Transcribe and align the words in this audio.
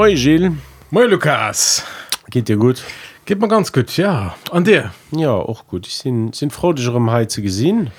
Moi 0.00 0.14
Gilles, 0.14 0.52
Moi 0.90 1.04
Lukas 1.04 1.84
geht 2.30 2.48
dir 2.48 2.56
gut? 2.56 2.82
Geht 3.26 3.38
mir 3.38 3.48
ganz 3.48 3.70
gut 3.70 3.94
ja 3.98 4.34
an 4.50 4.64
dir 4.64 4.94
Ja 5.10 5.32
auch 5.32 5.66
gut. 5.66 5.86
Ich 5.86 5.98
sind, 5.98 6.34
sind 6.34 6.54
froh, 6.54 6.72
dich 6.72 6.88
um 6.88 7.10
Heize 7.10 7.42
gesehen. 7.42 7.90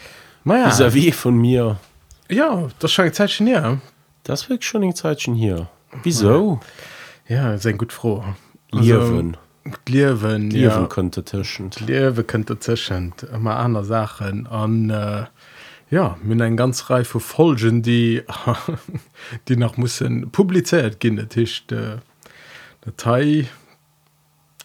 Ma 0.43 0.57
Ja. 0.57 0.79
ja. 0.79 0.93
wie 0.95 1.11
von 1.11 1.37
mir. 1.37 1.77
ja 2.27 2.69
das 2.79 2.95
Zeit 2.95 3.29
schon 3.29 3.45
ja 3.45 3.77
Das 4.23 4.49
wird 4.49 4.63
schon 4.63 4.83
ein 4.83 4.95
Zeitchen 4.95 5.35
hier. 5.35 5.67
Wieso? 6.01 6.59
ja 7.27 7.55
sehr 7.59 7.73
gut 7.73 7.93
froh 7.93 8.23
Liewen. 8.71 9.37
Liwen 9.87 10.49
Liewen 10.49 10.81
ja. 10.81 10.85
könnte 10.87 11.23
tischen. 11.23 11.69
Liewe 11.85 12.23
könnte 12.23 12.57
zwischen 12.57 13.13
immer 13.31 13.57
andere 13.57 13.85
Sachen 13.85 14.47
an 14.47 14.89
äh, 14.89 15.25
ja 15.91 16.17
mit 16.23 16.41
ein 16.41 16.57
ganz 16.57 16.89
Reihe 16.89 17.05
von 17.05 17.21
Folgen 17.21 17.83
die 17.83 18.23
die 19.47 19.57
noch 19.57 19.77
müssen 19.77 20.31
publiziert 20.31 20.99
gehen 20.99 21.29
Tisch 21.29 21.67
der 21.67 22.01
Datei 22.81 23.47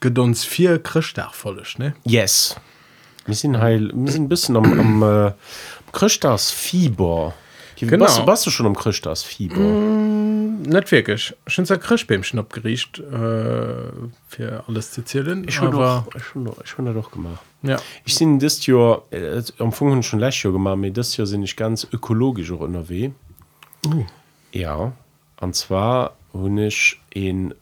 geht 0.00 0.18
uns 0.18 0.44
vier 0.44 0.78
Christdachvolles 0.82 1.78
ne 1.78 1.94
Yes. 2.04 2.56
Wir 3.26 3.34
sind 3.34 3.58
heil, 3.58 3.90
wir 3.92 4.12
sind 4.12 4.24
ein 4.24 4.28
bisschen 4.28 4.56
am, 4.56 4.78
am 4.78 5.02
äh, 5.02 5.32
Christas 5.90 6.52
Fieber. 6.52 7.34
Genau. 7.78 8.04
Was, 8.04 8.26
warst 8.26 8.46
du 8.46 8.50
schon 8.50 8.66
am 8.66 8.74
Christas 8.76 9.22
Fieber? 9.22 9.56
net 9.58 10.90
wirklich 10.90 11.34
schon 11.46 11.64
sein 11.64 11.78
Krischbämchen 11.78 12.38
abgeriecht 12.38 12.98
äh, 12.98 13.02
für 14.28 14.64
alles 14.66 14.90
zu 14.92 15.04
zählen 15.04 15.46
Ich 15.46 15.60
habe 15.60 15.70
doch, 15.76 16.04
ich 16.16 16.22
hab 16.34 16.94
doch, 16.94 17.10
gemacht. 17.12 17.40
ja 17.62 17.76
Ich 18.04 18.14
sind 18.14 18.42
das 18.42 18.64
Jahr, 18.66 19.02
äh, 19.10 19.42
am 19.58 19.66
Anfang 19.66 20.02
schon 20.02 20.18
letztes 20.18 20.42
Jahr 20.44 20.52
gemacht, 20.54 20.72
aber 20.78 20.90
das 20.90 21.16
Jahr 21.16 21.26
sind 21.26 21.42
ich 21.44 21.54
ganz 21.56 21.86
ökologisch 21.92 22.50
auch 22.52 22.60
unterwegs. 22.60 23.14
Ja, 24.52 24.92
und 25.40 25.54
zwar 25.54 26.16
habe 26.32 26.66
ich 26.66 27.00
in 27.10 27.54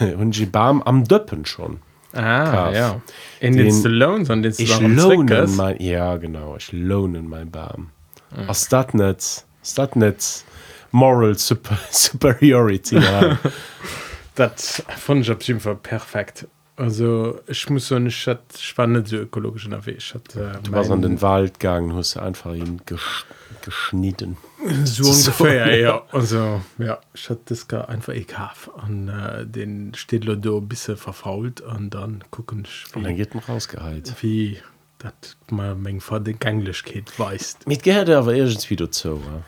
äh, 0.00 0.46
Baum 0.46 0.82
am 0.82 1.04
Döppen 1.04 1.44
schon. 1.44 1.78
Ah, 2.12 2.50
Kauf. 2.66 2.74
ja. 2.74 3.00
In 3.40 3.56
Den- 3.56 3.82
den, 3.82 3.92
Loans 3.92 4.30
an 4.30 4.42
den 4.42 4.52
Ich 4.58 4.80
lohne 4.80 5.46
mein, 5.56 5.80
ja 5.80 6.16
genau, 6.16 6.56
ich 6.56 6.72
lohne 6.72 7.22
mein 7.22 7.50
Baum. 7.50 7.90
Mhm. 8.36 8.48
Ist 8.50 8.72
das 8.72 8.92
nicht, 8.94 9.44
ist 9.70 9.78
das 9.78 9.94
nicht 9.94 10.44
Moral 10.92 11.36
super, 11.38 11.78
Superiority? 11.90 12.96
Ja. 12.98 13.38
Dat 14.34 14.60
fand 14.60 15.22
ich 15.22 15.30
Fall 15.60 15.76
perfekt. 15.76 16.46
Also 16.76 17.40
ich 17.46 17.68
muss 17.68 17.88
so 17.88 17.98
nicht 17.98 18.26
spannend 18.58 19.06
so 19.08 19.16
ökologisch 19.16 19.66
unterwegs. 19.66 20.14
Hat, 20.14 20.34
äh, 20.34 20.52
Du 20.62 20.72
warst 20.72 20.90
an 20.90 21.02
den 21.02 21.20
Wald 21.20 21.60
gegangen, 21.60 21.94
hast 21.94 22.16
einfach 22.16 22.54
ihn 22.54 22.80
gesch 22.86 23.26
geschnitten. 23.62 24.38
so 24.84 25.04
ungefähr, 25.10 25.78
ja. 25.78 26.02
Also 26.12 26.62
ja, 26.78 26.98
ich 27.12 27.28
hatte 27.28 27.42
das 27.46 27.68
gar 27.68 27.90
einfach 27.90 28.14
ekelhaft. 28.14 28.68
Und 28.68 29.08
äh, 29.10 29.44
den 29.44 29.92
steht 29.94 30.26
da 30.26 30.32
ein 30.52 30.68
bisschen 30.68 30.96
verfault 30.96 31.60
und 31.60 31.90
dann 31.90 32.24
gucken 32.30 32.64
ich, 32.64 32.86
Und 32.96 33.02
dann 33.02 33.12
wie, 33.12 33.16
geht 33.16 33.34
man 33.34 33.44
rausgehalten. 33.44 34.14
wie 34.22 34.58
das 34.98 35.36
man 35.50 35.82
mein 35.82 36.00
Vater 36.00 36.24
die 36.24 36.34
Gänglichkeit 36.38 37.18
weist. 37.18 37.66
Mit 37.66 37.82
gehört 37.82 38.08
er 38.08 38.18
aber 38.20 38.34
irgendwie 38.34 38.76
dazu. 38.76 39.20
Ja. 39.22 39.42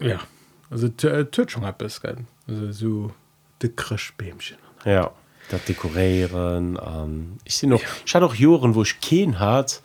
Ja, 0.00 0.08
ja. 0.08 0.20
Also 0.70 0.88
tut 0.88 1.50
schon 1.50 1.64
etwas, 1.64 2.00
gell? 2.00 2.18
Also 2.46 2.72
so 2.72 3.12
die 3.62 3.68
Krischbämchen. 3.68 4.58
Ja, 4.84 5.10
das 5.50 5.64
Dekorieren. 5.64 6.78
Ähm, 6.84 7.38
ich 7.44 7.56
sehe 7.56 7.68
noch, 7.68 7.82
ich 8.06 8.14
hatte 8.14 8.26
auch 8.26 8.34
Jahren, 8.34 8.74
wo 8.74 8.82
ich 8.82 9.00
keinen 9.00 9.38
hatte. 9.38 9.76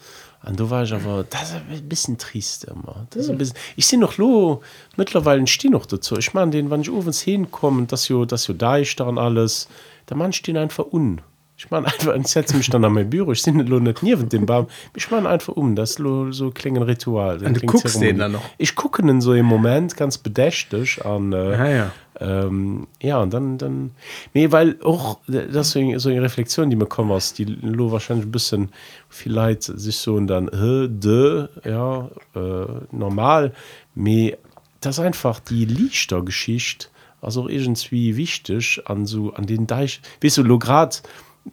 Und 0.45 0.59
da 0.59 0.69
war 0.69 0.83
ich 0.83 0.93
aber, 0.93 1.25
das 1.27 1.49
ist 1.49 1.55
ein 1.55 1.89
bisschen 1.89 2.19
trist 2.19 2.65
immer. 2.65 3.07
Das 3.09 3.23
ist 3.23 3.29
ein 3.31 3.37
bisschen, 3.37 3.57
ich 3.75 3.87
sehe 3.87 3.97
noch, 3.97 4.17
lo, 4.17 4.61
mittlerweile 4.95 5.45
stehe 5.47 5.71
noch 5.71 5.87
dazu. 5.87 6.17
Ich 6.17 6.35
meine, 6.35 6.51
den, 6.51 6.69
wenn 6.69 6.81
ich 6.81 6.89
abends 6.89 7.21
hinkomme, 7.21 7.87
das 7.87 8.07
jo, 8.09 8.25
das 8.25 8.45
jo 8.45 8.53
da 8.53 8.77
ist 8.77 8.99
da 8.99 9.05
und 9.05 9.17
alles, 9.17 9.67
der 10.07 10.17
Mann 10.17 10.33
steht 10.33 10.55
einfach 10.55 10.85
un. 10.91 11.21
Ich 11.57 11.71
meine 11.71 11.87
einfach, 11.87 12.15
ich 12.15 12.27
setze 12.27 12.57
mich 12.57 12.69
dann 12.69 12.83
an 12.83 12.91
mein 12.93 13.09
Büro, 13.09 13.31
ich 13.31 13.41
sehe 13.41 13.55
nicht, 13.55 13.69
lo 13.69 13.79
nicht 13.79 14.03
neben 14.03 14.27
dem 14.27 14.45
Baum. 14.45 14.67
Ich 14.93 15.09
meine 15.09 15.29
einfach 15.29 15.53
um, 15.55 15.75
das 15.75 15.91
ist 15.91 15.99
lo, 15.99 16.31
so 16.31 16.47
ein 16.47 16.53
kleines 16.53 16.85
Ritual. 16.85 17.41
Und 17.45 17.61
du 17.61 17.65
guckst 17.65 18.01
den 18.01 18.17
dann 18.17 18.33
noch? 18.33 18.41
Ich 18.57 18.75
gucke 18.75 19.01
den 19.01 19.21
so 19.21 19.33
im 19.33 19.45
Moment 19.45 19.95
ganz 19.95 20.17
bedächtig 20.17 21.05
an. 21.05 21.31
Äh, 21.31 21.51
Ja, 21.51 21.69
ja. 21.69 21.91
ähm, 22.19 22.87
ja 23.01 23.19
und 23.19 23.33
dann 23.33 23.57
dann 23.57 23.91
nee, 24.33 24.51
weil 24.51 24.77
auch 24.83 25.19
das 25.27 25.71
so 25.71 25.79
eine, 25.79 25.99
so 25.99 26.09
eine 26.09 26.21
Reflexion 26.21 26.69
die 26.69 26.75
mir 26.75 26.87
kommen 26.87 27.11
aus 27.11 27.33
die 27.33 27.45
lo 27.45 27.91
wahrscheinlich 27.91 28.25
ein 28.27 28.31
bisschen 28.31 28.69
vielleicht 29.09 29.63
sich 29.63 29.97
so 29.97 30.15
und 30.15 30.27
dann 30.27 30.47
äh, 30.49 30.89
de, 30.89 31.47
ja 31.63 32.09
äh, 32.35 32.65
normal 32.91 33.53
me 33.95 34.37
das 34.81 34.99
einfach 34.99 35.39
die 35.39 35.65
Lichtergeschichte 35.65 36.87
also 37.21 37.49
irgendwie 37.49 38.15
wichtig 38.17 38.81
an 38.85 39.05
so 39.05 39.33
an 39.33 39.45
den 39.45 39.67
Deich 39.67 40.01
weißt 40.21 40.37
du 40.37 40.43
lo 40.43 40.59
grad 40.59 41.01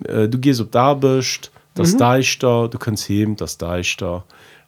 äh, 0.05 0.29
du 0.29 0.39
gehst 0.39 0.61
ob 0.61 0.71
da 0.73 0.95
bist 0.95 1.51
das 1.75 1.95
mhm. 1.95 1.99
Deichter 1.99 2.69
du 2.69 2.79
kannst 2.79 3.09
heben 3.09 3.37
das 3.37 3.59
Deichter 3.59 4.25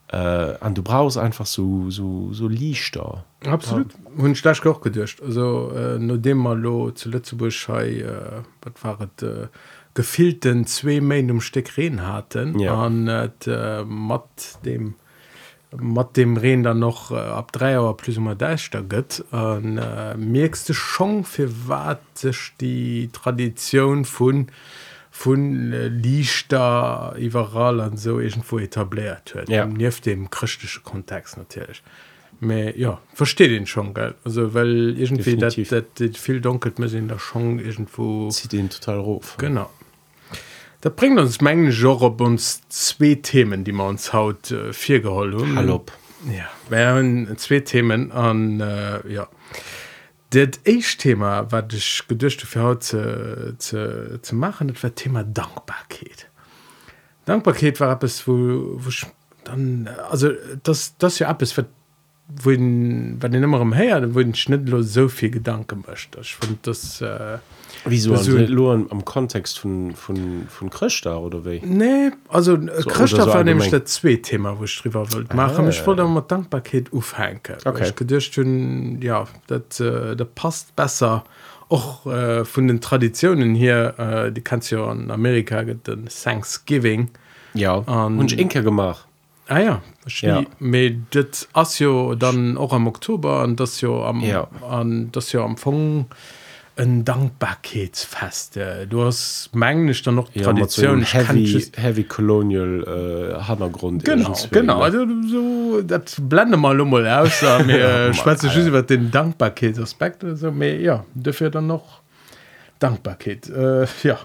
äh, 0.09 0.55
und 0.61 0.79
du 0.79 0.83
brauchst 0.83 1.19
einfach 1.19 1.47
so 1.47 1.91
so 1.91 2.33
so 2.33 2.49
Lichter 2.49 3.25
Absolut 3.45 3.93
ja. 4.19 4.71
auch 4.71 4.81
gedurcht 4.81 5.23
also 5.23 5.73
äh, 5.77 5.99
no 5.99 6.17
dem 6.17 6.39
mal 6.39 6.59
lo 6.59 6.91
zu 6.91 7.11
Lützeburg 7.11 7.53
äh, 7.69 8.43
wat 8.63 8.85
waret 8.85 9.23
äh, 9.23 9.49
gefilten 9.95 10.67
zwei 10.67 11.01
Main 11.01 11.31
um 11.31 11.41
Steck 11.41 11.77
reden 11.77 12.07
hatten 12.07 12.59
Ja. 12.59 12.75
an 12.75 13.09
äh, 13.09 13.85
mat 13.85 14.59
dem 14.65 14.95
mat 15.77 16.17
dem 16.17 16.37
Reen 16.37 16.63
dann 16.63 16.79
noch 16.79 17.11
äh, 17.11 17.17
ab 17.17 17.53
drei 17.53 17.81
Uhr 17.81 17.97
plus 17.97 18.17
immer 18.17 18.35
deichter 18.35 18.83
gëtt 18.83 19.25
an 19.33 19.79
äh, 19.79 20.17
merkste 20.17 20.75
schon 20.75 21.25
fir 21.25 21.51
wat 21.67 22.03
sech 22.15 22.53
die 22.61 23.09
Tradition 23.13 24.05
vun 24.05 24.49
vun 25.15 25.73
äh, 25.73 27.19
überall 27.19 27.81
an 27.81 27.97
so 27.97 28.19
irgendwo 28.19 28.59
etabliert 28.59 29.35
huet. 29.35 29.49
Ja. 29.49 29.65
nie 29.65 29.89
dem 30.05 30.29
christliche 30.29 30.81
Kontext 30.81 31.37
natürlich. 31.37 31.83
Me, 32.41 32.77
ja 32.77 33.01
verstehe 33.15 33.49
den 33.49 33.65
schon 33.67 33.95
geil 33.95 34.17
also 34.25 34.55
weil 34.55 34.99
irgendwie 34.99 35.37
dat, 35.37 35.57
Definitiv. 35.57 35.69
dat, 35.69 36.01
dat 36.01 36.17
viel 36.19 36.41
dunkelt 36.41 36.81
mir 36.81 36.93
in 36.93 37.07
der 37.09 37.21
schon 37.21 37.61
irgendwo. 37.61 38.29
Zieht 38.31 38.53
den 38.53 38.69
total 38.69 38.99
ruf. 38.99 39.37
Genau. 39.39 39.71
Da 40.81 40.91
bringt 40.91 41.19
uns 41.19 41.41
mengen 41.41 41.71
genre 41.71 42.11
uns 42.11 42.63
zwei 42.69 43.15
Themen 43.15 43.63
die 43.63 43.73
man 43.73 43.91
uns 43.91 44.13
haut 44.13 44.51
äh, 44.51 44.73
vier 44.73 45.01
geholfen 45.01 45.57
Hallo. 45.57 45.85
ja 46.27 46.49
wären 46.69 47.39
zwei 47.39 47.61
Themen 47.61 48.11
an 48.11 48.61
äh, 48.61 49.09
ja 49.09 49.29
das 50.35 50.61
echt 50.65 51.01
Thema 51.01 51.51
wat 51.51 51.73
ich 51.73 52.07
gedurcht 52.09 52.43
für 52.43 52.63
haut 52.63 52.85
zu, 52.85 53.57
zu, 53.59 54.21
zu 54.21 54.35
machen 54.35 54.69
das 54.69 54.83
war 54.83 54.95
Thema 54.95 55.25
Dankbarkeit. 55.25 56.29
Dankbarkeit 57.25 57.81
war 57.81 57.93
etwas 57.93 58.27
wo, 58.27 58.33
wo 58.33 58.89
ich 58.89 59.07
dann 59.45 59.89
also 60.11 60.31
das 60.63 60.97
das 60.99 61.19
ja 61.19 61.29
ab 61.29 61.43
ist 61.43 61.53
wo 62.27 62.51
wenn 62.51 63.19
den 63.21 63.43
immer 63.43 63.61
im 63.61 63.73
her 63.73 64.01
dann 64.01 64.15
wurden 64.15 64.35
schnittlos 64.35 64.93
so 64.95 65.09
viel 65.09 65.31
Gedanken 65.31 65.85
möchte 65.87 66.21
ich 66.21 66.35
fand 66.35 66.67
das 66.67 67.01
äh, 67.01 67.39
wieso 67.85 68.17
so, 68.17 68.33
nur 68.33 68.87
am, 68.91 69.05
Kontext 69.05 69.59
von 69.59 69.93
von 69.95 70.47
von 70.49 70.71
Christa 70.71 71.19
oder 71.19 71.45
wie? 71.45 71.61
Nee, 71.65 72.13
also 72.29 72.57
so, 72.57 72.63
oder 72.63 72.73
Christoph 72.85 73.25
so 73.25 73.35
war 73.35 73.45
nämlich 73.45 73.71
das 73.71 73.85
zwei 73.85 74.17
Thema 74.17 74.59
wo 74.59 74.65
ich 74.65 74.81
drüber 74.81 75.13
wollte 75.13 75.37
machen. 75.37 75.69
Ich 75.69 75.87
wollte 75.87 76.05
mal 76.05 76.23
Dankbarkeit 76.23 76.93
aufhängen. 76.93 77.41
Okay. 77.65 77.89
ich 77.89 77.95
gedacht 77.95 78.41
ja 79.03 79.27
das 79.47 79.81
äh, 79.81 80.17
das 80.17 80.29
passt 80.35 80.75
besser. 80.77 81.25
Auch 81.69 82.07
äh, 82.07 82.45
von 82.45 82.69
den 82.69 82.81
Traditionen 82.81 83.55
hier 83.55 83.95
äh, 83.99 84.33
die 84.33 84.41
kannst 84.41 84.71
du 84.71 84.77
ja 84.77 84.93
in 84.93 85.11
Amerika 85.11 85.63
gibt 85.63 85.89
den 85.89 86.07
Thanksgiving. 86.07 87.11
Ja. 87.53 87.85
Ähm, 87.87 88.19
und 88.19 88.33
Inke 88.33 88.63
gemacht 88.63 89.07
ah, 89.49 89.59
ja. 89.59 89.83
ja. 90.21 90.45
dit 91.15 91.49
asio 91.53 92.15
dann 92.15 92.57
auch 92.57 92.73
am 92.73 92.87
oktober 92.87 93.41
an 93.41 93.57
das 93.57 93.81
jo 93.81 94.05
am 94.05 94.21
ja. 94.21 94.49
an 94.69 95.11
das 95.13 95.33
jo 95.33 95.43
am 95.43 95.57
Fong 95.57 96.07
ein 96.77 97.05
dankbarkeitsfest 97.05 98.57
äh. 98.57 98.87
du 98.87 99.05
hast 99.05 99.51
mengglisch 99.55 100.03
dann 100.03 100.17
noch 100.17 100.29
ja, 100.35 100.43
tradition 100.43 101.01
so 101.01 101.07
heavy, 101.07 101.65
heavy 101.77 102.05
colonial 102.05 102.83
äh, 102.83 103.45
Hintergrund. 103.45 104.05
genau 104.05 104.35
genau 104.51 104.81
also, 104.81 105.07
so 105.29 105.83
das 105.83 106.17
blende 106.21 106.57
mal 106.57 106.77
mal 106.77 107.07
aus 107.07 107.43
mir 107.67 108.13
schwarze 108.15 108.51
schüsse 108.51 108.69
über 108.69 108.83
den 108.83 109.11
dankbarkeitsaspekt 109.11 110.25
also 110.25 110.51
mehr, 110.51 110.81
ja 110.81 111.05
dafür 111.15 111.51
dann 111.51 111.69
noch 111.69 112.01
dankbarkeit 112.81 113.49
äh, 113.49 113.87
ja 114.03 114.19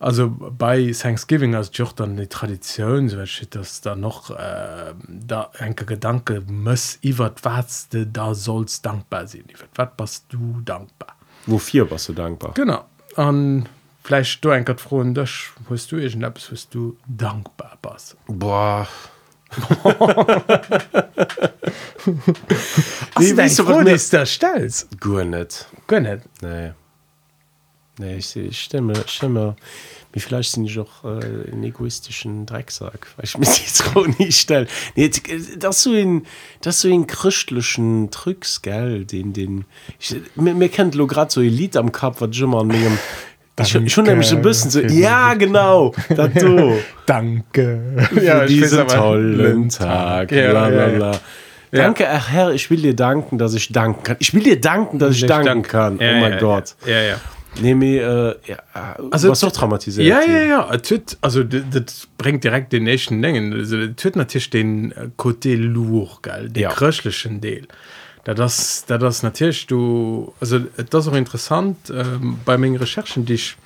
also 0.00 0.30
bei 0.30 0.92
Thanksgiving 0.92 1.54
als 1.54 1.70
auch 1.80 1.92
dann 1.92 2.16
die 2.16 2.26
Tradition, 2.28 3.08
so 3.08 3.24
steht 3.26 3.54
das 3.54 3.80
da 3.80 3.96
noch, 3.96 4.30
äh, 4.30 4.94
da 5.08 5.50
ein 5.58 5.74
Gedanke 5.74 6.42
muss, 6.46 6.98
über 7.02 7.34
was 7.42 7.88
du 7.88 8.06
da 8.06 8.34
sollst 8.34 8.84
dankbar 8.86 9.26
sein. 9.26 9.44
Über 9.48 9.64
was 9.74 9.88
bist 9.96 10.24
du 10.30 10.60
dankbar? 10.64 11.14
wofür 11.46 11.90
warst 11.90 12.08
du 12.10 12.12
dankbar 12.12 12.52
Genau. 12.54 12.84
Und 13.16 13.66
vielleicht 14.04 14.44
du 14.44 14.50
ein 14.50 14.64
froh, 14.76 15.02
das, 15.04 15.30
was 15.68 15.86
du 15.86 15.96
irgendetwas, 15.96 16.52
was 16.52 16.68
du 16.68 16.96
dankbar 17.06 17.78
bist. 17.82 18.16
boah 18.26 18.86
Nee, 23.18 23.36
weißt 23.36 23.58
du, 23.60 23.66
was 23.66 23.84
mir- 23.84 23.94
ist 23.94 24.12
der 24.12 24.26
Stelz 24.26 24.86
Gut 25.00 25.26
nicht. 25.26 25.66
gönnet 25.86 26.22
Nee. 27.98 28.16
Ich, 28.16 28.36
ich 28.36 28.60
stimme, 28.60 28.94
stimme. 29.06 29.56
Wie 30.12 30.20
vielleicht 30.20 30.52
sind 30.52 30.64
ich 30.64 30.78
auch 30.78 31.04
äh, 31.04 31.52
einen 31.52 31.64
egoistischen 31.64 32.46
Drecksack, 32.46 33.08
weil 33.16 33.24
ich 33.24 33.36
mich 33.36 33.60
jetzt 33.60 33.94
auch 33.94 34.06
nicht 34.18 34.40
stelle. 34.40 34.66
Nee, 34.96 35.10
das 35.58 35.82
so 35.82 35.92
ein, 35.92 36.24
das 36.62 36.80
so 36.80 36.88
ein 36.88 37.06
christlichen 37.06 38.10
Tricks, 38.10 38.62
gell, 38.62 39.04
den, 39.04 39.34
den, 39.34 39.64
ich, 39.98 40.16
mir, 40.34 40.54
mir 40.54 40.70
kennt 40.70 40.94
lo 40.94 41.06
gerade 41.06 41.30
so 41.30 41.40
Lied 41.40 41.76
am 41.76 41.92
Kopf, 41.92 42.22
was 42.22 42.38
mal 42.40 42.60
an 42.60 42.68
mir, 42.68 42.90
ich, 43.60 43.92
schon, 43.92 44.04
nämlich 44.04 44.28
so 44.28 44.36
ein 44.36 44.42
bisschen 44.42 44.70
so, 44.70 44.80
ja, 44.80 45.34
genau, 45.34 45.92
das 46.08 46.32
du. 46.34 46.78
danke 47.06 48.08
für 48.12 48.20
ich 48.20 48.28
weiß 48.28 48.48
diesen 48.48 48.88
tollen 48.88 49.68
Tag. 49.68 50.30
Ja, 50.30 50.50
bla, 50.50 50.68
bla, 50.68 50.78
ja, 50.78 50.88
ja. 50.88 50.96
bla. 50.96 51.10
Ja. 51.70 51.82
Danke, 51.82 52.06
Herr, 52.06 52.52
ich 52.52 52.70
will 52.70 52.80
dir 52.80 52.96
danken, 52.96 53.36
dass 53.36 53.52
ich 53.52 53.70
danken 53.72 54.02
kann. 54.02 54.16
Ich 54.20 54.32
will 54.32 54.42
dir 54.42 54.58
danken, 54.58 54.98
dass 54.98 55.14
ich 55.16 55.24
Ich 55.24 55.28
danken 55.28 55.46
danke. 55.46 55.68
kann. 55.68 55.98
Ja, 55.98 56.12
oh 56.12 56.20
mein 56.20 56.32
ja, 56.32 56.38
Gott. 56.38 56.76
ja 56.86 57.00
ja 57.02 57.20
Nee, 57.60 57.98
äh, 57.98 58.36
ja, 58.46 58.96
also 59.10 59.30
was 59.30 59.40
doch 59.40 59.50
traumatisiert 59.50 60.06
ja, 60.06 60.20
ja, 60.22 60.42
ja. 60.42 60.76
Tut, 60.78 61.16
also 61.20 61.42
das 61.42 62.06
bringt 62.16 62.44
direkt 62.44 62.72
den 62.72 62.84
nächsten 62.84 63.20
Längen 63.20 63.96
tö 63.96 64.10
natürlich 64.14 64.50
den 64.50 64.92
Côté 65.16 65.56
lourd 65.56 66.22
geil 66.22 66.48
den 66.50 66.64
ja. 66.64 66.70
kröschlichen 66.70 67.40
Deel 67.40 67.66
da 68.24 68.34
das 68.34 68.84
da 68.86 68.98
das 68.98 69.22
natürlich 69.22 69.66
du 69.66 70.32
also 70.40 70.60
das 70.90 71.08
auch 71.08 71.14
interessant 71.14 71.76
ähm, 71.90 72.38
bei 72.44 72.56
meinen 72.56 72.76
Recherchen 72.76 73.24
die 73.24 73.34
ich 73.34 73.56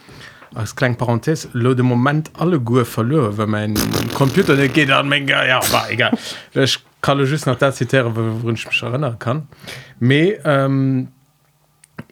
als 0.54 0.74
klein 0.74 0.96
Parenthes 0.96 1.48
lo 1.52 1.74
de 1.74 1.82
moment 1.82 2.30
alle 2.38 2.60
Gu 2.60 2.84
verlö 2.84 3.30
wenn 3.36 3.50
mein 3.50 3.74
Computer 4.14 4.56
der 4.56 4.68
geht 4.68 4.90
an 4.90 5.08
Menge 5.08 5.32
ja 5.32 5.60
war 5.70 5.90
egal 5.90 6.16
ich 6.54 6.78
kann 7.00 7.18
just 7.18 7.46
nach 7.46 7.58
der 7.58 7.72
zitieren 7.72 8.12
wenn 8.16 8.54
ich 8.54 8.66
mich 8.66 8.82
erinnern 8.82 9.18
kann 9.18 9.48
me 9.98 10.38
ähm, 10.44 11.08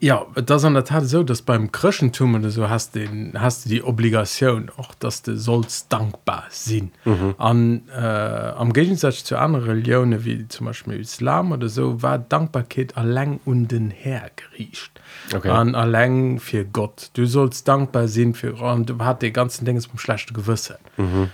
ja 0.01 0.27
das 0.35 0.65
an 0.65 0.75
der 0.75 0.85
Tat 0.85 1.05
so 1.05 1.23
dass 1.23 1.43
beim 1.43 1.71
Krschentum 1.71 2.35
oder 2.35 2.51
so 2.51 2.69
hast 2.69 2.95
den 2.95 3.35
hast 3.39 3.65
du 3.65 3.69
die 3.69 3.83
Obligation 3.83 4.71
auch 4.77 4.95
dass 4.95 5.23
du 5.23 5.37
sollst 5.37 5.93
dankbar 5.93 6.47
sein 6.51 6.91
mhm. 7.05 7.35
an 7.39 7.83
äh, 7.95 8.01
am 8.01 8.73
Gegensatz 8.73 9.25
zu 9.25 9.39
anderen 9.39 9.67
Religionen 9.67 10.25
wie 10.25 10.49
zum 10.49 10.67
Beispiel 10.67 10.99
Islam 10.99 11.53
oder 11.53 11.69
so 11.69 12.03
war 12.03 12.19
Dankbarkeit 12.19 12.97
allein 12.97 13.41
und 13.45 13.69
den 13.69 13.91
her 13.91 14.31
geriecht 14.35 14.91
Okay. 15.35 15.51
an 15.51 15.75
allein 15.75 16.39
für 16.39 16.65
Gott 16.65 17.11
du 17.15 17.27
sollst 17.27 17.69
dankbar 17.69 18.09
sein 18.09 18.35
für 18.35 18.55
und 18.55 18.89
du 18.89 18.99
hat 19.01 19.23
die 19.23 19.33
ganzen 19.33 19.65
Dinge 19.65 19.81
vom 19.83 19.99
schlechte 19.99 20.33
Gewissen 20.33 20.77
mhm. 20.97 21.31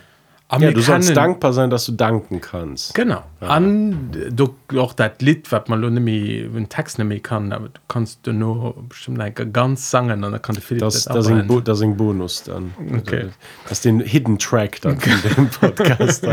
Ja, 0.52 0.70
du 0.70 0.80
sollst 0.80 1.16
dankbar 1.16 1.52
sein, 1.52 1.70
dass 1.70 1.86
du 1.86 1.92
danken 1.92 2.40
kannst. 2.40 2.94
Genau. 2.94 3.24
Ja. 3.40 3.48
An 3.48 4.12
du 4.30 4.54
auch 4.78 4.92
dat 4.92 5.20
Lied 5.20 5.50
wat 5.50 5.68
man 5.68 5.80
nimi 5.80 6.48
den 6.54 6.68
Text 6.68 6.98
nimi 6.98 7.18
kann, 7.18 7.52
aber 7.52 7.68
du 7.68 7.80
kannst 7.88 8.20
du 8.22 8.32
nur 8.32 8.74
bestimmt 8.88 9.18
like, 9.18 9.52
ganz 9.52 9.90
sangen 9.90 10.22
an 10.22 10.40
kann 10.40 10.56
du 10.56 10.76
Das, 10.76 11.04
das, 11.04 11.26
ist 11.26 11.32
ein 11.32 11.46
Bo 11.48 11.60
das 11.60 11.78
ist 11.78 11.84
ein 11.84 11.96
Bonus 11.96 12.44
dann. 12.44 12.74
Okay. 12.96 13.28
Das 13.64 13.72
ist 13.72 13.84
den 13.84 14.00
Hidden 14.00 14.38
Track 14.38 14.80
dann 14.82 14.98
in 15.00 15.36
dem 15.36 15.48
Podcast. 15.48 16.24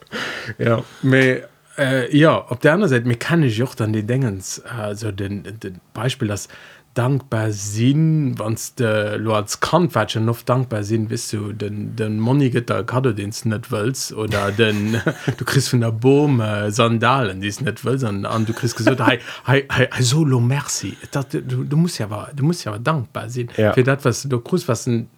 ja 0.58 0.82
me, 1.02 1.42
äh, 1.78 2.16
ja 2.16 2.50
op 2.50 2.60
der 2.60 2.72
anderen 2.72 2.90
Seite 2.90 3.06
mir 3.06 3.16
kann 3.16 3.44
ich 3.44 3.62
auch 3.62 3.76
dann 3.76 3.92
die 3.92 4.02
Dingens 4.02 4.60
also 4.64 5.12
den, 5.12 5.44
den 5.60 5.80
Beispiel 5.94 6.26
das 6.26 6.48
dankbar 6.94 7.52
sinn 7.52 8.38
wanns 8.38 8.74
de 8.74 9.18
als 9.30 9.60
Kantwäschen 9.60 10.24
noch 10.26 10.42
dankbar 10.42 10.84
sinn 10.84 11.08
wis 11.10 11.30
du 11.30 11.52
den 11.52 11.96
den 11.96 12.20
monigeter 12.20 12.84
Kado 12.84 13.12
den 13.12 13.32
net 13.44 13.70
wëz 13.70 14.12
oder 14.14 14.52
den 14.60 15.00
du 15.38 15.44
christ 15.44 15.72
vun 15.72 15.80
der 15.80 15.92
Boom 15.92 16.40
äh, 16.40 16.70
Sandalen 16.70 17.40
die 17.40 17.52
net 17.60 17.80
wë 17.84 18.26
an 18.26 18.44
du 18.44 18.52
christ 18.52 18.76
gesot 18.76 19.00
hey, 19.06 19.20
hey, 19.46 19.64
hey, 19.70 19.88
hey, 19.90 20.02
solo 20.02 20.38
merci. 20.40 20.96
Dat, 21.12 21.32
du, 21.32 21.64
du 21.64 21.76
musst 21.76 21.98
ja 21.98 22.06
aber, 22.06 22.30
du 22.34 22.44
musst 22.44 22.64
ja 22.64 22.72
aber 22.72 22.80
dankbar 22.80 23.28
sinn 23.28 23.48
Ja. 23.56 23.72
fir 23.72 23.84
dat 23.84 24.04
was 24.04 24.22
du 24.22 24.40
grus 24.40 24.68
was 24.68 24.86
ein, 24.86 25.08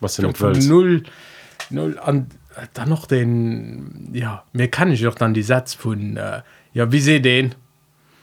Was 0.00 0.16
von 0.16 0.52
null 0.68 1.02
null 1.70 1.98
an 1.98 2.26
dann 2.74 2.88
noch 2.88 3.06
den 3.06 4.10
ja 4.12 4.44
mir 4.52 4.68
kann 4.68 4.92
ich 4.92 5.06
auch 5.06 5.14
dann 5.14 5.34
die 5.34 5.42
Satz 5.42 5.74
von 5.74 6.16
äh, 6.16 6.42
ja 6.72 6.92
wie 6.92 7.00
se 7.00 7.20
den 7.20 7.54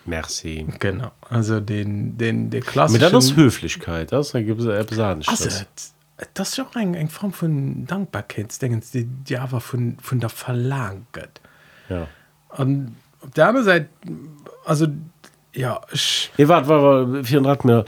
Merci. 0.06 0.66
genau 0.80 1.12
also 1.30 1.60
den 1.60 2.18
den 2.18 2.50
der 2.50 2.62
Aber 2.62 2.72
klassischen 2.72 3.00
das 3.12 3.26
ist 3.26 3.36
Höflichkeit. 3.36 4.12
Das 4.12 4.34
gibt 4.34 4.60
es 4.62 4.66
etwas 4.68 5.00
also, 5.28 5.46
das- 5.50 5.94
das 6.36 6.50
ist 6.50 6.58
ja 6.58 6.66
auch 6.66 6.76
eine, 6.76 6.98
eine 6.98 7.10
Form 7.10 7.34
von 7.34 7.86
Dankbarkeitsdingens 7.88 8.92
die 8.92 9.06
die 9.06 9.38
aber 9.38 9.60
von 9.62 9.98
von 10.02 10.20
der 10.20 10.30
verlangt 10.30 11.08
Ja. 11.90 12.08
und 12.58 12.96
auf 13.22 13.32
der 13.32 13.48
anderen 13.48 13.66
Seite 13.66 13.90
also 14.66 14.88
ja 15.54 15.80
ich, 15.92 16.32
Nee, 16.38 16.48
warte, 16.48 16.68
warte, 16.68 17.12
warte, 17.14 17.24
400 17.24 17.66
mir. 17.66 17.86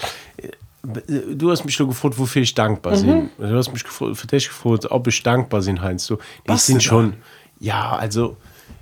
Du 1.35 1.49
hast 1.49 1.65
mich 1.65 1.73
schon 1.73 1.87
gefragt, 1.87 2.17
wofür 2.19 2.43
ich 2.43 2.53
dankbar 2.53 2.93
bin. 3.01 3.31
Du 3.39 3.55
hast 3.57 3.73
mich 3.73 3.83
gefragt, 3.83 4.17
für 4.17 4.27
dich 4.27 4.47
gefragt, 4.47 4.85
ob 4.91 5.07
ich 5.07 5.23
dankbar 5.23 5.61
bin, 5.63 5.81
Heinz. 5.81 6.05
Du, 6.05 6.19
ich 6.47 6.67
bin 6.67 6.79
schon, 6.79 7.13
ja, 7.59 7.95
also, 7.95 8.37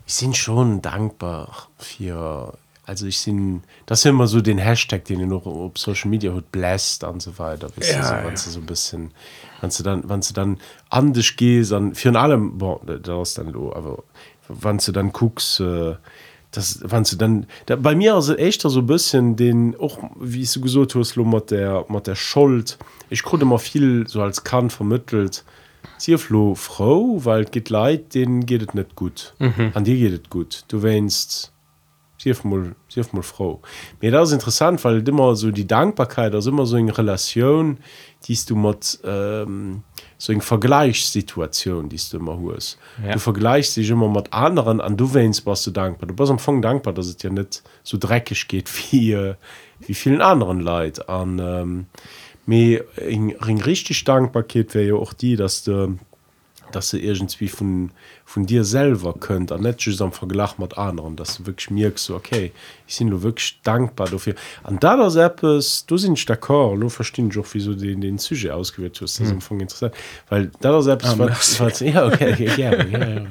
ich 0.06 0.20
bin 0.20 0.34
schon 0.34 0.82
dankbar 0.82 1.70
für, 1.78 2.54
also 2.86 3.06
ich 3.06 3.24
bin, 3.24 3.64
das 3.86 4.00
ist 4.00 4.06
immer 4.06 4.28
so 4.28 4.42
den 4.42 4.58
Hashtag, 4.58 5.06
den 5.06 5.22
ihr 5.22 5.28
noch 5.28 5.46
auf 5.46 5.78
Social 5.78 6.10
Media 6.10 6.34
hat, 6.34 6.52
blessed 6.52 7.04
und 7.06 7.22
so 7.22 7.38
weiter. 7.40 7.70
Weißt 7.76 7.92
Ja, 7.92 8.00
du, 8.00 8.08
so, 8.08 8.14
ja. 8.14 8.24
wenn 8.26 8.32
du 8.32 8.38
so 8.38 8.60
ein 8.60 8.66
bisschen, 8.66 9.12
wenn 9.62 9.70
du 9.70 9.84
dann, 9.84 10.10
wenn 10.10 10.22
du 10.22 10.34
dann 10.34 10.58
an 10.90 11.14
dich 11.14 11.38
gehst, 11.38 11.72
dann, 11.72 11.96
für 11.96 12.14
allem, 12.20 12.58
boah, 12.58 12.82
das 12.86 13.30
ist 13.30 13.38
dann 13.38 13.50
lo, 13.50 13.74
aber 13.74 14.04
wenn 14.50 14.78
du 14.78 14.92
dann 14.92 15.14
guckst, 15.14 15.62
äh, 15.62 15.96
das 16.52 16.82
wann 16.84 17.04
du 17.04 17.16
dann 17.16 17.48
da, 17.66 17.76
bei 17.76 17.96
mir 17.96 18.14
also 18.16 18.36
echt 18.36 18.62
so 18.62 18.80
ein 18.80 18.86
bisschen 18.86 19.36
den 19.36 19.76
auch 19.80 19.98
wie 20.20 20.46
du 20.46 20.62
gesagt 20.62 20.96
hast 20.96 21.16
lo, 21.16 21.26
mit 21.26 21.52
der 21.52 21.86
mit 21.90 22.08
der 22.08 22.16
Schuld 22.16 22.78
ich 23.10 23.24
konnte 23.24 23.46
immer 23.46 23.60
viel 23.60 24.08
so 24.08 24.22
als 24.22 24.44
kann 24.44 24.70
vermittelt 24.70 25.44
Tierflo 25.98 26.54
Frau 26.56 27.26
weil 27.26 27.46
es 27.46 27.52
geht 27.52 27.70
leid 27.70 28.14
denen 28.14 28.46
geht 28.46 28.62
es 28.62 28.74
nicht 28.74 28.96
gut 28.96 29.34
mhm. 29.40 29.72
an 29.74 29.84
dir 29.84 29.98
geht 29.98 30.24
es 30.26 30.30
gut 30.30 30.64
du 30.68 30.84
weinst 30.84 31.52
mal, 32.44 32.76
mal 33.12 33.22
Frau 33.24 33.62
mir 34.02 34.12
das 34.12 34.30
ist 34.30 34.34
interessant 34.34 34.84
weil 34.84 35.08
immer 35.08 35.36
so 35.36 35.52
die 35.52 35.68
Dankbarkeit 35.68 36.34
also 36.34 36.50
immer 36.50 36.66
so 36.66 36.78
in 36.78 36.90
Relation 36.90 37.78
die 38.28 38.38
du 38.48 38.56
mit 38.56 39.00
ähm, 39.04 39.84
so 40.18 40.32
in 40.32 40.42
Vergleichssituation 40.42 41.90
die 41.90 42.00
du 42.12 42.18
immer 42.18 42.40
hast 42.56 42.78
Ja. 43.04 43.14
du 43.14 43.20
vergleichst 43.20 43.78
dich 43.78 43.90
immer 43.90 44.10
mit 44.10 44.32
anderen 44.34 44.82
an 44.82 44.98
du 44.98 45.14
weinst 45.14 45.46
was 45.46 45.64
du 45.64 45.72
dankbar 45.72 46.08
du 46.08 46.14
bist 46.16 46.30
am 46.30 46.38
Anfang 46.38 46.62
dankbar 46.62 46.94
dass 46.94 47.08
es 47.08 47.18
dir 47.18 47.32
nicht 47.32 47.64
so 47.84 47.98
dreckig 47.98 48.48
geht 48.48 48.70
wie 48.92 49.14
äh, 49.14 49.36
wie 49.88 49.94
vielen 49.94 50.22
anderen 50.22 50.60
Leid. 50.60 51.10
An 51.10 51.40
ähm, 51.40 51.86
mir 52.46 52.86
richtig 53.66 54.04
Dankbarkeit 54.04 54.74
wäre 54.76 54.88
ja 54.88 54.96
auch 54.96 55.14
die 55.14 55.36
dass 55.36 55.64
du 55.64 55.98
dass 56.76 56.92
du 56.92 56.98
irgendwie 56.98 57.48
von, 57.48 57.92
von 58.26 58.46
dir 58.46 58.64
selber 58.64 59.14
könnt 59.20 59.52
an 59.52 59.62
net 59.62 59.82
just 59.82 60.02
am 60.02 60.12
Vergleich 60.12 60.58
mit 60.58 60.78
anderen 60.78 61.16
dass 61.16 61.38
du 61.38 61.46
wirklich 61.46 61.72
merkst 61.72 62.06
so, 62.06 62.16
okay 62.16 62.52
ich 62.88 62.96
sind 62.96 63.10
nur 63.10 63.24
wirklich 63.24 63.60
dankbar 63.64 64.10
dafür 64.10 64.36
an 64.64 64.80
da 64.80 64.98
das 64.98 65.16
Apps 65.16 65.86
du 65.86 65.98
sind 65.98 66.18
d'accord 66.18 66.80
du 66.80 66.90
verstehen 66.90 67.30
doch 67.30 67.46
wieso 67.54 67.74
den 67.74 68.02
den 68.02 68.18
Sujet 68.18 68.52
ausgewählt 68.52 69.00
hast 69.02 69.20
das 69.20 69.32
ist 69.32 69.50
hm. 69.50 69.62
interessant 69.62 69.94
weil 70.30 70.52
da 70.62 70.72
das 70.72 70.88
Apps 70.88 71.06
Ah, 71.06 71.16
merci. 71.16 71.90
ja 71.90 72.06
okay, 72.06 72.34
okay 72.34 72.50
ja, 72.58 72.74
ja, 72.74 72.86
ja, 72.86 73.08
ja. 73.10 73.22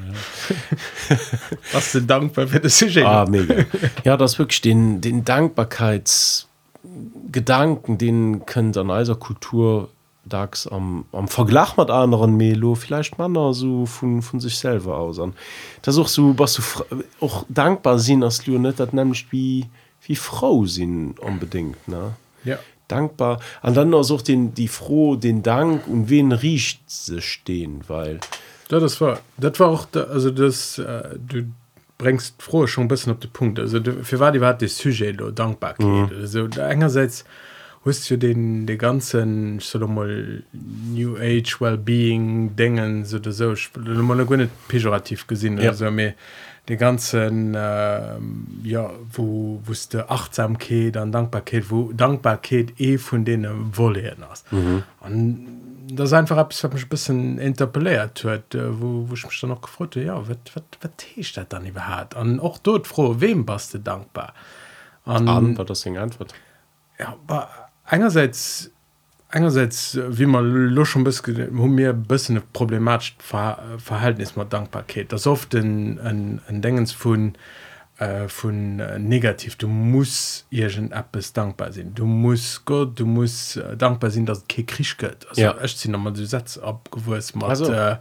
was 1.73 1.93
du 1.93 2.03
dankbar 2.03 2.47
für 2.47 2.61
das 2.61 2.79
Sujet 2.79 3.05
Ah, 3.05 3.27
mega. 3.29 3.65
ja 4.05 4.17
das 4.17 4.39
wirklich 4.39 4.61
den 4.61 5.01
den 5.01 5.25
Dankbarkeitsgedanken 5.25 7.99
den 7.99 8.47
könnt 8.47 8.77
an 8.77 8.91
eiser 8.91 9.17
Kultur 9.17 9.89
dax 10.25 10.67
am, 10.67 11.05
am 11.13 11.29
Verglach 11.29 11.77
mit 11.77 11.91
anderen 11.91 12.37
Melo 12.37 12.75
vielleicht 12.75 13.19
man 13.19 13.37
so 13.53 13.87
von, 13.87 14.23
von 14.23 14.41
sich 14.41 14.59
selber 14.59 14.99
aus 14.99 15.19
an. 15.19 15.35
Das 15.83 15.99
auch 15.99 16.09
so 16.09 16.39
was 16.39 16.55
du 16.55 16.63
auch 17.21 17.45
dankbar 17.49 17.99
sind 17.99 18.23
als 18.23 18.45
du 18.45 18.59
das 18.59 18.93
nämlich 18.93 19.27
wie 19.31 19.67
wie 20.05 20.17
Frau 20.17 20.65
sind 20.65 21.19
unbedingt 21.21 21.89
ne? 21.89 22.13
Ja. 22.45 22.59
Dankbar. 22.89 23.41
An 23.63 23.75
dann 23.75 23.95
auch 23.95 24.23
den 24.23 24.55
die 24.55 24.69
froh 24.69 25.17
den 25.17 25.43
Dank 25.43 25.87
und 25.89 26.09
wen 26.09 26.33
riecht 26.33 26.83
sie 26.87 27.21
stehen 27.21 27.83
weil 27.89 28.21
Ja, 28.71 28.79
das 28.79 29.01
war 29.01 29.21
das 29.39 29.59
war 29.59 29.69
auch 29.69 29.87
da, 29.91 30.05
also 30.05 30.31
das 30.31 30.79
äh, 30.79 31.19
du 31.19 31.45
bringst 31.99 32.41
froh 32.43 32.67
schon 32.67 32.85
ein 32.85 32.89
bisschen 32.89 33.13
auf 33.13 33.21
den 33.21 33.31
Punkt. 33.31 33.59
Also 33.59 33.81
für 34.03 34.19
war 34.21 34.33
die 34.33 34.41
war 34.41 34.55
das 34.55 34.77
Sujet 34.77 35.21
Dankbarkeit 35.35 35.87
mhm. 35.87 36.11
also 36.21 36.47
da 36.47 36.67
einerseits 36.67 37.25
hast 37.85 38.11
du 38.11 38.17
den 38.17 38.67
die 38.67 38.79
ganzen 38.79 39.61
mal 39.89 40.43
New 40.53 41.17
Age 41.17 41.61
Wellbeing 41.61 42.57
Dingen 42.57 43.05
so 43.05 43.17
oder 43.17 43.33
so 43.33 43.55
nicht 44.37 44.69
pejorativ 44.69 45.27
gesehen 45.27 45.59
Ja. 45.59 45.71
also 45.71 45.91
mir 45.91 46.15
die 46.69 46.77
ganzen 46.77 47.55
ähm, 47.57 48.47
ja 48.63 48.91
wo 49.13 49.61
wusste 49.65 50.09
Achtsamkeit 50.11 50.97
an 50.97 51.11
Dankbarkeit 51.11 51.71
wo 51.71 51.93
Dankbarkeit 51.93 52.81
eh 52.81 52.99
von 52.99 53.25
denen 53.25 53.77
wollen 53.77 54.25
hast 54.29 54.53
mhm. 54.53 54.83
und 55.01 55.47
das 55.95 56.11
ist 56.11 56.15
einfach 56.15 56.39
etwas, 56.39 56.65
was 56.65 56.73
mich 56.73 56.83
ein 56.85 56.89
bisschen 56.89 57.39
interpelliert 57.39 58.25
hat, 58.25 58.55
äh, 58.55 58.81
wo, 58.81 59.11
wo 59.11 59.15
ich 59.15 59.25
mich 59.25 59.41
dann 59.41 59.51
noch 59.51 59.61
gefragt 59.61 59.97
habe, 59.97 60.07
ja, 60.07 60.23
was, 60.27 60.37
ist 61.17 61.37
das 61.37 61.49
dann 61.49 61.67
überhaupt? 61.67 62.15
Und 62.15 62.41
auch 62.41 62.57
dort 62.59 62.87
froh, 62.87 63.17
wem 63.19 63.45
bist 63.45 63.75
du 63.75 63.79
dankbar? 63.79 64.33
Und, 65.05 65.29
An, 65.29 65.59
war 65.59 65.65
das 65.65 65.87
eine 65.87 66.01
Antwort? 66.01 66.33
ja, 66.99 67.17
aber 67.29 67.49
einerseits, 67.93 68.71
einerseits, 69.29 69.99
wie 70.09 70.27
man 70.27 70.45
lo 70.51 70.85
schon 70.85 71.03
ein 71.03 71.05
bisschen, 71.05 71.37
haben 71.59 71.77
wir 71.77 71.91
ein 71.91 72.03
bisschen 72.03 72.43
Ver 73.19 73.59
Verhältnis 73.79 74.35
mit 74.35 74.53
Dankbarkeit. 74.53 75.13
Das 75.13 75.23
ist 75.23 75.27
oft 75.27 75.55
ein, 75.55 76.01
ein, 76.01 76.41
ein 76.49 76.63
Dingens 76.63 76.93
von, 76.93 77.35
äh, 77.99 78.29
von 78.29 78.81
äh, 78.81 78.99
negativ. 78.99 79.57
Du 79.57 79.69
musst 79.69 80.47
irgendetwas 80.51 81.35
dankbar 81.35 81.71
sein. 81.73 81.93
Du 81.95 82.07
musst 82.07 82.65
Gott, 82.65 82.99
du 82.99 83.05
musst 83.07 83.59
äh, 83.59 83.77
dankbar 83.77 84.11
sein, 84.11 84.25
dass 84.25 84.39
es 84.39 84.49
kein 84.49 84.67
Krieg 84.67 84.97
gibt. 84.97 85.29
Also, 85.29 85.43
Ja. 85.43 85.55
ich 85.63 85.77
ziehe 85.77 85.93
nochmal 85.93 86.17
Sätze 86.17 86.63
abgewusst 86.63 87.37
mit, 87.37 87.45
Also. 87.45 87.71
äh, 87.73 87.97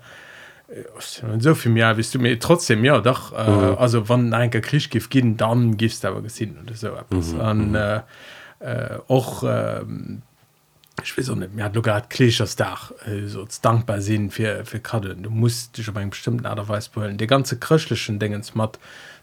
so 1.40 1.54
viel 1.54 1.74
mehr 1.74 1.94
bist 1.96 2.16
du 2.16 2.20
mir 2.20 2.40
trotzdem 2.40 2.86
ja 2.86 3.02
doch 3.02 3.34
äh, 3.34 3.52
mhm. 3.52 3.78
also 3.78 4.08
wann 4.08 4.34
ein 4.34 4.50
Krieg 4.52 4.90
gibt 4.90 5.10
gehen 5.10 5.36
dann 5.36 5.76
gibst 5.76 6.06
du 6.06 6.08
aber 6.08 6.22
gesehen 6.22 6.58
oder 6.64 6.74
so 6.76 6.88
etwas. 6.96 7.34
Mhm, 7.34 7.40
und 7.42 7.76
äh, 7.76 8.00
äh, 8.62 8.98
auch 9.08 9.44
ähm, 9.46 10.22
ich 11.04 11.18
weiß 11.18 11.30
auch 11.30 11.36
nicht 11.36 11.54
mir 11.54 11.64
hat 11.64 11.74
sogar 11.74 12.02
klischers 12.02 12.56
Dach 12.56 12.92
äh, 13.06 13.28
so 13.28 13.48
dankbar 13.62 14.02
sind 14.02 14.32
für 14.32 14.66
für 14.66 14.80
gerade 14.80 15.16
du 15.16 15.30
musst 15.30 15.78
dich 15.78 15.90
auf 15.90 15.96
einen 15.96 16.12
bestimmten 16.12 16.46
Art 16.46 16.60
und 16.60 16.70
Weise 16.70 16.90
wollen 16.94 17.18
die 17.18 17.28
ganze 17.28 17.58
christlichen 17.58 18.20
Dinge 18.20 18.42
macht 18.54 18.80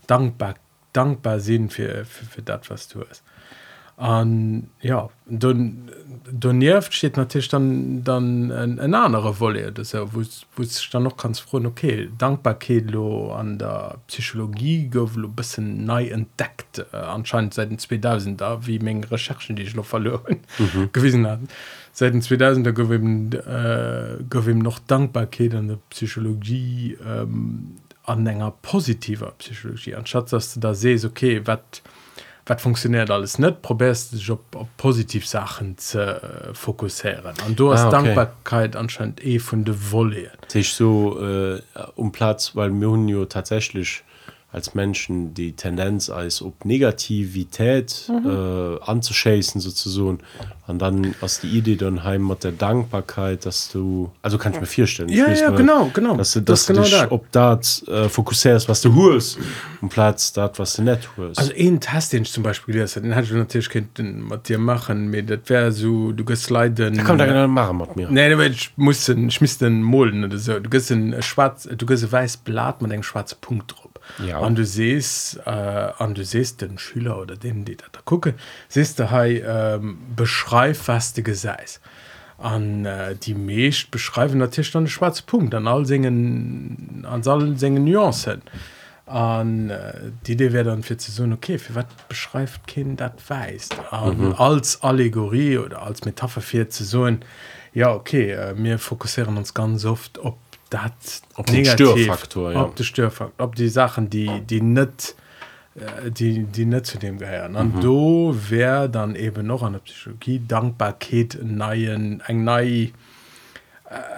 dankbar 0.07 0.55
dankbar 0.93 1.41
sind 1.41 1.73
für 1.73 2.05
für, 2.05 2.25
für 2.25 2.43
das 2.43 2.69
was 2.69 2.89
du 2.89 3.05
hast 3.09 3.23
an 3.99 4.71
ja 4.81 5.11
dann 5.27 5.91
Donft 6.31 6.95
steht 6.95 7.17
natürlich 7.17 7.49
dann 7.49 8.05
dann 8.05 8.53
ein 8.53 8.79
en 8.79 8.95
andere 8.95 9.41
Wolle. 9.41 9.73
Das 9.73 9.93
ja, 9.93 10.13
wo, 10.13 10.23
wo 10.57 10.65
dann 10.93 11.03
noch 11.03 11.17
ganz 11.17 11.41
froh 11.41 11.61
okay 11.65 12.09
dankbarketlo 12.17 13.33
an 13.33 13.59
der 13.59 13.97
Psychologie 14.07 14.89
go 14.89 15.09
bisschen 15.35 15.85
nei 15.85 16.09
entdeckt 16.09 16.87
äh, 16.93 16.97
anscheinend 16.97 17.55
seit 17.55 17.71
den 17.71 17.79
2000 17.79 18.41
da 18.41 18.67
wie 18.67 18.79
Menge 18.79 19.11
Recherchen 19.11 19.57
die 19.57 19.63
ich 19.63 19.75
noch 19.75 19.87
verloren 19.87 20.39
mhm. 20.59 20.91
gewesen 20.93 21.27
hatten 21.27 21.49
seit 21.93 22.15
den 22.15 22.23
2000er 22.23 22.73
go 22.73 22.93
äh, 22.93 24.23
go 24.29 24.41
noch 24.53 24.79
dankbarkeit 24.79 25.55
an 25.55 25.69
der 25.69 25.79
Psychologie 25.91 26.97
ähm, 27.05 27.77
an 28.05 28.27
enger 28.27 28.55
positiver 28.63 29.33
Psychologie. 29.39 29.95
Anstatt 29.95 30.33
dass 30.33 30.55
du 30.55 30.61
da 30.61 30.75
sest 30.75 31.05
okay 31.05 31.43
was 31.45 31.61
was 32.49 32.63
funktioniert 32.63 33.11
alles 33.11 33.39
nicht 33.39 33.63
probärst 33.63 34.13
dich 34.13 34.31
auf, 34.31 34.41
auf 34.55 34.67
positiv 34.77 35.27
Sachen 35.27 35.77
zu 35.79 36.01
äh, 36.01 36.55
fokussieren 36.55 37.35
und 37.47 37.59
du 37.61 37.73
hast 37.73 37.81
Ah, 37.83 37.87
okay. 37.89 37.97
Dankbarkeit 37.97 38.77
anscheinend 38.77 39.25
eh 39.25 39.39
von 39.39 39.65
der 39.65 39.91
Wolle 39.93 40.31
sich 40.49 40.73
so 40.73 41.21
äh, 41.21 41.61
um 41.95 42.11
Platz 42.13 42.57
weil 42.57 42.71
mir 42.71 42.89
hun 42.91 43.09
ja 43.09 43.25
tatsächlich 43.27 44.03
als 44.51 44.75
Menschen 44.75 45.35
die 45.35 45.53
Tendenz 45.53 46.09
als 46.09 46.41
ob 46.41 46.65
Negativität 46.65 48.09
mhm. 48.09 48.31
äh, 48.31 48.81
anzuschäßen 48.83 49.61
sozusagen 49.61 50.21
und 50.67 50.79
dann 50.81 51.15
aus 51.21 51.41
die 51.41 51.49
Idee 51.49 51.77
dann 51.77 52.03
heim 52.05 52.27
mit 52.27 52.45
der 52.45 52.53
Dankbarkeit 52.53 53.45
dass 53.45 53.71
du 53.71 54.11
also 54.23 54.39
kann 54.39 54.55
ich 54.55 54.61
mir 54.61 54.67
vorstellen 54.67 55.09
Ja, 55.11 55.31
ja, 55.31 55.51
mal, 55.51 55.57
genau, 55.57 55.91
genau. 55.93 56.17
dass 56.17 56.33
du, 56.33 56.41
Das 56.41 56.47
dass 56.47 56.61
ist 56.61 56.69
du 56.69 56.73
genau 56.75 56.85
dich 56.85 56.93
das. 56.93 57.11
ob 57.11 57.33
das 57.33 57.89
äh, 57.89 58.09
fokussierst 58.09 58.69
was 58.69 58.81
du 58.81 58.95
holst 58.95 59.39
um 59.83 59.89
Platz 59.89 60.33
das 60.33 60.59
was 60.59 60.75
du 60.75 60.83
nicht 60.83 61.09
holst 61.17 61.39
Also 61.39 61.53
einen 61.53 61.81
Test, 61.81 62.13
den 62.13 62.23
ich 62.23 62.33
zum 62.33 62.43
Beispiel 62.43 62.75
gelesen 62.75 62.97
habe, 62.97 63.09
den 63.09 63.15
hätte 63.15 63.27
ich 63.29 63.35
natürlich 63.35 63.69
könnt 63.69 63.99
mit 63.99 64.49
dir 64.49 64.59
machen, 64.59 65.09
aber 65.09 65.23
das 65.23 65.41
wäre 65.47 65.73
so, 65.73 66.13
du 66.13 66.25
gehst 66.25 66.51
leider... 66.51 66.91
da 66.91 67.03
kann 67.03 67.19
da 67.19 67.47
machen 67.47 67.79
mit 67.79 67.97
mir 67.97 68.11
Nee, 68.11 68.33
aber 68.33 68.47
ich 68.47 68.73
muss 68.77 69.05
den, 69.07 69.29
ich 69.29 69.41
muss 69.41 69.59
den 69.59 69.83
molen 69.83 70.25
oder 70.25 70.39
so. 70.39 70.59
Du 70.59 70.71
gehst 70.71 70.91
ein 70.91 71.21
schwarz, 71.23 71.69
du 71.71 71.87
gehst 71.87 72.05
ein 72.05 72.13
weiß 72.13 72.39
Blatt 72.39 72.83
mit 72.83 72.93
einem 72.93 73.03
schwarzen 73.03 73.39
Punkt 73.41 73.73
drauf. 73.73 73.88
Ja. 74.25 74.39
Und 74.39 74.57
du 74.57 74.65
siehst, 74.65 75.41
äh, 75.47 75.93
und 75.99 76.19
du 76.19 76.25
siehst 76.25 76.61
den 76.61 76.79
Schüler 76.79 77.19
oder 77.19 77.37
den, 77.37 77.65
die 77.65 77.77
da, 77.77 77.87
da 77.93 78.01
gucken, 78.05 78.35
siehst 78.69 78.99
du 78.99 79.11
hey, 79.11 79.43
ähm, 79.47 79.99
beschreib, 80.17 80.77
was 80.87 81.13
du 81.13 81.23
gesagt 81.23 81.81
an 82.39 82.87
äh, 82.87 83.17
die 83.17 83.35
meist 83.35 83.91
beschreiben 83.91 84.39
natürlich 84.39 84.71
dann 84.71 84.85
den 84.85 84.91
schwarzen 84.91 85.27
Punkt 85.27 85.55
an 85.55 85.67
all 85.67 85.85
singen 85.85 87.05
an 87.09 87.27
allen 87.27 87.57
singen 87.57 87.85
Nuancen 87.85 88.43
an 89.07 89.71
äh, 89.71 90.13
die 90.27 90.33
Idee 90.33 90.53
wäre 90.53 90.65
dann 90.65 90.85
für 90.85 90.97
zu 90.97 91.11
so 91.11 91.25
okay 91.25 91.59
für 91.59 91.75
was 91.75 91.87
beschreibt 92.09 92.67
Kind 92.69 93.01
das 93.01 93.13
weiß 93.27 93.71
mhm. 94.07 94.35
als 94.39 94.83
Allegorie 94.83 95.59
oder 95.59 95.83
als 95.83 96.05
Metapher 96.05 96.41
für 96.41 96.69
zu 96.69 96.85
so 96.85 97.09
ja 97.75 97.93
okay 97.93 98.31
äh, 98.31 98.55
wir 98.57 98.79
fokussieren 98.79 99.37
uns 99.37 99.53
ganz 99.53 99.85
oft 99.85 100.19
ob 100.19 100.39
dat 100.71 101.23
ob 101.37 101.49
Störfaktor 101.49 102.53
ja. 102.53 102.63
ob 102.63 102.77
die 102.77 102.85
Störfaktor 102.85 103.45
ob 103.47 103.55
die 103.55 103.69
Sachen 103.69 104.11
die 104.11 104.41
die 104.41 104.61
net 104.61 105.15
die 106.09 106.45
die 106.45 106.65
net 106.65 106.87
zu 106.87 106.99
dem 106.99 107.19
gehören 107.19 107.57
an 107.57 107.73
mhm. 107.75 107.81
do 107.81 108.35
wär 108.49 108.89
dann 108.89 109.15
eben 109.15 109.47
noch 109.47 109.63
an 109.63 109.75
der 109.75 109.81
Psychologie 109.81 110.43
Dankbarkeit 110.47 111.39
neien 111.43 112.21
eng 112.27 112.45
nei 112.45 112.93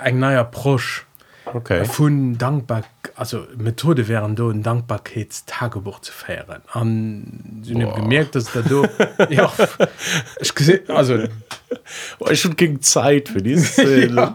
eng 0.03 0.19
neier 0.19 0.45
prosch 0.45 1.07
okay. 1.55 1.85
Von 1.85 2.39
dankbar 2.39 2.85
also 3.17 3.47
Methode 3.57 4.09
wären 4.09 4.35
do 4.37 4.49
ein 4.51 4.63
Dankbarkeitstagebuch 4.63 6.01
zu 6.01 6.13
feieren. 6.13 6.63
An 6.73 7.61
sie 7.63 7.75
haben 7.75 8.03
gemerkt 8.03 8.35
dass 8.35 8.53
da 8.53 8.63
do 8.63 8.87
ja 9.29 9.53
ich 10.41 10.55
gesehen 10.55 10.89
also 10.89 11.19
oh, 12.19 12.29
ich 12.31 12.41
schon 12.41 12.57
gegen 12.57 12.81
Zeit 12.81 13.29
für 13.29 13.43
die 13.43 13.57
Szene. 13.59 14.35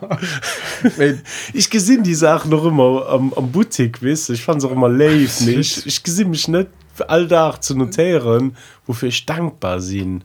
ja, 0.98 1.14
ich 1.54 1.70
gesinn 1.70 2.04
die 2.04 2.16
Sachen 2.16 2.52
noch 2.52 2.66
immer 2.66 3.08
am, 3.08 3.34
am 3.34 3.52
Boutique 3.52 4.02
wis 4.02 4.30
ich 4.30 4.44
fand 4.44 4.64
auch 4.66 4.72
immer 4.72 4.90
live 4.90 5.42
nicht. 5.42 5.86
Ich 5.86 6.04
gesinn 6.04 6.30
mich 6.30 6.48
nicht 6.48 6.70
für 6.94 7.10
alldach 7.10 7.60
zu 7.60 7.76
notieren 7.76 8.56
wofür 8.86 9.10
ich 9.10 9.26
dankbar 9.26 9.80
sind 9.80 10.24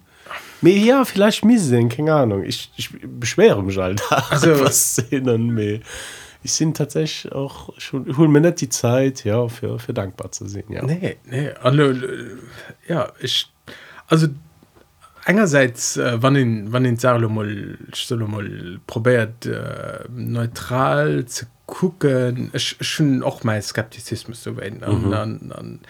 mir 0.63 0.77
ja 0.77 1.05
vielleicht 1.05 1.45
miss 1.45 1.71
keine 1.71 2.15
Ahnung. 2.15 2.45
Ich, 2.45 2.71
ich 2.77 2.91
beschwere 3.03 3.63
mich 3.63 3.79
halt 3.79 4.03
Also- 4.31 4.61
was 4.65 4.97
Szenen 4.97 5.49
mehr 5.49 5.81
ich 6.43 6.53
sind 6.53 6.77
tatsächlich 6.77 7.33
auch 7.33 7.73
schon 7.79 8.17
hol 8.17 8.29
mir 8.29 8.41
nicht 8.41 8.61
die 8.61 8.69
Zeit 8.69 9.25
ja 9.25 9.49
für 9.49 9.79
für 9.79 9.93
dankbar 9.93 10.33
zu 10.33 10.47
sehen 10.47 10.71
ja 10.71 10.83
nee 10.83 11.17
nee 11.25 11.51
also, 11.63 11.83
äh, 11.83 12.37
ja 12.89 13.13
ich 13.21 13.51
also 14.09 14.29
einerseits 15.25 15.97
äh, 15.97 16.23
wann 16.23 16.35
den 16.35 16.73
wann 16.73 16.85
den 16.85 16.99
stelle 16.99 18.27
mal 18.27 18.81
probiert 18.87 19.47
äh, 19.47 20.05
neutral 20.09 21.27
zu 21.27 21.47
gucken 21.67 22.51
ich, 22.53 22.77
ich 22.81 22.89
schon 22.89 23.23
auch 23.23 23.45
mein 23.45 23.63
Skeptizismus 23.63 24.43
zu 24.43 24.57
werden 24.57 24.79
mhm. 24.79 25.13
an, 25.13 25.53
an, 25.53 25.81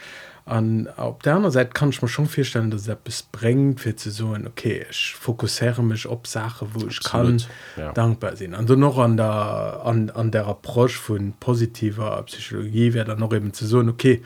an 0.50 0.88
op 0.96 1.22
der 1.22 1.36
anderen 1.36 1.52
Seite 1.52 1.70
kann 1.70 1.90
ich 1.90 2.02
mir 2.02 2.08
schon 2.08 2.26
feststellen 2.26 2.70
dass 2.70 2.88
er 2.88 2.98
bringt 3.32 3.80
für 3.80 3.94
zu 3.94 4.10
so 4.10 4.34
okay 4.46 4.84
ich 4.90 5.14
fokussiere 5.14 5.82
mich 5.82 6.08
ob 6.08 6.26
Sache 6.26 6.66
wo 6.72 6.86
ich 6.86 6.98
Absolut. 6.98 7.02
kann 7.04 7.42
ja. 7.76 7.92
dankbar 7.92 8.36
sehen 8.36 8.54
also 8.54 8.74
noch 8.74 8.98
an 8.98 9.16
der 9.16 9.82
an, 9.84 10.10
an 10.10 10.30
der 10.30 10.46
approach 10.46 10.96
von 10.96 11.34
positiver 11.38 12.22
Psychologie 12.24 12.92
wäre 12.94 13.06
dann 13.06 13.20
noch 13.20 13.32
eben 13.32 13.52
zu 13.52 13.66
so 13.66 13.78
okay 13.78 14.22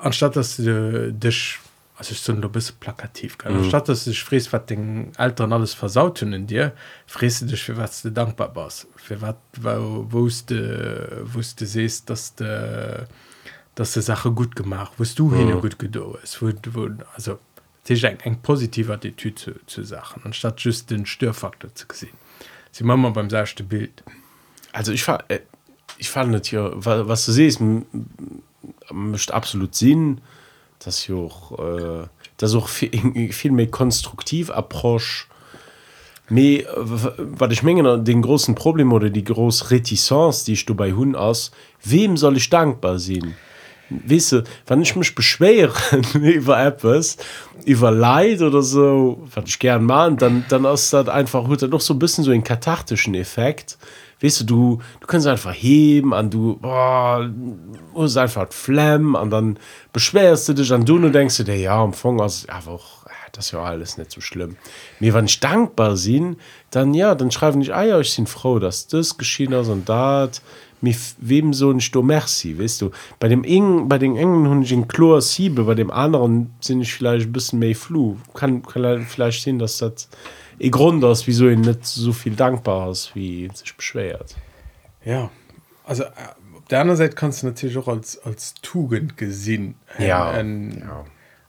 anstatt 0.00 0.36
dass 0.36 0.56
du 0.56 1.12
dich 1.12 1.58
also 1.96 2.12
ich 2.12 2.20
so 2.20 2.32
ein 2.32 2.40
bisschen 2.40 2.76
plakativ 2.80 3.36
kann 3.36 3.52
mhm. 3.52 3.64
anstatt 3.64 3.88
dass 3.88 4.06
ich 4.06 4.24
fries 4.24 4.50
was 4.52 4.64
den 4.64 5.12
Eltern 5.18 5.52
alles 5.52 5.74
versaut 5.74 6.22
in 6.22 6.46
dir 6.46 6.72
fräst 7.06 7.42
du 7.42 7.46
dich 7.46 7.62
für 7.62 7.76
was 7.76 8.00
du 8.00 8.10
dankbar 8.10 8.56
warst 8.56 8.86
für 8.96 9.20
was 9.20 9.36
wo, 9.60 10.06
wo 10.08 10.28
du 10.46 11.22
wo 11.24 11.40
du 11.40 11.66
siehst 11.66 12.08
dass 12.08 12.34
du 12.34 13.06
dass 13.74 13.92
die 13.92 14.02
Sache 14.02 14.30
gut 14.30 14.54
gemacht 14.56 14.92
wo 14.98 15.04
du 15.04 15.28
mhm. 15.28 15.36
hin 15.36 15.60
gut 15.60 15.78
gedo 15.78 16.18
ist 16.22 16.40
wo, 16.42 16.50
wo, 16.72 16.88
also 17.14 17.38
das 17.86 17.98
ist 17.98 18.04
eng 18.04 18.18
eng 18.20 18.38
positive 18.42 18.92
Attitüde 18.92 19.34
zu, 19.34 19.52
zu 19.66 19.84
Sachen 19.84 20.22
anstatt 20.24 20.60
just 20.60 20.90
den 20.90 21.04
Störfaktor 21.06 21.74
zu 21.74 21.86
sehen. 21.92 22.16
Sie 22.72 22.82
machen 22.84 23.02
mal 23.02 23.10
beim 23.10 23.28
ersten 23.28 23.68
Bild. 23.68 24.02
Also 24.72 24.92
ich 24.92 25.06
war 25.06 25.24
äh, 25.28 25.40
ich 25.98 26.10
fand 26.10 26.52
wa- 26.52 27.06
was 27.08 27.26
du 27.26 27.32
siehst 27.32 27.60
m- 27.60 27.84
m- 28.90 29.10
mischt 29.10 29.30
absolut 29.30 29.74
Sinn 29.74 30.20
dass 30.80 31.06
ja 31.06 31.14
auch 31.14 31.58
äh, 31.58 32.06
das 32.36 32.54
auch 32.54 32.68
viel, 32.68 33.32
viel 33.32 33.52
mehr 33.52 33.70
konstruktiv 33.70 34.50
approche 34.50 35.26
Me 36.30 36.64
wat 37.18 37.52
ich 37.52 37.62
mengen 37.62 38.02
den 38.04 38.22
großen 38.22 38.54
Problem 38.54 38.92
oder 38.94 39.10
die 39.10 39.24
groß 39.24 39.70
Reticence, 39.70 40.44
die 40.44 40.54
ich 40.54 40.64
du 40.64 40.74
bei 40.74 40.92
hun 40.92 41.14
aus, 41.14 41.50
wem 41.82 42.16
soll 42.16 42.38
ich 42.38 42.48
dankbar 42.48 42.98
sein? 43.90 44.02
Wisse, 44.06 44.44
wann 44.66 44.82
ich 44.82 44.96
mich 44.96 45.14
beschweren 45.14 45.72
über 46.14 46.62
etwas, 46.62 47.16
über 47.64 47.90
Leid 47.90 48.42
oder 48.42 48.62
so, 48.62 49.22
was 49.34 49.44
ich 49.46 49.58
gern 49.58 49.84
machen, 49.84 50.16
dann, 50.16 50.44
dann 50.48 50.64
ist 50.64 50.92
das 50.92 51.08
einfach 51.08 51.48
hat 51.48 51.62
das 51.62 51.70
noch 51.70 51.80
so 51.80 51.94
ein 51.94 51.98
bisschen 51.98 52.24
so 52.24 52.30
einen 52.30 52.44
kathartischen 52.44 53.14
Effekt. 53.14 53.78
Weißt 54.22 54.40
du, 54.40 54.44
du, 54.44 54.78
du 55.00 55.06
kannst 55.06 55.26
einfach 55.26 55.52
heben 55.52 56.12
und 56.12 56.32
du 56.32 56.56
boah, 56.56 57.28
hast 57.96 58.16
einfach 58.16 58.52
Flamm 58.52 59.14
und 59.16 59.30
dann 59.30 59.58
beschwerst 59.92 60.48
du 60.48 60.54
dich 60.54 60.72
und 60.72 60.88
du 60.88 60.98
nur 60.98 61.10
denkst 61.10 61.36
du 61.38 61.44
dir, 61.44 61.56
ja, 61.56 61.74
am 61.74 61.88
Anfang 61.88 62.18
ist 62.20 62.48
einfach, 62.48 63.04
ja, 63.06 63.12
das 63.32 63.46
ist 63.46 63.52
ja 63.52 63.62
alles 63.62 63.98
nicht 63.98 64.12
so 64.12 64.20
schlimm 64.20 64.56
mir 65.00 65.12
wann 65.12 65.24
ich 65.24 65.40
dankbar 65.40 65.96
sind 65.96 66.38
dann 66.70 66.94
ja 66.94 67.14
dann 67.14 67.30
schreiben 67.30 67.60
ich 67.60 67.74
ah 67.74 67.82
ja 67.82 67.98
ich 67.98 68.12
sind 68.12 68.28
froh 68.28 68.58
dass 68.58 68.86
das 68.86 69.18
geschehen 69.18 69.52
ist 69.52 69.68
und 69.68 69.88
dat 69.88 70.40
mir 70.84 70.94
wem 71.18 71.52
so 71.52 71.70
ein 71.70 71.80
Sto 71.80 72.02
merci 72.02 72.58
weißt 72.58 72.82
du? 72.82 72.90
Bei 73.18 73.28
dem 73.28 73.42
engen 73.42 73.88
bei 73.88 73.98
den 73.98 74.16
engen 74.16 74.48
hun 74.48 74.62
ich 74.62 74.88
chlor 74.88 75.20
siebe 75.20 75.64
bei 75.64 75.74
dem 75.74 75.90
anderen 75.90 76.54
sind 76.60 76.82
ich 76.82 76.94
vielleicht 76.94 77.26
ein 77.26 77.32
bisschen 77.32 77.58
mehr 77.58 77.74
flu. 77.74 78.16
Kann, 78.34 78.62
kann 78.62 79.06
vielleicht 79.06 79.42
sehen 79.42 79.58
dass 79.58 79.78
das 79.78 80.08
e 80.58 80.68
Grund 80.70 81.02
ist 81.02 81.26
wieso 81.26 81.48
ihn 81.48 81.62
nicht 81.62 81.84
so 81.84 82.12
viel 82.12 82.36
dankbar 82.36 82.90
ist 82.90 83.14
wie 83.14 83.50
sich 83.52 83.74
beschwert. 83.76 84.36
Ja. 85.04 85.30
Also 85.84 86.04
äh, 86.04 86.08
auf 86.56 86.68
der 86.70 86.80
anderen 86.80 86.98
Seite 86.98 87.14
kannst 87.14 87.42
du 87.42 87.46
natürlich 87.46 87.76
auch 87.76 87.88
als 87.88 88.18
als 88.24 88.54
Tugend 88.54 89.16
gesehen 89.16 89.74
Ja, 89.98 90.38
und, 90.38 90.78
ja. 90.78 91.04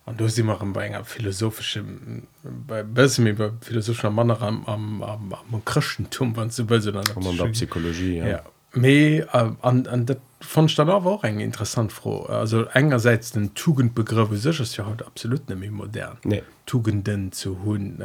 und 0.06 0.20
du 0.20 0.28
sie 0.28 0.44
machen 0.44 0.74
bei 0.74 0.86
einer 0.86 1.04
philosophischen 1.04 2.28
bei 2.44 2.84
besser 2.84 3.24
bei 3.34 3.52
philosophischer 3.62 4.10
Mann 4.10 4.32
am 4.32 4.66
am 4.66 5.04
am, 5.04 5.34
am 5.34 5.66
Christentum 5.66 6.36
wenn 6.38 6.50
du 6.50 6.70
willst, 6.70 6.88
oder 6.88 7.02
Kommt 7.04 7.26
man 7.26 7.38
da 7.38 7.46
Psychologie 7.46 8.18
ja, 8.18 8.28
ja 8.28 8.44
Me 8.76 9.20
äh, 9.22 9.26
an, 9.62 9.88
an 9.88 10.06
dat 10.06 10.20
von 10.42 10.70
stand 10.70 10.92
auch 10.92 11.24
eng 11.24 11.40
interessant 11.40 11.92
froh. 11.92 12.24
Also 12.24 12.66
engerseits 12.66 13.32
den 13.32 13.54
Tugendbegriff 13.54 14.30
sich 14.40 14.60
ist 14.60 14.78
ja 14.78 14.86
heute 14.86 15.06
absolut 15.06 15.50
nämlich 15.50 15.72
modern. 15.72 16.18
Nee. 16.24 16.44
Tugenden 16.66 17.32
zu 17.32 17.64
hun 17.64 18.04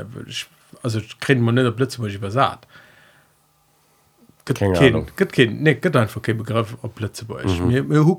also 0.83 1.01
kriegen 1.21 1.43
man 1.43 1.57
nicht 1.57 1.77
plötzlich 1.77 2.07
was 2.07 2.15
übersagt 2.15 2.67
Begriff 6.39 6.77
op 6.83 6.95
Plitztzeburg 6.95 7.45
hu 7.47 8.19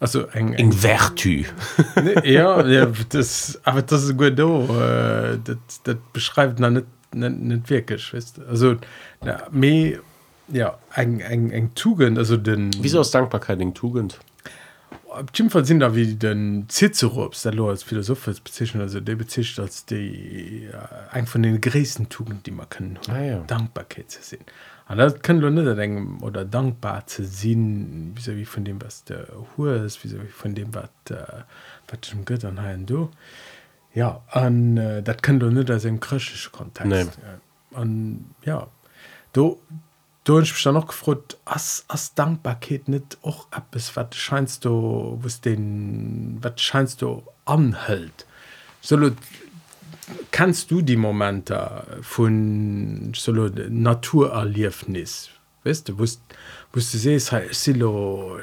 also 0.00 0.26
eng 0.28 0.54
eng 0.54 0.72
Vertu. 0.72 1.44
Ja, 2.24 2.66
ja 2.66 2.86
das, 3.08 3.60
aber 3.64 3.82
das 3.82 4.16
gut 4.16 4.38
do 4.38 4.66
dat, 5.44 5.58
dat 5.84 6.12
beschreibt 6.12 6.58
na 6.58 6.70
net 6.70 6.86
net, 7.14 7.40
net 7.40 7.70
wirklich 7.70 8.12
wisst 8.12 8.40
also 8.48 8.76
na, 9.22 9.42
me 9.50 10.00
ja 10.52 10.78
eng 10.94 11.20
eng 11.20 11.50
eng 11.50 11.70
Tugend 11.74 12.18
also 12.18 12.36
den 12.36 12.70
wieso 12.80 13.00
ist 13.00 13.14
Dankbarkeit 13.14 13.60
in 13.60 13.74
Tugend 13.74 14.18
Jim 15.34 15.50
Fall 15.50 15.64
sind 15.64 15.80
da 15.80 15.94
wie 15.96 16.14
den 16.14 16.66
Cicerops 16.68 17.42
der 17.42 17.58
als 17.60 17.82
Philosoph 17.82 18.28
als 18.28 18.40
bezeichnet 18.40 18.82
also 18.82 19.00
der 19.00 19.16
bezeichnet 19.16 19.58
als 19.58 19.84
die 19.84 20.66
äh, 20.72 21.16
eng 21.18 21.26
von 21.26 21.42
den 21.42 21.60
größten 21.60 22.08
Tugenden 22.08 22.42
die 22.44 22.50
man 22.52 22.68
können 22.68 22.98
Ah, 23.08 23.20
ja. 23.20 23.38
Dankbarkeit 23.46 24.10
zu 24.10 24.22
sehen 24.22 24.44
und 24.88 24.98
das 24.98 25.20
können 25.22 25.54
nicht 25.54 25.66
denken 25.78 26.18
oder 26.22 26.44
dankbar 26.44 27.06
zu 27.06 27.24
sehen 27.24 28.12
wie 28.16 28.36
wie 28.36 28.44
von 28.44 28.64
dem 28.64 28.80
was 28.82 29.04
der 29.04 29.26
Hu 29.56 29.66
ist 29.66 30.02
wie 30.04 30.16
von 30.26 30.54
dem 30.54 30.74
was 30.74 30.88
äh, 31.10 31.16
was 31.88 32.00
dem 32.10 32.24
Gott 32.24 32.44
an 32.44 32.58
Herrn 32.60 32.86
du 32.86 33.10
ja 33.94 34.20
an 34.30 34.76
äh, 34.76 35.02
das 35.02 35.18
kann 35.18 35.40
du 35.40 35.50
nicht 35.50 35.70
als 35.70 35.84
im 35.84 35.98
griechischen 36.00 36.52
Kontext 36.52 36.88
Nee. 36.88 37.06
und 37.78 38.26
ja 38.44 38.68
du 39.32 39.60
du 40.24 40.38
hast 40.38 40.52
mich 40.52 40.62
dann 40.62 40.74
noch 40.74 40.86
gefragt 40.86 41.36
as 41.44 41.84
as 41.88 42.14
Dankbarkeit 42.14 42.88
nicht 42.88 43.18
auch 43.22 43.46
etwas 43.52 43.94
was 43.96 44.14
scheinst 44.16 44.64
du 44.64 45.18
was 45.22 45.40
den 45.40 46.38
was 46.40 46.60
scheinst 46.60 47.02
du 47.02 47.22
anhält? 47.44 48.26
Solo 48.80 49.10
kannst 50.30 50.70
du 50.70 50.82
die 50.82 50.96
Momente 50.96 52.00
von 52.02 53.12
solo 53.14 53.48
Naturerliefnis 53.48 55.30
weißt 55.64 55.88
du 55.88 55.98
wusst 55.98 56.22
wusst 56.72 56.94
du 56.94 56.98
siehst 56.98 57.32
halt 57.32 57.54
silo 57.54 58.38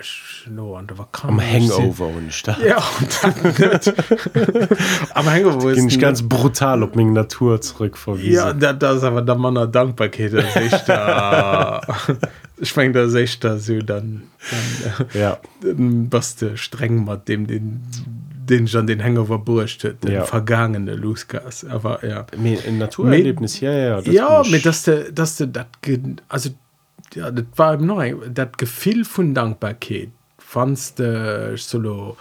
no 0.50 0.76
an 0.76 0.86
der 0.88 0.98
Vakanz 0.98 1.32
am 1.32 1.42
Hangover 1.42 2.08
und 2.08 2.28
ich 2.30 2.44
da 2.44 2.58
ja 2.64 2.78
und 3.00 3.24
dann 3.24 3.70
nicht. 3.72 3.94
am 5.16 5.26
Hangover 5.26 5.58
bin 5.74 5.88
ich 5.88 5.96
ist 5.96 6.02
ganz 6.02 6.22
brutal 6.22 6.84
auf 6.84 6.94
meine 6.96 7.12
Natur 7.12 7.60
zurückverwiesen 7.62 8.34
ja 8.34 8.54
da, 8.54 8.74
das 8.74 8.98
ist 8.98 9.04
aber 9.04 9.22
der 9.22 9.36
Mann 9.36 9.56
der 9.56 9.68
Dankbarkeit 9.68 10.34
das 10.34 10.46
ist 10.46 10.56
echt 10.74 10.90
da 10.90 11.82
ich 12.60 12.76
meine 12.76 12.94
das 12.94 13.10
ist 13.10 13.16
echt 13.16 13.44
da 13.44 13.58
so 13.58 13.80
dann, 13.80 14.24
dann 14.52 15.08
ja 15.14 15.38
dann 15.62 16.08
was 16.12 16.36
der 16.36 16.56
streng 16.58 17.04
mit 17.06 17.28
dem 17.28 17.48
den 17.48 17.82
den 18.50 18.68
schon 18.68 18.88
den 18.88 19.04
Hangover 19.04 19.40
burcht 19.40 19.84
den 19.84 19.98
Ja. 20.06 20.12
ja. 20.20 20.24
vergangene 20.26 20.96
Losgas 20.96 21.66
aber 21.66 22.06
ja 22.08 22.26
Mir- 22.38 22.60
ein 22.68 22.78
Naturerlebnis 22.78 23.60
ja 23.60 23.72
ja 23.74 23.96
das 24.02 24.14
ja 24.14 24.38
bin 24.42 24.46
ich- 24.46 24.52
mit 24.52 24.66
dass 24.66 24.84
der 24.84 25.12
dass 25.12 25.38
der 25.38 25.66
ge- 25.82 26.00
also 26.30 26.50
ja 27.16 27.32
das 27.32 27.46
war 27.56 27.74
eben 27.74 27.86
neu 27.86 28.16
dat 28.30 28.58
Gefühl 28.58 29.06
von 29.06 29.34
Dankbarkeit 29.34 30.10
fandst 30.40 31.00
du 31.00 31.56
solo 31.58 32.18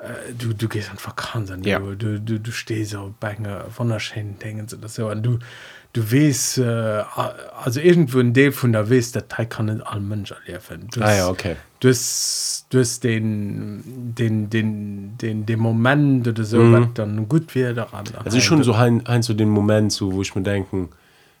äh, 0.00 0.32
du 0.38 0.52
du 0.54 0.68
gehst 0.68 0.90
an 0.90 0.98
Vakanz 1.02 1.50
an 1.50 1.62
Ja. 1.64 1.78
du, 1.78 1.96
du, 1.96 2.20
du 2.20 2.38
du 2.40 2.50
stehst 2.52 2.90
so 2.92 3.14
bei 3.20 3.36
wunderschönen 3.76 4.38
Dingen 4.38 4.66
so 4.68 5.08
und 5.10 5.22
du 5.22 5.38
du 5.92 6.02
weißt 6.12 6.58
äh, 6.58 7.02
also 7.64 7.80
irgendwo 7.80 8.18
ein 8.20 8.34
Teil 8.34 8.52
von 8.52 8.72
der 8.72 8.90
weißt 8.90 9.14
der 9.14 9.28
Teil 9.28 9.46
kann 9.46 9.66
nicht 9.66 9.86
alle 9.86 10.00
Menschen 10.00 10.36
erleben 10.46 10.88
Du 10.92 11.00
ah 11.00 11.04
hast- 11.06 11.16
ja 11.18 11.28
okay 11.28 11.56
du 11.80 11.90
hast, 11.90 12.66
du 12.70 12.78
hast 12.80 13.04
den, 13.04 14.14
den, 14.14 14.48
den, 14.48 15.18
den, 15.18 15.44
den 15.44 15.58
Moment 15.58 16.26
oder 16.26 16.42
so, 16.44 16.58
Mhm. 16.58 16.72
was 16.72 16.88
dann 16.94 17.28
gut 17.28 17.54
wird 17.54 17.76
daran. 17.76 18.04
also 18.24 18.40
schon 18.40 18.62
so 18.62 18.72
ein, 18.72 19.04
ein 19.06 19.22
so 19.22 19.34
den 19.34 19.50
Moment 19.50 19.92
so 19.92 20.12
wo 20.12 20.22
ich 20.22 20.34
mir 20.34 20.42
denken 20.42 20.88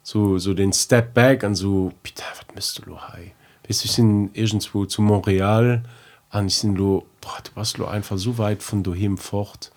so 0.04 0.38
so 0.38 0.54
den 0.54 0.72
Step 0.72 1.14
back 1.14 1.42
an 1.42 1.56
so 1.56 1.92
Peter 2.02 2.24
was 2.36 2.54
müsste 2.54 2.82
du 2.82 2.96
hei 2.96 3.32
weißt 3.66 3.82
du 3.82 3.86
ich 3.86 3.92
sind 3.92 4.30
irgendwo 4.34 4.84
zu 4.84 5.02
Montreal 5.02 5.82
an 6.30 6.46
ich 6.46 6.58
sind 6.58 6.76
lo 6.76 7.06
boah, 7.20 7.38
du 7.42 7.50
warst 7.56 7.78
lo 7.78 7.86
einfach 7.86 8.18
so 8.18 8.38
weit 8.38 8.62
von 8.62 8.82
daheim 8.82 9.18
fort. 9.18 9.72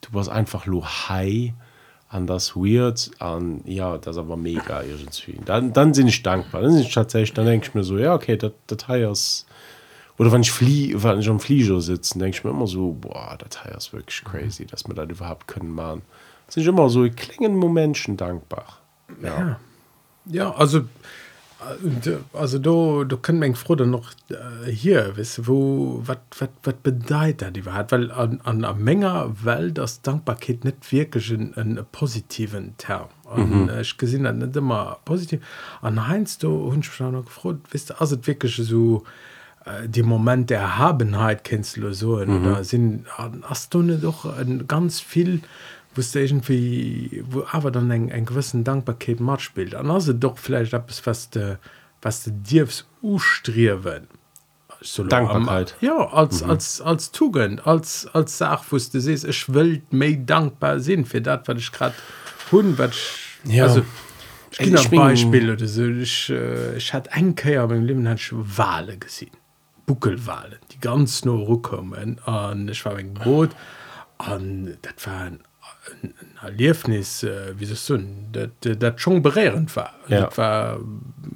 Du 0.00 0.14
warst 0.14 0.30
einfach 0.30 0.66
lo 0.66 0.84
high 0.84 1.52
an 2.08 2.26
das 2.26 2.54
weird 2.54 3.10
an 3.18 3.62
ja 3.64 3.98
das 3.98 4.18
aber 4.18 4.36
mega 4.36 4.82
irgendwie. 4.82 5.38
Dann 5.44 5.72
dann 5.72 5.94
sind 5.94 6.08
ich 6.08 6.22
dankbar. 6.22 6.62
Dann 6.62 6.72
sind 6.72 6.82
ich 6.82 6.94
tatsächlich 6.94 7.34
dann 7.34 7.46
denke 7.46 7.66
ich 7.66 7.74
mir 7.74 7.84
so 7.84 7.98
ja 7.98 8.14
okay 8.14 8.36
das 8.36 8.52
ist 8.88 9.46
oder 10.18 10.30
wenn 10.30 10.42
ich 10.42 10.52
flie 10.52 11.02
wenn 11.02 11.20
ich 11.20 11.28
am 11.28 11.40
Flieger 11.40 11.80
sitze 11.80 12.18
denke 12.18 12.36
ich 12.36 12.44
mir 12.44 12.50
immer 12.50 12.68
so 12.68 12.92
boah 13.00 13.36
das 13.38 13.76
ist 13.76 13.92
wirklich 13.92 14.22
crazy 14.24 14.64
dass 14.66 14.86
wir 14.86 14.94
das 14.94 15.08
überhaupt 15.08 15.48
können 15.48 15.70
machen 15.70 16.02
sind 16.48 16.66
immer 16.66 16.88
so 16.90 17.08
klingen 17.08 17.56
Momentchen 17.56 18.16
dankbar. 18.16 18.78
Ja, 19.22 19.38
Ja, 19.38 19.60
ja 20.26 20.52
also, 20.54 20.78
äh, 20.78 21.84
und, 21.84 22.10
also 22.32 22.58
du, 22.58 23.04
du 23.04 23.16
können 23.16 23.38
mich 23.38 23.56
froh 23.56 23.74
dann 23.74 23.90
noch 23.90 24.12
äh, 24.30 24.70
hier, 24.70 25.16
weißt 25.16 25.46
wo, 25.46 26.02
was 26.04 26.74
bedeutet 26.82 27.42
das 27.42 27.56
überhaupt? 27.56 27.92
Weil 27.92 28.10
an, 28.10 28.40
an 28.44 28.64
einer 28.64 28.74
Menge 28.74 29.34
Welt 29.42 29.78
das 29.78 30.02
Dankbarkeit 30.02 30.64
nicht 30.64 30.92
wirklich 30.92 31.30
ein, 31.30 31.54
ein 31.56 31.84
positiven 31.92 32.76
Term. 32.78 33.08
Und 33.24 33.64
mhm. 33.64 33.68
äh, 33.68 33.80
ich 33.82 33.96
gesehen 33.96 34.24
das 34.24 34.34
nicht 34.34 34.56
immer 34.56 34.98
positiv. 35.04 35.40
Und 35.80 36.06
Heinz, 36.06 36.38
du 36.38 36.70
hast 36.70 36.76
mich 36.76 37.00
auch 37.00 37.12
noch 37.12 37.24
gefreut, 37.24 37.60
weißt 37.72 37.90
du, 37.90 38.00
also 38.00 38.26
wirklich 38.26 38.56
so, 38.56 39.04
äh, 39.64 39.88
die 39.88 40.02
Moment 40.02 40.50
der 40.50 40.60
Erhabenheit 40.60 41.44
kennst 41.44 41.76
du 41.76 41.92
so 41.94 42.16
mhm. 42.16 42.46
oder 42.46 42.64
sind 42.64 43.06
hast 43.42 43.74
du 43.74 43.82
nicht 43.82 44.02
doch 44.02 44.26
ganz 44.66 45.00
viel 45.00 45.40
wusste 45.94 46.20
irgendwie 46.20 47.22
wo 47.28 47.44
aber 47.50 47.70
dann 47.70 47.90
ein, 47.90 48.10
ein 48.12 48.24
gewissen 48.24 48.64
Dankbarkeit 48.64 49.20
macht 49.20 49.42
spielt 49.42 49.74
und 49.74 49.90
also 49.90 50.12
doch 50.12 50.38
vielleicht 50.38 50.72
etwas 50.72 51.06
was 51.06 51.30
de, 51.30 51.56
was 52.00 52.24
du 52.24 52.30
dirfst 52.32 52.86
ustreben 53.02 54.08
so 54.80 55.04
Dankbarkeit. 55.04 55.76
am, 55.80 55.86
ja 55.86 56.08
als 56.12 56.42
mhm. 56.42 56.50
als 56.50 56.80
als 56.80 57.12
Tugend 57.12 57.66
als 57.66 58.08
als 58.12 58.38
Sach 58.38 58.64
wusste 58.70 59.00
siehst 59.00 59.24
ich 59.24 59.52
will 59.52 59.82
mir 59.90 60.16
dankbar 60.16 60.80
sind 60.80 61.06
für 61.06 61.20
das 61.20 61.40
was 61.46 61.58
ich 61.58 61.70
gerade 61.72 61.94
hun 62.50 62.76
was 62.78 62.90
ich- 63.44 63.54
Ja. 63.54 63.64
also 63.64 63.82
ich 64.50 64.60
ein 64.60 64.90
Beispiel 64.90 65.50
oder 65.50 65.66
so 65.66 65.86
ich, 65.86 66.28
äh, 66.30 66.76
ich 66.76 66.92
hatte 66.92 67.12
ein 67.12 67.34
Kehr 67.34 67.66
beim 67.66 67.84
Leben 67.84 68.06
hatte 68.08 68.20
ich 68.20 68.32
Wale 68.32 68.98
gesehen 68.98 69.30
Buckelwale 69.86 70.58
die 70.72 70.78
ganz 70.80 71.24
nur 71.24 71.46
rückkommen 71.48 72.18
und 72.24 72.68
ich 72.68 72.84
war 72.84 72.98
im 72.98 73.14
Boot 73.14 73.50
und 74.18 74.78
das 74.82 75.06
war 75.06 75.30
ein, 75.90 76.08
ein, 76.08 76.14
ein 76.40 76.46
Erlebnis 76.48 77.22
äh, 77.22 77.54
wie 77.58 77.64
so 77.64 77.96
das, 78.32 78.48
das, 78.60 78.78
das 78.78 79.00
schon 79.00 79.22
berehrend 79.22 79.74
war. 79.76 79.94
Ja. 80.08 80.26
das 80.26 80.38
war 80.38 80.80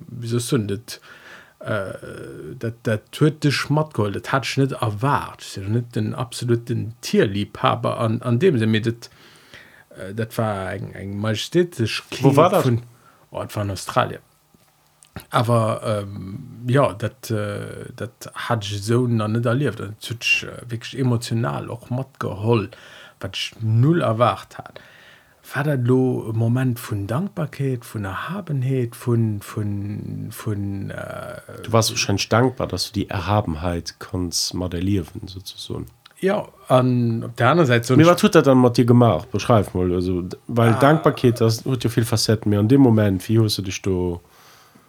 wie 0.09 0.27
so 0.27 0.59
das 0.59 1.01
äh, 1.59 1.93
dat 2.59 3.01
huet 3.19 3.43
de 3.43 3.51
schmatgold 3.51 4.15
dat 4.15 4.33
hat 4.33 4.57
net 4.57 4.73
erwart 4.73 5.59
net 5.69 5.95
den 5.97 6.15
absoluten 6.15 6.95
Tierliebhaber 7.01 7.99
an 7.99 8.23
an 8.23 8.39
dem 8.39 8.59
mit 8.71 8.87
dat 8.87 9.11
äh, 9.91 10.15
dat 10.15 10.37
war 10.39 10.73
eng 10.73 10.93
eng 10.93 11.19
majestätisch 11.19 12.03
Wo 12.21 12.37
war 12.37 12.51
dat? 12.51 12.67
oh, 13.31 13.43
das 13.43 13.57
war 13.57 13.65
in 13.65 13.71
Australien. 13.71 14.21
Aber 15.31 15.81
ähm, 15.85 16.65
ja 16.69 16.93
dat 16.93 17.31
äh, 17.31 17.85
hat 18.35 18.65
ich 18.65 18.83
so 18.83 19.07
noch 19.07 19.29
net 19.29 19.47
erlebt. 19.47 19.81
Das 19.81 20.11
hat 20.11 20.25
ich, 20.25 20.45
äh, 20.45 20.71
wirklich 20.71 20.99
emotional 20.99 21.71
auch 21.71 21.91
mat 21.91 22.21
geholl 22.21 22.71
wat 23.21 23.37
null 23.61 24.01
erwacht 24.01 24.59
hat. 24.59 24.81
Fadert 25.43 25.87
lo 25.87 26.33
moment 26.35 26.81
von 26.81 27.07
Dankbarkeit 27.07 27.85
von 27.85 28.05
erhabenheit 28.05 28.97
von 28.97 29.41
von 29.41 30.29
von 30.31 30.91
äh, 30.91 31.63
du 31.63 31.73
warst 31.73 31.97
schon 31.97 32.19
dankbar 32.29 32.67
dass 32.67 32.87
du 32.87 32.93
die 32.93 33.09
erhabenheit 33.09 33.95
kannst 34.01 34.55
modellieren 34.55 35.27
sozusagen. 35.27 35.87
Ja 36.19 36.49
an 36.67 37.23
op 37.23 37.37
der 37.37 37.51
anderen 37.51 37.69
Seite 37.69 37.87
so 37.87 37.97
was 37.97 38.21
tut 38.21 38.35
er 38.35 38.43
dann 38.43 38.61
mit 38.61 38.77
dir 38.77 38.87
gemacht? 38.87 39.31
Beschreib 39.31 39.73
mal 39.73 39.93
also 39.93 40.25
weil 40.49 40.71
ah, 40.71 40.81
Dankbarkeit 40.81 41.41
das 41.41 41.65
ja 41.65 41.91
viel 41.91 42.05
Facetten 42.05 42.51
mehr. 42.51 42.59
An 42.59 42.69
dem 42.69 42.81
moment 42.81 43.29
wie 43.29 43.39
hast 43.39 43.59
du 43.59 43.63
dich 43.63 43.81
du 43.83 44.21
da 44.21 44.21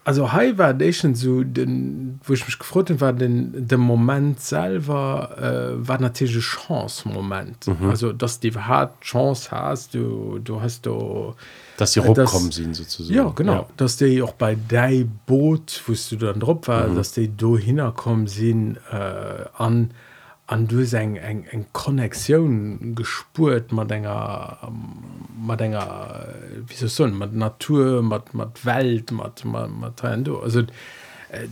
also 0.07 0.31
hi 0.31 0.57
war 0.57 0.73
de 0.73 0.93
schon 0.93 1.15
so 1.15 1.43
den 1.43 2.21
wo 2.23 2.31
ich 2.31 2.45
mich 2.45 2.57
gefreut 2.57 2.89
hab, 2.89 3.01
war 3.01 3.11
den 3.11 3.67
der 3.67 3.77
moment 3.77 4.39
selber 4.39 5.35
äh, 5.37 5.87
war 5.87 5.99
natürlich 5.99 6.45
chance 6.45 7.05
moment 7.09 7.67
mhm. 7.67 7.89
also 7.89 8.13
dass 8.13 8.39
die 8.39 8.53
hart 8.53 9.01
chance 9.01 9.51
hast 9.51 9.93
du 9.93 10.39
du 10.39 10.61
hast 10.61 10.85
du 10.85 11.35
dass 11.75 11.91
sie 11.91 11.99
Äh, 11.99 12.07
rumkommen 12.07 12.51
sind 12.53 12.73
sozusagen 12.73 13.17
ja 13.17 13.29
genau 13.35 13.53
ja. 13.53 13.67
dass 13.75 13.97
die 13.97 14.21
auch 14.21 14.31
bei 14.31 14.55
dei 14.55 15.05
Boot 15.25 15.83
wost 15.87 16.13
du 16.13 16.15
dann 16.15 16.39
drauf 16.39 16.67
war 16.67 16.87
mhm. 16.87 16.95
dass 16.95 17.11
die 17.11 17.27
do 17.27 17.57
hinkommen 17.57 18.27
sind 18.27 18.77
äh, 18.89 19.43
an 19.57 19.91
an 20.47 20.67
du 20.67 20.79
eng 20.95 21.17
eng 21.17 21.45
eng 21.51 21.65
Konneexioun 21.73 22.95
gespurt 22.95 23.71
mat 23.71 23.91
ennger 23.91 24.71
mat 25.37 25.61
ennger 25.61 26.25
wie 26.67 26.75
so 26.75 27.07
mat 27.07 27.33
Natur 27.33 28.01
mat 28.01 28.33
mat 28.33 28.65
Welt 28.65 29.11
mat 29.11 29.43
mat 29.45 30.01
du 30.23 30.39
also 30.39 30.63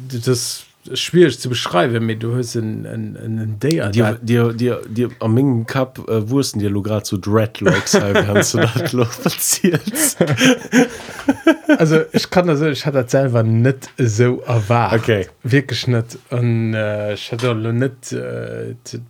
das 0.08 0.66
schwierig 0.94 1.40
zu 1.40 1.50
beschreiben 1.50 2.06
mit 2.06 2.22
du 2.22 2.36
hast 2.36 2.56
en 2.56 2.86
en 2.86 3.60
Day 3.60 3.82
dir 3.92 4.20
dir 4.22 4.54
dir 4.54 4.82
dir 4.88 5.10
am 5.20 5.34
mengen 5.34 5.66
Kap 5.66 5.98
äh, 6.08 6.30
wursten 6.30 6.60
dir 6.60 6.70
lo 6.70 6.82
grad 6.82 7.06
so 7.06 7.18
Dreadlocks 7.18 7.94
kannst 8.00 8.54
du 8.54 8.60
das 8.60 9.18
passiert 9.24 9.82
also 11.78 12.02
ich 12.12 12.30
kann 12.30 12.48
das 12.48 12.62
ich 12.62 12.86
hatte 12.86 13.02
das 13.04 13.12
selber 13.12 13.44
net 13.44 13.90
so 13.98 14.42
erwartet 14.42 15.02
Okay. 15.02 15.28
wirklich 15.44 15.88
net 15.88 16.18
und 16.30 16.74
äh, 16.74 17.14
ich 17.14 17.32
hatte 17.32 17.52
auch 17.52 17.56
net 17.56 18.12
äh, 18.12 18.76
zu- 18.84 19.02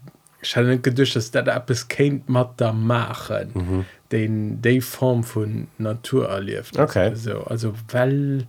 ich 0.41 0.55
hatte 0.55 0.67
nicht 0.67 0.83
gedacht 0.83 1.15
dass 1.15 1.31
der 1.31 1.47
etwas 1.47 1.87
kennt 1.87 2.29
mat 2.29 2.53
da 2.57 2.71
machen 2.71 3.49
mhm. 3.53 3.85
den 4.11 4.61
die 4.61 4.81
Form 4.81 5.23
von 5.23 5.67
Natur 5.77 6.29
erlebt 6.29 6.77
Okay. 6.77 7.11
so 7.15 7.43
also 7.45 7.73
weil 7.91 8.47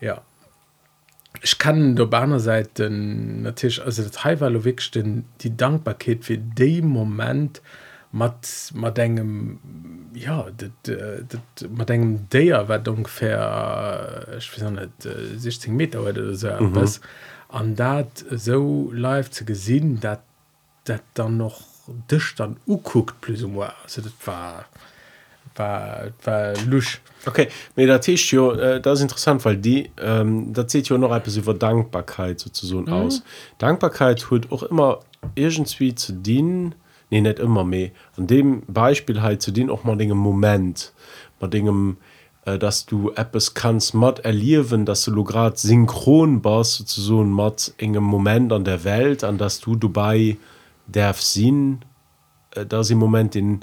ja 0.00 0.20
ich 1.42 1.58
kann 1.58 1.96
der 1.96 2.06
Bahnerseite 2.06 2.90
natürlich 2.90 3.82
also 3.82 4.08
Taiwanweg 4.08 4.82
stehen 4.82 5.24
die 5.40 5.56
Dankbarkeit 5.56 6.24
für 6.24 6.38
dem 6.38 6.88
Moment 6.88 7.62
mat 8.12 8.72
mat 8.74 8.98
engem 8.98 9.60
ja 10.12 10.48
dit, 10.50 10.72
dit, 10.86 11.70
mat 11.70 11.90
engem 11.90 12.28
déier 12.28 12.68
wat 12.68 12.88
ungefähr 12.88 14.26
net 14.70 14.90
16 15.36 15.76
Meter 15.76 16.02
oder 16.02 16.34
so 16.34 16.48
mhm. 16.48 16.74
was 16.74 17.00
an 17.48 17.76
dat 17.76 18.24
so 18.30 18.90
live 18.92 19.30
zu 19.30 19.44
gesinn 19.44 20.00
dat 20.00 20.22
dat 20.84 21.02
dann 21.14 21.36
noch 21.36 21.70
Dich 22.10 22.34
dann 22.36 22.56
uguckt 22.66 23.20
plus 23.20 23.42
war 23.42 23.74
dat 23.96 24.12
war 24.24 24.64
war 25.56 26.08
war 26.24 26.54
lusch 26.66 27.00
okay 27.26 27.48
mir 27.76 27.86
der 27.86 28.00
Tisch 28.00 28.32
jo 28.32 28.52
äh, 28.52 28.80
das 28.80 28.98
ist 28.98 29.02
interessant 29.02 29.44
weil 29.44 29.56
die 29.56 29.90
ähm, 30.00 30.52
da 30.52 30.66
zählt 30.66 30.88
ja 30.88 30.98
noch 30.98 31.14
etwas 31.14 31.36
über 31.36 31.54
Dankbarkeit 31.54 32.40
sozusagen 32.40 32.84
mhm. 32.84 32.92
aus. 32.92 33.22
Dankbarkeit 33.58 34.20
tut 34.20 34.50
auch 34.52 34.62
immer 34.62 35.00
irgendwie 35.34 35.94
zu 35.94 36.12
dienen 36.12 36.74
nee 37.10 37.20
nicht 37.20 37.38
immer 37.38 37.64
mehr. 37.64 37.90
An 38.16 38.26
dem 38.26 38.62
Beispiel 38.66 39.20
halt 39.20 39.42
zu 39.42 39.50
dienen 39.50 39.70
auch 39.70 39.84
mal 39.84 39.96
den 39.96 40.16
Moment. 40.16 40.92
Mal 41.40 41.48
dem 41.48 41.96
äh, 42.44 42.58
dass 42.58 42.86
du 42.86 43.10
etwas 43.10 43.54
kannst 43.54 43.94
matt 43.94 44.20
erleben 44.20 44.86
dass 44.86 45.04
du 45.04 45.24
grad 45.24 45.58
synchron 45.58 46.40
bist 46.40 46.74
sozusagen 46.76 47.30
matt 47.30 47.74
engem 47.78 48.04
Moment 48.04 48.52
an 48.52 48.64
der 48.64 48.84
Welt 48.84 49.24
an 49.24 49.36
dass 49.36 49.60
du 49.60 49.76
dabei 49.76 50.36
darf 50.86 51.20
sehen 51.20 51.84
äh, 52.54 52.64
da 52.64 52.80
im 52.82 52.98
Moment 52.98 53.34
den 53.34 53.60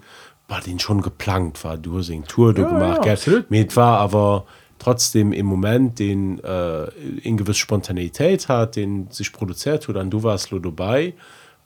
war 0.47 0.61
den 0.61 0.79
schon 0.79 1.01
geplant 1.01 1.63
war 1.63 1.77
du 1.77 1.97
hast 1.97 2.09
eine 2.09 2.23
Tour 2.25 2.53
du 2.53 2.61
Ja, 2.63 2.69
gemacht 2.69 2.97
ja, 2.97 3.03
gell? 3.03 3.13
absolut. 3.13 3.51
mit 3.51 3.75
war 3.75 3.99
aber 3.99 4.45
trotzdem 4.79 5.33
im 5.33 5.45
Moment 5.45 5.99
den 5.99 6.39
äh, 6.43 6.85
in 7.23 7.37
gewiss 7.37 7.57
Spontanität 7.57 8.47
hat 8.47 8.75
den 8.75 9.09
sich 9.11 9.31
produziert 9.33 9.87
hat 9.87 9.95
dann 9.95 10.09
du 10.09 10.23
warst 10.23 10.51
lo 10.51 10.59
dabei 10.59 11.13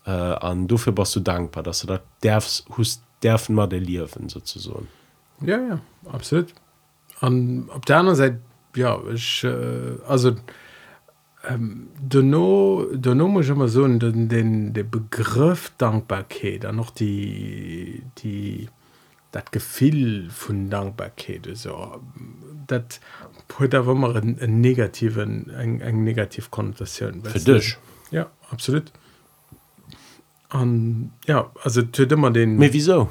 äh, 0.05 0.09
an 0.11 0.67
dafür 0.67 0.97
warst 0.97 1.15
du 1.15 1.19
dankbar 1.19 1.63
dass 1.63 1.81
du 1.81 1.87
da 1.87 1.99
darfst 2.21 2.65
hust 2.77 3.03
dürfen 3.23 3.53
mal 3.55 3.67
sozusagen 4.29 4.87
Ja, 5.41 5.59
ja, 5.59 5.79
absolut. 6.11 6.53
Und 7.21 7.69
auf 7.69 7.81
der 7.81 7.97
anderen 7.97 8.15
Seite, 8.17 8.39
ja, 8.75 8.97
ich, 9.13 9.43
äh, 9.43 9.97
also, 10.07 10.31
ähm, 11.47 11.87
Donno 12.01 13.27
muss 13.27 13.49
immer 13.49 13.67
so 13.67 13.87
den, 13.87 14.29
den 14.29 14.73
den 14.73 14.89
Begriff 14.89 15.71
Dankbarkeit 15.77 16.63
dann 16.63 16.75
noch 16.75 16.91
die 16.91 18.03
die 18.19 18.69
das 19.31 19.45
Gefühl 19.51 20.29
von 20.29 20.69
Dankbarkeit 20.69 21.49
so 21.53 22.01
das 22.67 22.99
hat 23.59 23.75
aber 23.75 23.91
immer 23.91 24.15
einen, 24.15 24.39
einen 24.39 24.61
negativen 24.61 25.51
ein, 25.51 25.81
ein 25.81 26.03
negativ 26.03 26.51
Konnotation 26.51 27.23
für 27.23 27.39
dich? 27.39 27.77
Ja 28.11 28.29
absolut. 28.49 28.91
Und, 30.51 31.11
ja 31.27 31.51
also 31.63 31.81
tut 31.81 32.11
immer 32.11 32.31
den 32.31 32.57
mir 32.57 32.73
wieso? 32.73 33.09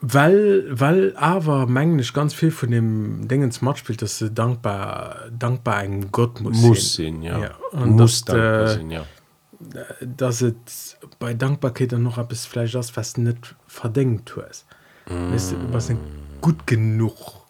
Weil 0.00 0.66
weil 0.70 1.16
aber 1.16 1.66
mengglisch 1.66 2.12
ganz 2.12 2.32
viel 2.32 2.50
von 2.50 2.70
dem 2.70 3.26
Dingen 3.26 3.50
smart 3.50 3.78
spielt 3.78 4.00
dass 4.02 4.18
du 4.18 4.30
dankbar 4.30 5.26
dankbar 5.36 5.76
ein 5.76 6.12
Gott 6.12 6.40
muss 6.40 6.60
muss 6.60 6.94
sein. 6.94 7.14
sein 7.14 7.22
ja, 7.22 7.38
Ja, 7.38 7.50
und 7.72 7.96
muss 7.96 8.24
das, 8.24 8.34
dankbar 8.34 8.62
äh, 8.62 8.74
sein 8.74 8.90
ja 8.90 9.06
dass 10.00 10.42
es 10.42 10.96
bei 11.18 11.34
Dankbarkeit 11.34 11.90
dann 11.90 12.04
noch 12.04 12.16
etwas 12.16 12.46
vielleicht 12.46 12.76
das 12.76 12.90
fast 12.90 13.18
nicht 13.18 13.56
verdenkt 13.66 14.36
hast 14.36 14.66
mm. 15.08 15.32
weißt 15.32 15.56
was 15.72 15.88
nicht 15.88 16.00
gut 16.40 16.66
genug 16.66 17.47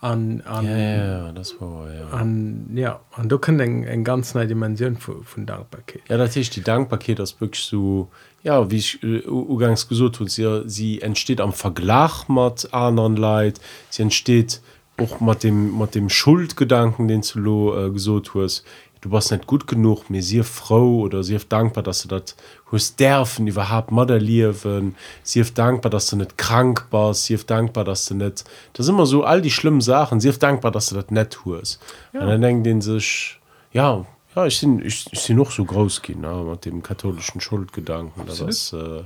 an 0.00 0.42
an 0.42 0.64
ja, 0.64 0.78
ja 0.78 1.32
das 1.32 1.60
war 1.60 1.92
ja. 1.92 2.08
an 2.10 2.70
ja 2.74 3.00
und 3.16 3.30
du 3.30 3.38
kann 3.38 3.60
eine, 3.60 3.88
eine 3.88 4.02
ganz 4.04 4.34
neue 4.34 4.46
Dimension 4.46 4.96
von, 4.96 5.24
von 5.24 5.44
Dankbarkeit. 5.44 6.02
Ja, 6.08 6.16
natürlich 6.16 6.50
die 6.50 6.62
Dankbarkeit 6.62 7.18
das 7.18 7.40
wirklich 7.40 7.64
so 7.64 8.08
ja 8.44 8.70
wie 8.70 8.76
ich 8.76 9.02
äh, 9.02 9.26
ugangs 9.26 9.88
gesucht 9.88 10.20
und 10.20 10.30
sie, 10.30 10.62
sie 10.66 11.02
entsteht 11.02 11.40
am 11.40 11.52
Vergleich 11.52 12.28
mit 12.28 12.72
anderen 12.72 13.16
Leid 13.16 13.60
sie 13.90 14.02
entsteht 14.02 14.60
auch 14.98 15.20
mit 15.20 15.42
dem 15.42 15.76
mit 15.76 15.96
dem 15.96 16.08
Schuldgedanken 16.08 17.08
den 17.08 17.22
du 17.22 17.38
lo, 17.40 17.86
äh, 17.86 17.90
gesucht 17.90 18.32
hast 18.34 18.64
du 19.00 19.10
warst 19.10 19.32
nicht 19.32 19.48
gut 19.48 19.66
genug 19.66 20.10
mir 20.10 20.22
sehr 20.22 20.44
froh 20.44 21.00
oder 21.00 21.24
sehr 21.24 21.40
dankbar 21.40 21.82
dass 21.82 22.02
du 22.02 22.08
das 22.08 22.36
hast 22.72 23.00
dürfen 23.00 23.46
überhaupt 23.46 23.90
Mutter 23.90 24.18
lieben 24.18 24.96
sehr 25.22 25.44
dankbar 25.44 25.90
dass 25.90 26.08
du 26.08 26.16
nicht 26.16 26.36
krank 26.36 26.86
warst. 26.90 27.24
Sehr 27.24 27.38
dankbar 27.38 27.84
dass 27.84 28.06
du 28.06 28.14
nicht 28.14 28.44
das 28.72 28.86
ist 28.86 28.90
immer 28.90 29.06
so 29.06 29.24
all 29.24 29.40
die 29.40 29.50
schlimmen 29.50 29.80
Sachen. 29.80 30.20
Sehr 30.20 30.32
dankbar 30.32 30.70
dass 30.70 30.88
du 30.88 30.94
das 30.96 31.10
nicht 31.10 31.30
tust 31.30 31.80
ja. 32.12 32.20
und 32.20 32.28
dann 32.28 32.40
denken 32.40 32.64
den 32.64 32.80
sich 32.80 33.38
ja 33.72 34.04
ja 34.34 34.46
ich 34.46 34.60
bin 34.60 34.84
ich, 34.84 35.06
ich 35.12 35.26
bin 35.26 35.36
noch 35.36 35.50
so 35.50 35.64
groß 35.64 36.02
gehen 36.02 36.20
ne, 36.20 36.34
mit 36.50 36.64
dem 36.64 36.82
katholischen 36.82 37.40
Schuldgedanken 37.40 38.26
das 38.26 38.40
ist 38.40 38.72
äh, 38.72 39.02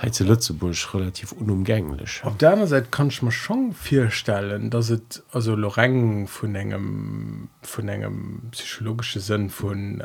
Heize 0.00 0.22
Lützeburg 0.22 0.94
relativ 0.94 1.32
unumgänglich 1.32 2.20
Auf 2.22 2.36
der 2.36 2.50
anderen 2.50 2.68
Seite 2.68 2.86
kann 2.90 3.08
ich 3.08 3.20
mir 3.22 3.32
schon 3.32 3.72
vorstellen, 3.72 4.70
dass 4.70 4.90
es 4.90 5.24
also 5.32 5.56
Loreng 5.56 6.28
von 6.28 6.54
einem 6.54 7.48
von 7.62 7.88
einem 7.88 8.42
psychologischen 8.52 9.20
Sinn 9.20 9.50
von 9.50 10.00
äh, 10.00 10.04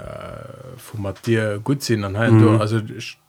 von 0.78 1.14
dir 1.26 1.60
gut 1.64 1.84
sind 1.84 2.04
an 2.04 2.18
mhm. 2.40 2.60
also 2.60 2.80
ich 2.80 3.20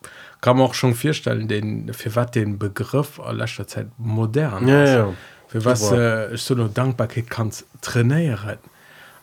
kann 0.41 0.57
mir 0.59 0.65
auch 0.65 0.75
schon 0.75 0.95
vorstellen, 0.95 1.49
den 1.49 1.93
für 1.93 2.15
was 2.15 2.31
den 2.31 2.59
Begriff 2.59 3.19
in 3.19 3.37
letzter 3.37 3.67
Zeit 3.67 3.89
modern 3.99 4.69
ja, 4.69 4.85
ist. 4.85 4.91
ja. 4.91 5.13
Für 5.49 5.65
was 5.65 5.93
äh, 5.93 6.35
ich 6.35 6.43
so 6.43 6.55
eine 6.55 6.69
Dankbarkeit 6.69 7.31
kannst 7.31 7.65
trainieren. 7.81 8.59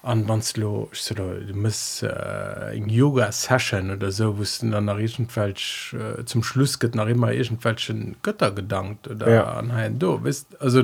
An 0.03 0.27
wanns 0.27 0.57
lo 0.57 0.89
so, 0.93 1.13
du 1.13 1.53
muss 1.53 2.01
äh, 2.01 2.75
yoga 2.87 3.31
session 3.31 3.91
oder 3.91 4.11
so 4.11 4.37
wo 4.39 4.43
du 4.43 4.71
dann 4.71 4.85
nach 4.85 4.97
irgendwelsch 4.97 5.93
äh, 5.93 6.25
zum 6.25 6.41
schluss 6.43 6.79
geht 6.79 6.95
nach 6.95 7.07
immer 7.07 7.31
irgendwelchen 7.31 8.15
götter 8.23 8.51
gedankt 8.51 9.07
oder 9.07 9.29
Ja. 9.29 9.43
an 9.53 9.99
do 9.99 10.19
wisst 10.23 10.59
also 10.59 10.83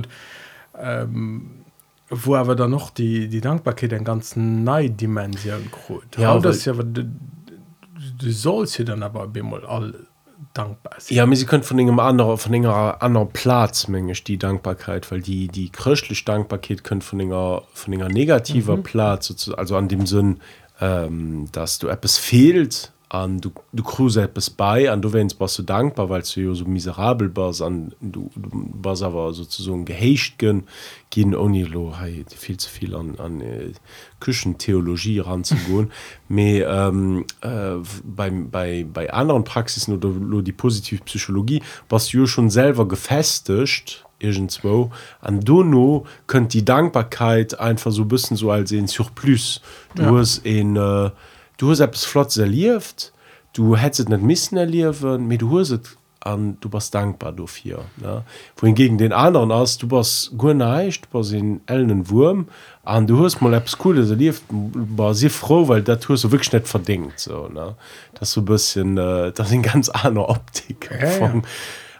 ähm, 0.79 1.65
wo 2.09 2.35
aber 2.35 2.55
dann 2.55 2.71
noch 2.71 2.89
die 2.91 3.27
die 3.27 3.41
dankbarkeit 3.41 3.91
den 3.91 4.03
ganzen 4.03 4.63
neidimension 4.63 5.69
grot 5.71 6.03
Ja, 6.17 6.35
ja 6.35 6.39
das 6.39 6.67
weil- 6.67 6.75
ja 6.77 6.83
du, 6.83 7.03
du 8.21 8.31
sollst 8.31 8.75
hier 8.75 8.85
dann 8.85 9.01
aber 9.03 9.27
bemol 9.27 9.65
all 9.65 9.93
dankbar 10.57 10.93
sein 10.97 11.17
Ja, 11.17 11.23
aber 11.23 11.35
sie 11.35 11.45
können 11.45 11.63
von 11.63 11.79
einem 11.79 11.99
anderen, 11.99 12.37
von 12.37 12.53
einer 12.53 13.01
anderen 13.01 13.29
Platz, 13.29 13.87
meine 13.87 14.11
ich, 14.11 14.23
die 14.23 14.37
Dankbarkeit, 14.37 15.11
weil 15.11 15.21
die, 15.21 15.47
die 15.47 15.69
christliche 15.69 16.25
Dankbarkeit 16.25 16.83
können 16.83 17.01
von 17.01 17.21
einer, 17.21 17.63
von 17.73 17.93
einer 17.93 18.09
negativer 18.09 18.77
mhm. 18.77 18.83
Platz, 18.83 19.51
also 19.55 19.75
an 19.77 19.87
dem 19.87 20.05
Sinn, 20.05 20.39
ähm, 20.79 21.47
dass 21.51 21.79
du 21.79 21.87
etwas 21.87 22.17
fehlt 22.17 22.91
an 23.09 23.39
du 23.39 23.51
du 23.71 23.83
kruse 23.83 24.21
etwas 24.21 24.49
bei 24.49 24.91
an 24.91 25.01
du 25.01 25.13
wennst 25.13 25.39
was 25.39 25.55
du 25.55 25.63
dankbar 25.63 26.09
weil 26.09 26.23
du 26.23 26.41
ja 26.41 26.53
so 26.53 26.65
miserabel 26.65 27.29
bist 27.29 27.61
an 27.61 27.93
du 28.01 28.29
du 28.35 28.49
was 28.81 29.01
aber 29.01 29.33
sozusagen 29.33 29.85
gehecht 29.85 30.37
gehen 30.39 30.63
gehen 31.09 31.33
ohne 31.33 31.63
lo 31.63 31.93
hey, 31.97 32.25
viel 32.27 32.57
zu 32.57 32.69
viel 32.69 32.93
an 32.93 33.17
an 33.17 33.39
äh, 33.39 33.71
Küchentheologie 34.19 35.19
ranzugehen 35.19 35.91
me 36.27 36.61
ähm, 36.63 37.25
äh, 37.41 37.75
beim 38.03 38.49
bei 38.49 38.85
bei 38.91 39.11
anderen 39.13 39.43
Praxisen 39.45 39.93
oder 39.95 40.09
lo 40.09 40.41
die 40.41 40.51
positive 40.51 41.03
Psychologie 41.05 41.61
was 41.89 42.07
du 42.09 42.27
schon 42.27 42.49
selber 42.49 42.87
gefestigt 42.87 44.03
irgendwo 44.19 44.91
an 45.21 45.39
Dono 45.41 46.05
könnt 46.27 46.53
die 46.53 46.65
Dankbarkeit 46.65 47.59
einfach 47.59 47.91
so 47.91 48.03
bisschen 48.05 48.35
so 48.35 48.51
als 48.51 48.71
ein 48.73 48.87
Surplus 48.87 49.61
du 49.95 50.03
Ja. 50.03 50.11
hast 50.17 50.39
in 50.45 50.75
äh, 50.75 51.09
du 51.57 51.71
hast 51.71 51.79
etwas 51.79 52.05
flott 52.05 52.35
erlieft 52.37 53.13
du 53.53 53.75
hättest 53.75 54.09
nicht 54.09 54.21
missen 54.21 54.57
erliewen 54.57 55.27
mit 55.27 55.41
du 55.41 55.59
hast 55.59 55.97
an 56.19 56.57
du 56.59 56.69
bist 56.69 56.93
dankbar 56.93 57.31
dafür 57.31 57.85
ne? 57.97 58.23
wohingegen 58.57 58.97
den 58.97 59.13
anderen 59.13 59.51
aus 59.51 59.77
du 59.77 59.87
bist 59.87 60.37
gut 60.37 60.55
nicht 60.55 61.05
du 61.05 61.17
bist 61.17 61.33
in 61.33 61.61
ellen 61.67 62.09
Wurm 62.09 62.47
an 62.83 63.07
du 63.07 63.23
hast 63.23 63.41
mal 63.41 63.53
etwas 63.53 63.77
cooles 63.77 64.09
erlebt 64.09 64.41
war 64.49 65.13
sehr 65.13 65.29
froh 65.29 65.67
weil 65.67 65.83
das 65.83 66.07
hast 66.09 66.23
du 66.23 66.31
wirklich 66.31 66.53
nicht 66.53 66.67
verdient 66.67 67.13
so 67.17 67.47
ne? 67.47 67.75
das 68.13 68.29
ist 68.29 68.33
so 68.33 68.41
ein 68.41 68.45
bisschen 68.45 68.97
äh, 68.97 69.31
das 69.31 69.47
ist 69.47 69.53
eine 69.53 69.61
ganz 69.61 69.89
andere 69.89 70.29
Optik 70.29 70.89
Ja, 71.01 71.17
ja. 71.17 71.41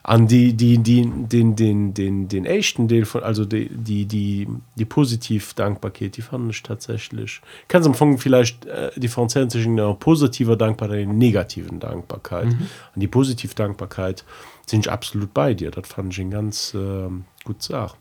An 0.08 0.26
die 0.26 0.54
die 0.54 0.78
die 0.78 1.02
den 1.06 1.58
den 1.58 1.93
den 1.93 2.30
den 2.30 2.46
echten 2.46 2.88
Deel 2.88 3.06
von 3.06 3.24
also 3.24 3.43
die 3.43 3.67
die 3.70 4.06
die 4.06 4.48
die 4.76 4.86
positiv 4.86 5.54
Dankbarkeit 5.54 6.15
die 6.15 6.22
fand 6.22 6.50
ich 6.50 6.63
tatsächlich 6.63 7.41
kann 7.67 7.84
am 7.84 7.91
Anfang 7.91 8.17
vielleicht 8.17 8.65
äh, 8.65 8.89
differenzieren 8.96 9.50
zwischen 9.50 9.78
einer 9.78 9.93
positiver 9.96 10.56
Dankbarkeit 10.56 11.00
und 11.00 11.10
einer 11.10 11.13
negativen 11.13 11.82
Dankbarkeit 11.82 12.46
mhm. 12.46 12.67
an 12.96 13.02
die 13.02 13.08
positive 13.08 13.54
Dankbarkeit 13.54 14.24
sind 14.65 14.86
ich 14.86 14.91
absolut 14.91 15.34
bei 15.34 15.54
dir 15.54 15.72
das 15.72 15.89
fand 15.89 16.13
ich 16.13 16.22
ein 16.22 16.32
ganz 16.32 16.74
ähm, 16.74 17.26
gut 17.43 17.62
Sache 17.62 17.98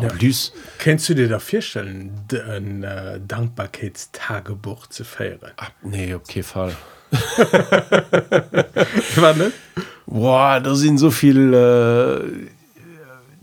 Ja. 0.00 0.08
plus 0.08 0.54
Kennst 0.78 1.10
du 1.10 1.14
dir 1.14 1.28
da 1.28 1.40
vorstellen, 1.40 2.24
ein 2.32 2.84
äh, 2.84 3.20
Dankbarkeitstagebuch 3.20 4.86
zu 4.86 5.04
feiern? 5.04 5.40
ah, 5.58 5.68
nee 5.82 6.14
okay 6.14 6.42
Fall 6.42 6.74
War 9.16 9.34
nicht? 9.34 9.52
Boah, 10.06 10.60
da 10.60 10.74
sind 10.74 10.98
so 10.98 11.10
viel 11.10 11.52
äh, 11.52 12.20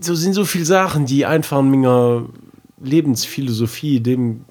so 0.00 0.14
sind 0.14 0.34
so 0.34 0.44
viel 0.44 0.64
Sachen, 0.64 1.06
die 1.06 1.24
einfach 1.26 1.60
in 1.60 1.70
meiner 1.70 2.26
Lebensphilosophie 2.82 4.00
dem 4.00 4.44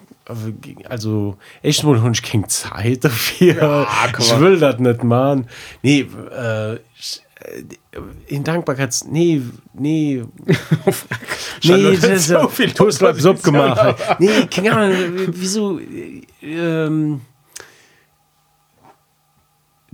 also 0.87 1.35
echt 1.61 1.83
mal 1.83 2.11
ich 2.13 2.23
keine 2.23 2.47
Zeit 2.47 3.03
dafür. 3.03 3.55
Ja, 3.55 3.87
ich 4.17 4.39
will 4.39 4.57
das 4.57 4.79
nicht 4.79 5.03
machen 5.03 5.47
nee 5.81 6.07
äh, 6.31 6.79
in 8.27 8.43
Dankbarkeits 8.43 9.05
nee 9.05 9.41
nee. 9.73 10.23
Nee 11.63 11.97
das 11.97 12.27
so 12.27 12.39
so 12.39 12.47
viel 12.47 12.69
Opposition. 12.71 13.41
gemacht 13.41 14.19
nee 14.19 14.45
keine 14.49 14.73
Ahnung 14.75 14.95
wieso 15.33 15.79
äh, 15.79 16.21
ähm, 16.41 17.21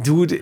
du 0.04 0.24
äh, 0.26 0.40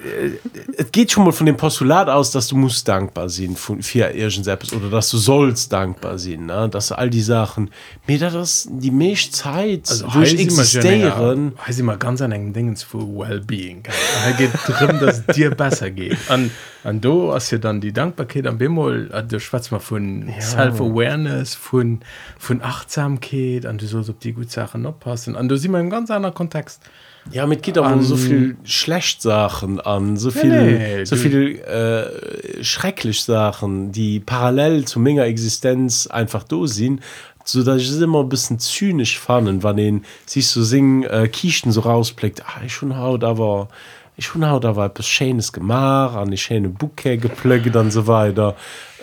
es 0.77 0.91
geht 0.91 1.11
schon 1.11 1.25
mal 1.25 1.31
von 1.31 1.45
dem 1.45 1.57
Postulat 1.57 2.09
aus 2.09 2.31
dass 2.31 2.47
du 2.47 2.55
musst 2.55 2.87
dankbar 2.87 3.29
sein 3.29 3.55
für 3.55 3.75
irgend 3.99 4.45
selbst 4.45 4.73
oder 4.73 4.89
dass 4.89 5.09
du 5.09 5.17
sollst 5.17 5.73
dankbar 5.73 6.17
sein 6.17 6.45
ne? 6.45 6.69
dass 6.69 6.91
all 6.91 7.09
die 7.09 7.21
Sachen 7.21 7.71
mir 8.07 8.19
da 8.19 8.29
das 8.29 8.67
die 8.69 8.91
Milch 8.91 9.33
Zeit 9.33 9.89
also, 9.89 10.13
wo 10.13 10.21
ich 10.21 10.39
existieren 10.39 11.53
Heißt 11.65 11.79
immer 11.79 11.97
ganz 11.97 12.21
an 12.21 12.31
engen 12.31 12.53
Dingens 12.53 12.83
für 12.83 12.99
Wellbeing. 12.99 13.83
Da 14.25 14.31
geht 14.31 14.51
drin, 14.67 14.99
dass 14.99 15.19
es 15.19 15.35
dir 15.35 15.51
besser 15.51 15.91
geht. 15.91 16.17
Und, 16.29 16.51
und 16.83 17.03
du 17.03 17.33
hast 17.33 17.51
ja 17.51 17.57
dann 17.57 17.81
die 17.81 17.93
Dankbarkeit 17.93 18.47
am 18.47 18.57
Bemol, 18.57 19.09
äh, 19.11 19.23
du 19.23 19.39
schwätzt 19.39 19.71
mal 19.71 19.79
von 19.79 20.27
ja. 20.27 20.41
Self-Awareness, 20.41 21.55
von, 21.55 22.01
von 22.37 22.61
Achtsamkeit, 22.61 23.65
und 23.65 23.81
du 23.81 23.87
sollst 23.87 24.09
auf 24.09 24.19
die 24.19 24.33
guten 24.33 24.49
Sachen 24.49 24.85
aufpassen. 24.85 25.35
Und 25.35 25.49
du 25.49 25.57
siehst 25.57 25.71
mal 25.71 25.79
einen 25.79 25.89
ganz 25.89 26.11
anderen 26.11 26.35
Kontext. 26.35 26.81
Ja 27.31 27.45
mit 27.45 27.63
geht 27.63 27.77
auch 27.77 27.85
An- 27.85 28.01
so 28.01 28.15
viel 28.15 28.57
schlecht 28.63 29.21
Sachen 29.21 29.79
an 29.79 30.17
so 30.17 30.31
viel 30.31 30.49
nee, 30.77 31.05
so 31.05 31.15
du- 31.15 31.21
viel 31.21 31.59
äh, 31.59 32.63
schrecklich 32.63 33.23
Sachen 33.23 33.91
die 33.91 34.19
parallel 34.19 34.85
zu 34.85 34.99
meiner 34.99 35.23
Existenz 35.25 36.07
einfach 36.07 36.43
do 36.43 36.65
sind 36.67 37.01
so 37.43 37.63
dass 37.63 37.81
ich 37.81 37.89
es 37.89 38.01
immer 38.01 38.21
ein 38.21 38.29
bisschen 38.29 38.59
zynisch 38.59 39.19
fanden 39.19 39.63
wann 39.63 39.77
den 39.77 40.05
siehst 40.25 40.55
du 40.55 40.61
singen 40.63 41.03
äh, 41.03 41.27
Kichten 41.27 41.71
so 41.71 41.81
rausplickt 41.81 42.43
ah, 42.45 42.61
ich 42.65 42.73
schon 42.73 42.97
haut 42.97 43.23
aber 43.23 43.67
ich 44.19 44.25
schon 44.25 44.49
haut 44.49 44.65
aber 44.65 44.85
etwas 44.85 45.07
Schönes 45.07 45.53
gemacht 45.53 46.15
an 46.17 46.31
die 46.31 46.37
schöne 46.37 46.69
Bucke 46.69 47.19
geplöget 47.19 47.75
und 47.75 47.91
so 47.91 48.07
weiter. 48.07 48.55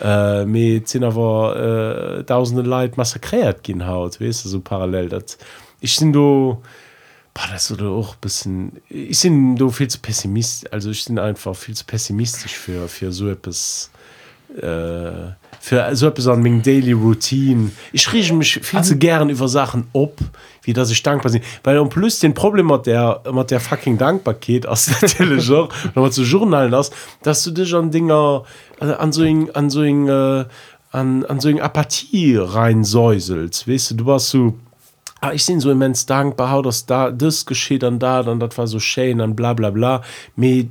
Äh, 0.03 0.43
mit 0.43 0.89
sind 0.89 1.05
aber 1.05 2.17
äh, 2.19 2.23
tausende 2.25 2.63
Leute 2.63 2.95
massakriert 2.97 3.63
gehen 3.63 3.87
haut 3.87 4.19
weißt 4.19 4.43
du 4.43 4.49
so 4.49 4.59
parallel. 4.59 5.07
Das 5.07 5.37
ich 5.79 5.95
sind 5.95 6.11
du 6.11 6.61
Boah, 7.35 7.49
das 7.51 7.69
ist 7.69 7.81
auch 7.81 8.13
ein 8.13 8.19
bisschen. 8.21 8.71
Ich 8.87 9.21
bin 9.21 9.57
da 9.57 9.67
viel 9.67 9.89
zu 9.89 9.99
pessimistisch. 9.99 10.71
Also, 10.71 10.89
ich 10.89 11.03
bin 11.05 11.19
einfach 11.19 11.53
viel 11.53 11.75
zu 11.75 11.83
pessimistisch 11.83 12.55
für, 12.55 12.87
für 12.87 13.11
so 13.11 13.27
etwas. 13.29 13.91
Äh, 14.57 15.33
für 15.59 15.95
so 15.95 16.07
etwas 16.07 16.27
an 16.27 16.43
meiner 16.43 16.61
Daily 16.61 16.91
Routine. 16.91 17.71
Ich 17.91 18.13
rieche 18.13 18.35
mich 18.35 18.59
viel 18.61 18.83
zu 18.83 18.97
gern 18.97 19.29
über 19.31 19.47
Sachen 19.47 19.87
ab, 19.93 20.13
wie 20.61 20.73
dass 20.73 20.91
ich 20.91 21.01
dankbar 21.01 21.31
bin. 21.31 21.41
Weil 21.63 21.79
und 21.79 21.89
plus 21.89 22.19
den 22.19 22.35
Problem 22.35 22.67
mit 22.67 22.85
der, 22.85 23.21
mit 23.33 23.49
der 23.49 23.59
fucking 23.59 23.97
Dankbarkeit 23.97 24.67
aus 24.67 24.89
auch, 25.51 25.69
wenn 25.93 26.03
man 26.03 26.11
zu 26.11 26.21
Journalen 26.21 26.73
hast, 26.75 26.93
dass 27.23 27.43
du 27.43 27.51
dich 27.51 27.73
an 27.73 27.89
Dinger, 27.89 28.43
an 28.79 29.11
so 29.11 29.23
ein, 29.23 29.53
an 29.55 29.71
so 29.71 29.81
ein, 29.81 30.07
äh, 30.07 30.45
an, 30.91 31.25
an 31.25 31.39
so 31.39 31.49
eine 31.49 31.63
Apathie 31.63 32.37
reinsäuselst. 32.37 33.67
Weißt 33.67 33.91
du, 33.91 33.95
du 33.95 34.05
warst 34.05 34.29
so, 34.29 34.53
ah, 35.21 35.31
ich 35.33 35.45
bin 35.45 35.59
so 35.59 35.71
immens 35.71 36.05
dankbar, 36.05 36.51
how 36.51 36.61
das 36.61 36.85
da, 36.85 37.09
das 37.09 37.45
geschieht 37.45 37.83
dann 37.83 37.99
da, 37.99 38.21
dann 38.23 38.39
das 38.39 38.57
war 38.57 38.67
so 38.67 38.79
schön, 38.79 39.17
dann 39.19 39.35
bla 39.35 39.53
bla 39.53 39.69
bla. 39.69 40.01
Me 40.35 40.69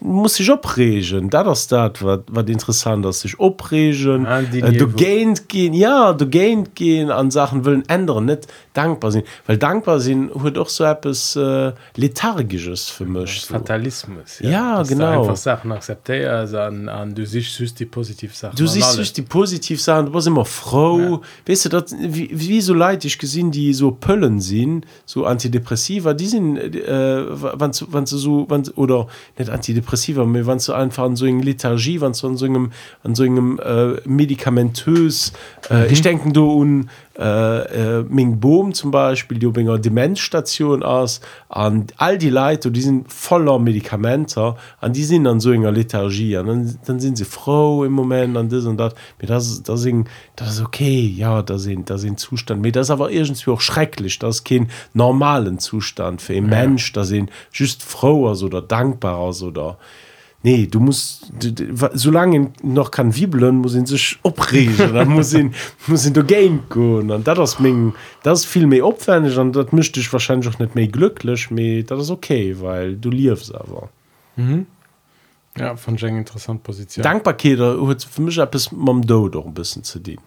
muss 0.00 0.38
ich 0.40 0.50
abregen. 0.50 1.30
Das 1.30 1.60
ist 1.60 1.72
das, 1.72 1.92
was, 2.00 2.20
was 2.28 2.46
interessant 2.46 3.06
ist. 3.06 3.20
Sich 3.20 3.38
abregen, 3.40 4.26
Ah, 4.26 4.40
äh, 4.40 4.72
du 4.72 4.88
gehend 4.88 5.48
gehen, 5.48 5.74
ja, 5.74 6.12
du 6.12 6.26
gehend 6.28 6.74
gehen 6.74 7.10
an 7.10 7.30
Sachen 7.30 7.64
wollen 7.64 7.82
ändern, 7.88 8.26
nicht 8.26 8.46
dankbar 8.74 9.10
sein. 9.10 9.22
Weil 9.46 9.58
dankbar 9.58 10.00
sein 10.00 10.30
hat 10.42 10.58
auch 10.58 10.68
so 10.68 10.84
etwas 10.84 11.34
äh, 11.36 11.72
Lethargisches 11.96 12.88
für 12.90 13.04
mich. 13.04 13.42
So. 13.42 13.54
Fatalismus. 13.54 14.38
Ja, 14.40 14.78
Dass 14.78 14.88
du 14.88 14.94
genau. 14.94 15.22
einfach 15.22 15.36
Sachen 15.36 15.72
akzeptierst 15.72 16.54
und, 16.54 16.88
und 16.88 17.18
du 17.18 17.26
siehst 17.26 17.54
süß 17.54 17.74
die 17.74 17.86
positiv 17.86 18.36
Sachen. 18.36 18.56
Du 18.56 18.64
an 18.64 18.68
siehst 18.68 18.96
durch 18.96 19.12
die 19.12 19.22
positiv 19.22 19.80
Sachen, 19.80 20.06
du 20.06 20.14
warst 20.14 20.26
immer 20.26 20.44
froh. 20.44 20.98
Ja. 20.98 21.20
Weißt 21.46 21.64
du, 21.64 21.68
das, 21.70 21.94
wie, 21.98 22.30
wie 22.32 22.60
so 22.60 22.74
Leute 22.74 23.06
ich 23.06 23.18
gesehen, 23.18 23.50
die 23.50 23.72
so 23.78 23.90
Pöllen 23.92 24.40
sind, 24.40 24.86
so 25.06 25.24
Antidepressiva, 25.24 26.12
die 26.12 26.26
sind, 26.26 26.56
äh, 26.58 27.24
wenn 27.58 27.70
du, 27.72 27.86
wenn 27.92 28.04
du 28.04 28.16
so, 28.16 28.46
wenn, 28.48 28.68
oder 28.76 29.06
nicht 29.38 29.50
Antidepressiva, 29.50 30.22
aber 30.22 30.46
wenn 30.46 30.58
du 30.58 30.72
einfach 30.72 31.04
an 31.04 31.16
so 31.16 31.24
einer 31.24 31.42
Lethargie, 31.42 32.00
wenn 32.00 32.12
du 32.12 32.26
an 32.26 32.36
so 32.36 32.44
einem, 32.44 32.72
an 33.02 33.14
so 33.14 33.22
einem 33.22 33.58
äh, 33.58 34.00
medikamentös, 34.06 35.32
äh, 35.70 35.86
mhm. 35.86 35.92
ich 35.92 36.02
denke 36.02 36.32
du 36.32 36.62
an 36.62 36.90
äh, 37.18 37.98
äh, 37.98 38.04
Ming 38.08 38.38
Boom 38.38 38.72
zum 38.74 38.92
Beispiel, 38.92 39.38
die 39.38 39.46
einer 39.58 39.78
Demenzstation 39.78 40.84
aus, 40.84 41.20
an 41.48 41.86
all 41.96 42.16
die 42.16 42.30
Leute, 42.30 42.70
die 42.70 42.80
sind 42.80 43.12
voller 43.12 43.58
Medikamente, 43.58 44.54
an 44.80 44.92
die 44.92 45.02
sind 45.02 45.26
an 45.26 45.40
so 45.40 45.50
einer 45.50 45.72
Lethargie, 45.72 46.36
und 46.36 46.46
dann, 46.46 46.78
dann 46.86 47.00
sind 47.00 47.18
sie 47.18 47.24
froh 47.24 47.84
im 47.84 47.92
Moment 47.92 48.36
an 48.36 48.48
das 48.48 48.66
und 48.66 48.76
das. 48.76 48.94
Mir 49.20 49.26
das, 49.26 49.62
das, 49.64 49.80
sind, 49.80 50.08
das 50.36 50.54
ist 50.54 50.60
okay, 50.60 51.12
ja, 51.16 51.42
da 51.42 51.58
sind, 51.58 51.90
da 51.90 51.98
sind 51.98 52.20
Zustand. 52.20 52.62
Mir 52.62 52.70
das 52.70 52.86
ist 52.86 52.90
aber 52.92 53.10
irgendwie 53.10 53.50
auch 53.50 53.60
schrecklich, 53.60 54.20
das 54.20 54.36
ist 54.36 54.44
kein 54.44 54.70
normalen 54.94 55.58
Zustand 55.58 56.22
für 56.22 56.34
einen 56.34 56.50
ja. 56.52 56.60
Mensch, 56.60 56.92
da 56.92 57.02
sind 57.02 57.30
just 57.52 57.82
froh 57.82 58.28
aus 58.28 58.44
oder 58.44 58.62
dankbar 58.62 59.18
oder 59.18 59.76
Nee, 60.42 60.68
du 60.68 60.78
musst, 60.78 61.32
solange 61.94 62.52
noch 62.62 62.92
kann 62.92 63.14
wiebeln, 63.14 63.56
muss 63.56 63.74
ihn 63.74 63.86
sich 63.86 64.18
abregen, 64.22 64.76
dann 64.94 65.08
muss 65.16 65.34
ihn, 65.34 65.52
muss 65.88 66.06
ihn 66.06 66.14
dagegen 66.14 66.62
gehen. 66.70 67.10
Und 67.10 67.26
das 67.26 67.38
ist, 67.38 67.60
mein, 67.60 67.92
das 68.22 68.40
ist 68.40 68.46
viel 68.46 68.66
mehr 68.66 68.84
aufwendig 68.84 69.36
und 69.36 69.56
das 69.56 69.72
möchte 69.72 69.98
ich 69.98 70.12
wahrscheinlich 70.12 70.48
auch 70.48 70.58
nicht 70.60 70.76
mehr 70.76 70.86
glücklich, 70.86 71.48
aber 71.50 71.82
das 71.82 72.02
ist 72.02 72.10
okay, 72.10 72.56
weil 72.60 72.96
du 72.96 73.10
liebst 73.10 73.52
aber. 73.52 73.88
Mhm. 74.36 74.66
Ja, 75.56 75.74
von 75.74 75.96
eine 75.98 76.18
interessante 76.18 76.62
Position. 76.62 77.02
Dankbarkeit 77.02 77.58
hat 77.58 78.04
für 78.04 78.22
mich 78.22 78.38
etwas 78.38 78.70
mit 78.70 78.86
dem 78.86 79.34
auch 79.34 79.46
ein 79.46 79.54
bisschen 79.54 79.82
zu 79.82 79.98
dienen. 79.98 80.22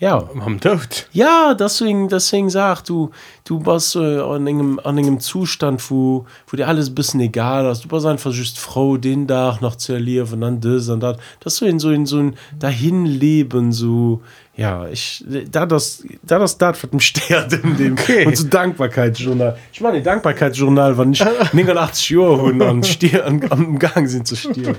Ja. 0.00 0.28
Am 0.44 0.60
Tod? 0.60 1.08
Ja, 1.12 1.54
deswegen, 1.54 2.08
deswegen 2.08 2.50
sagt 2.50 2.88
du, 2.88 3.10
du 3.44 3.58
bist 3.58 3.96
äh, 3.96 4.20
an, 4.20 4.46
einem, 4.46 4.78
an 4.78 4.96
einem 4.96 5.18
Zustand, 5.18 5.90
wo, 5.90 6.24
wo 6.46 6.56
dir 6.56 6.68
alles 6.68 6.90
ein 6.90 6.94
bisschen 6.94 7.20
egal 7.20 7.66
ist. 7.66 7.84
Du 7.84 7.88
bist 7.88 8.06
einfach 8.06 8.32
just 8.32 8.60
froh, 8.60 8.96
den 8.96 9.26
Tag 9.26 9.60
noch 9.60 9.74
zu 9.74 9.94
erleben, 9.94 10.40
dann 10.40 10.60
das 10.60 10.88
und 10.88 11.00
das. 11.00 11.16
Das 11.40 11.56
so 11.56 11.66
in 11.66 11.80
so 11.80 11.90
in 11.90 12.06
so 12.06 12.18
ein 12.18 12.36
Dahinleben, 12.56 13.72
so, 13.72 14.22
ja 14.58 14.88
ich 14.88 15.24
da 15.52 15.64
das 15.66 16.02
da 16.24 16.38
das 16.40 16.58
dat 16.58 16.76
für 16.76 16.88
dem 16.88 16.98
Stern 17.00 17.48
in 17.62 17.76
dem 17.76 17.92
Okay. 17.92 18.26
und 18.26 18.36
so 18.36 18.48
Dankbarkeitsjournal 18.48 19.56
ich 19.72 19.80
meine 19.80 20.02
Dankbarkeitsjournal 20.02 20.98
wann 20.98 21.12
ich 21.12 21.24
89 21.52 22.10
Jahre 22.10 22.42
und 22.42 22.60
an 22.62 22.82
stier 22.82 23.24
am 23.26 23.78
Gang 23.78 24.08
sind 24.08 24.26
zu 24.26 24.34
stieren 24.34 24.74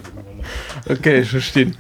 okay 0.90 1.22
ich 1.22 1.30
verstehe 1.30 1.72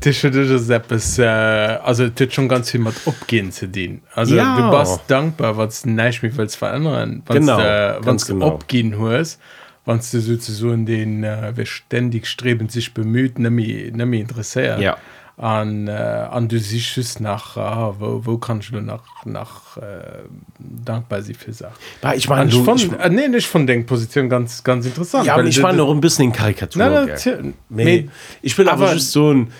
das 0.00 0.22
ist 0.24 0.70
etwas 0.70 1.18
äh, 1.18 1.24
also 1.24 2.08
das 2.08 2.34
schon 2.34 2.48
ganz 2.50 2.70
viel 2.70 2.80
mit 2.80 2.94
abgehen 3.06 3.50
zu 3.50 3.66
dienen 3.66 4.02
also 4.14 4.36
Ja. 4.36 4.70
du 4.70 4.78
bist 4.78 5.00
dankbar 5.08 5.56
was 5.56 5.86
nicht 5.86 6.22
mehr 6.22 6.36
willst 6.36 6.56
verändern 6.56 7.22
wenn 7.26 7.40
Genau, 7.40 7.58
äh, 7.60 7.96
wenn's 8.02 8.26
genau. 8.26 8.48
abgehen 8.54 8.94
hast 9.00 9.40
wenn 9.86 9.96
du 9.98 10.20
sozusagen 10.20 10.84
den 10.84 11.24
äh, 11.24 11.52
wer 11.54 11.64
ständig 11.64 12.26
strebend 12.26 12.70
sich 12.72 12.92
bemüht 12.92 13.38
nämlich 13.38 13.90
nämlich 13.94 14.20
interessiert 14.20 14.80
Ja. 14.80 14.98
An 15.38 15.86
äh, 15.86 15.92
an 15.92 16.48
du 16.48 16.58
siehst 16.58 16.96
just 16.96 17.20
nach 17.20 17.56
ah, 17.56 17.94
wo, 17.98 18.20
wo 18.24 18.38
kannst 18.38 18.70
du 18.70 18.80
nach 18.80 19.04
nach 19.24 19.76
äh, 19.76 20.24
dankbar 20.58 21.22
sie 21.22 21.32
für 21.34 21.52
Sachen? 21.52 21.74
Weil 22.02 22.18
ich 22.18 22.28
meine 22.28 22.50
du, 22.50 22.64
fand, 22.64 22.82
ich, 22.82 22.92
äh, 22.92 23.08
nee, 23.08 23.28
nicht 23.28 23.46
von 23.46 23.64
der 23.64 23.80
Position 23.84 24.28
ganz 24.28 24.64
ganz 24.64 24.84
interessant 24.84 25.26
ja, 25.26 25.34
aber 25.34 25.44
ich 25.44 25.62
meine 25.62 25.78
noch 25.78 25.90
ein 25.92 26.00
bisschen 26.00 26.24
in 26.26 26.32
Karikatur 26.32 26.82
gell. 26.82 27.08
erzähl- 27.10 27.54
Nee, 27.68 28.08
ich 28.42 28.58
will 28.58 28.68
aber, 28.68 28.90
Aber- 28.90 28.98
so 28.98 29.32
ein, 29.32 29.52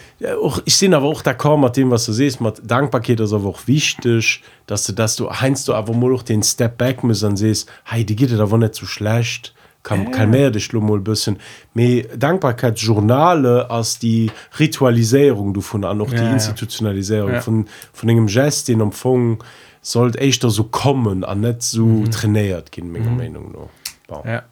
auch, 0.43 0.61
ich 0.65 0.77
sehe 0.77 0.95
aber 0.95 1.07
auch 1.07 1.23
da 1.23 1.33
kaum 1.33 1.61
mit 1.61 1.77
dem 1.77 1.93
was 1.93 2.07
du 2.07 2.13
siehst. 2.13 2.41
Mit 2.41 2.61
Dankbarkeit 2.69 3.21
ist 3.21 3.33
aber 3.33 3.49
auch 3.49 3.67
wichtig 3.67 4.43
dass 4.67 4.85
du 4.85 4.93
dass 4.93 5.15
du 5.17 5.31
heinst 5.31 5.69
du 5.69 5.75
aber 5.75 5.95
mal 5.95 6.13
auch 6.13 6.23
den 6.25 6.43
Step 6.43 6.77
back 6.77 7.05
müssen 7.05 7.37
siehst. 7.37 7.71
Hey 7.85 8.05
die 8.05 8.17
geht 8.17 8.31
dir 8.33 8.41
aber 8.41 8.59
nicht 8.59 8.75
so 8.75 8.85
schlecht 8.85 9.55
kann 9.83 10.11
kann 10.11 10.31
mehr 10.31 10.51
dich 10.51 10.73
ein 10.75 11.05
bisschen 11.05 11.39
mehr 11.75 12.05
Dankbarkeitsjournale 12.17 13.71
als 13.71 13.99
die 13.99 14.31
Ritualisierung 14.59 15.55
du 15.55 15.61
von 15.61 15.85
an 15.85 16.01
auch 16.01 16.11
die 16.11 16.17
Ja. 16.17 16.33
Institutionalisierung 16.33 17.33
Ja. 17.35 17.41
von 17.41 17.67
von 17.93 18.09
dem 18.09 18.27
Gest 18.27 18.69
den 18.69 18.81
Empfang 18.81 19.43
sollte 19.81 20.19
echt 20.19 20.43
da 20.45 20.51
so 20.51 20.65
kommen 20.65 21.25
an 21.25 21.41
nicht 21.41 21.63
so 21.63 21.85
Mhm. 21.87 22.11
trainiert 22.11 22.73
gehen 22.73 22.93
meiner 22.93 23.11
Meinung 23.11 23.53
nach 23.53 23.69
Bon. 24.09 24.23
Ja. 24.27 24.43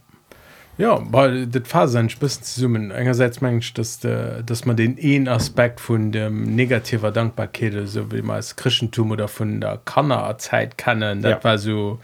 Ja, 0.78 1.00
weil 1.10 1.46
das 1.46 1.72
war 1.72 1.88
sein 1.88 2.08
bisschen 2.20 2.42
zu 2.42 2.60
summen. 2.60 2.92
Einerseits 2.92 3.40
meine 3.40 3.58
ich, 3.60 3.72
dass, 3.72 3.98
de, 4.00 4.42
dass 4.44 4.66
man 4.66 4.76
den 4.76 4.98
einen 5.02 5.26
Aspekt 5.26 5.80
von 5.80 6.12
dem 6.12 6.54
negativer 6.54 7.10
Dankbarkeit, 7.12 7.72
so 7.88 8.12
wie 8.12 8.20
man 8.20 8.36
als 8.36 8.56
Christentum 8.56 9.10
oder 9.10 9.26
von 9.26 9.62
der 9.62 9.80
Kannerzeit 9.86 10.76
kennen, 10.76 11.22
das 11.22 11.30
Ja. 11.30 11.44
war 11.44 11.56
so, 11.56 11.98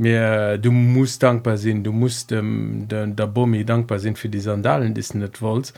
mir 0.00 0.56
du 0.58 0.70
musst 0.72 1.22
dankbar 1.22 1.58
sinn 1.58 1.84
du 1.84 1.92
musst 1.92 2.32
ähm, 2.32 2.86
den 2.88 3.14
der 3.14 3.26
Bomi 3.26 3.64
dankbar 3.64 3.98
sinn 3.98 4.16
für 4.16 4.30
die 4.30 4.40
Sandalen 4.40 4.94
die 4.94 5.04
net 5.18 5.42
wollt 5.42 5.74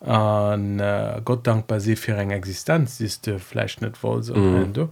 an 0.00 0.80
äh, 0.80 1.20
Gott 1.24 1.46
dankbar 1.46 1.80
se 1.80 1.94
fir 1.96 2.16
eng 2.18 2.30
Existenz 2.30 3.00
ist 3.00 3.28
äh, 3.28 3.38
fleisch 3.38 3.80
net 3.80 4.02
woll 4.02 4.22
mhm. 4.22 4.72
du 4.72 4.88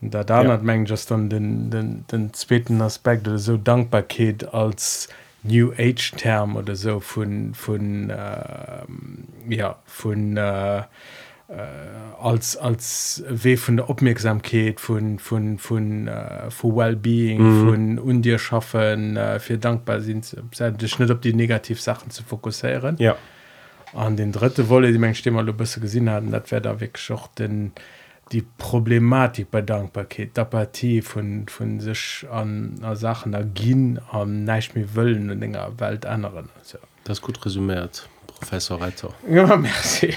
da 0.00 0.24
dann 0.24 0.46
ja. 0.46 0.52
hat 0.52 0.62
meng 0.64 0.86
just 0.86 1.10
dann 1.10 1.30
den 1.30 1.70
den 1.70 2.04
den 2.10 2.34
zweten 2.34 2.82
Aspekt 2.82 3.28
oder 3.28 3.38
so 3.38 3.56
Dankbarkeit 3.56 4.52
als 4.52 5.08
New 5.42 5.72
Age 5.78 6.12
Term 6.16 6.56
oder 6.56 6.74
so 6.74 6.98
von 6.98 7.54
von 7.54 8.10
äh, 8.10 9.54
ja 9.54 9.76
von 9.86 10.36
äh, 10.36 10.82
als 12.20 12.56
als 12.56 13.24
we 13.28 13.56
von 13.56 13.76
der 13.76 13.90
Aufmerksamkeit 13.90 14.78
von 14.78 15.18
von 15.18 15.58
von 15.58 16.06
äh, 16.06 16.50
von 16.50 16.76
wellbeing 16.76 17.40
mhm. 17.40 17.68
von 17.68 17.98
und 17.98 18.22
dir 18.22 18.38
schaffen 18.38 19.16
äh, 19.16 19.40
für 19.40 19.58
dankbar 19.58 20.00
sind 20.00 20.36
nicht 20.80 21.10
auf 21.10 21.20
die 21.20 21.32
negativ 21.32 21.80
Sachen 21.80 22.10
zu 22.10 22.22
fokussieren 22.22 22.96
ja 22.98 23.16
an 23.92 24.16
den 24.16 24.30
dritte 24.30 24.68
wolle 24.68 24.92
die 24.92 24.98
Menge 24.98 25.14
Stimme 25.14 25.42
besser 25.52 25.80
gesehen 25.80 26.08
haben 26.08 26.30
das 26.30 26.50
wäre 26.50 26.62
da 26.62 26.80
wirklich 26.80 27.10
auch 27.10 27.26
den 27.28 27.72
die 28.30 28.42
Problematik 28.42 29.50
bei 29.50 29.60
Dankbarkeit 29.60 30.38
Apathie 30.38 31.02
von 31.02 31.48
von 31.48 31.80
sich 31.80 32.26
an, 32.30 32.78
an 32.82 32.94
Sachen 32.94 33.34
ergehen 33.34 33.98
an 34.12 34.44
nicht 34.44 34.76
mehr 34.76 34.94
wollen 34.94 35.30
und 35.30 35.40
länger 35.40 35.80
Welt 35.80 36.06
anderen 36.06 36.48
so. 36.62 36.78
das 37.02 37.20
gut 37.20 37.44
resümiert 37.44 38.08
ja 38.19 38.19
Professor 38.40 38.80
Retter. 38.80 39.10
ja 39.30 39.54
merci 39.56 40.14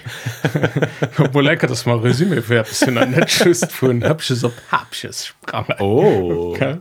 obwohl 1.20 1.44
lecker 1.44 1.68
das 1.68 1.86
mal 1.86 1.98
Resümee 1.98 2.42
für 2.42 2.64
nicht 3.06 3.46
just 3.46 3.72
von 3.72 4.04
hübsches 4.08 4.44
auf 4.44 4.54
hübsches 4.72 5.28
Sprache 5.28 5.76
Oh. 5.80 6.54
Okay. 6.56 6.78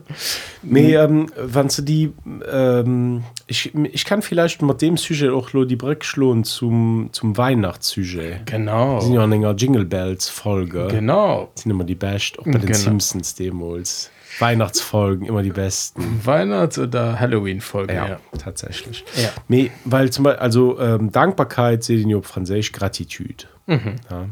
Ähm, 0.73 1.27
wenn 1.37 1.67
du 1.67 1.81
die, 1.81 2.13
ähm, 2.51 3.23
ich, 3.47 3.73
ich 3.75 4.05
kann 4.05 4.21
vielleicht 4.21 4.61
mit 4.61 4.81
dem 4.81 4.95
Sujet 4.97 5.31
auch 5.31 5.51
lo 5.51 5.65
die 5.65 5.75
Brücke 5.75 6.05
schlagen 6.05 6.43
zum, 6.45 7.09
zum 7.11 7.35
Weihnachtssujet. 7.37 8.45
genau 8.45 8.95
Wir 8.95 9.01
sind 9.01 9.13
ja 9.13 9.23
in 9.25 9.33
einer 9.33 9.51
Jingle 9.55 9.85
Bells 9.85 10.29
Folge. 10.29 10.87
genau 10.89 11.49
Das 11.53 11.63
sind 11.63 11.71
immer 11.71 11.83
die 11.83 11.95
besten, 11.95 12.39
auch 12.39 12.45
bei 12.45 12.51
den 12.53 12.61
Genau. 12.67 12.77
Simpsons 12.77 13.35
Demos. 13.35 14.09
Weihnachtsfolgen 14.39 15.25
immer 15.27 15.43
die 15.43 15.51
besten. 15.51 16.21
Weihnachts- 16.25 16.79
oder 16.79 17.19
Halloween-Folge 17.19 17.93
Ja, 17.93 18.07
ja. 18.07 18.19
tatsächlich. 18.37 19.03
Ja. 19.15 19.29
Me, 19.47 19.69
weil 19.85 20.11
zum 20.11 20.23
Beispiel, 20.23 20.41
also 20.41 20.79
ähm, 20.79 21.11
Dankbarkeit 21.11 21.83
sehe 21.83 21.97
ich 21.99 22.15
auf 22.15 22.25
Französisch 22.25 22.71
Gratitude. 22.71 23.45
Mhm. 23.67 23.95
Ja. 24.09 24.29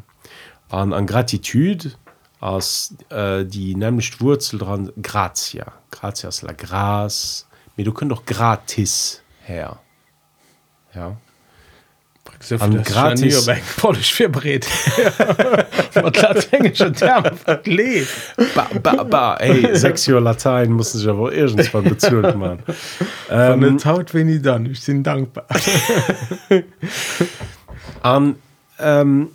An, 0.69 0.93
an 0.93 1.05
Gratitude 1.05 1.91
als 2.39 2.95
äh, 3.09 3.45
die 3.45 3.75
nämlich 3.75 4.19
Wurzel 4.19 4.59
dran 4.59 4.91
gratia. 5.01 5.73
Gratia 5.91 6.29
ist 6.29 6.41
la 6.41 6.53
grâce. 6.53 7.45
Me, 7.77 7.83
du 7.83 7.93
könnt 7.93 8.11
doch 8.11 8.25
gratis 8.25 9.21
her. 9.43 9.79
Ja. 10.95 11.17
An 12.59 12.83
gratis- 12.83 13.47
Polish 13.77 14.13
verbret. 14.13 14.67
Was 15.93 16.15
lateinische 16.21 16.91
Terme 16.91 17.33
verklebt. 17.35 18.09
Ba, 18.55 18.67
ba, 18.81 19.03
ba, 19.03 19.35
ey, 19.35 19.75
sechs 19.75 20.05
Jahre 20.07 20.21
Latein 20.21 20.71
mussten 20.71 20.97
sich 20.97 21.07
aber 21.07 21.31
irgendwann 21.31 21.83
bezahlt 21.89 22.35
machen. 22.35 22.59
Von 23.27 23.61
der 23.61 23.77
Taut 23.77 24.13
wenig 24.13 24.41
dann. 24.41 24.65
Ich 24.65 24.83
bin 24.85 25.03
dankbar. 25.03 25.45
An 28.01 28.35
ähm, 28.79 29.29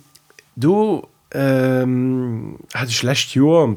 du 0.55 1.07
ähm, 1.31 2.57
hatte 2.73 2.89
ich 2.91 3.03
letztes 3.03 3.35
Jahr 3.35 3.75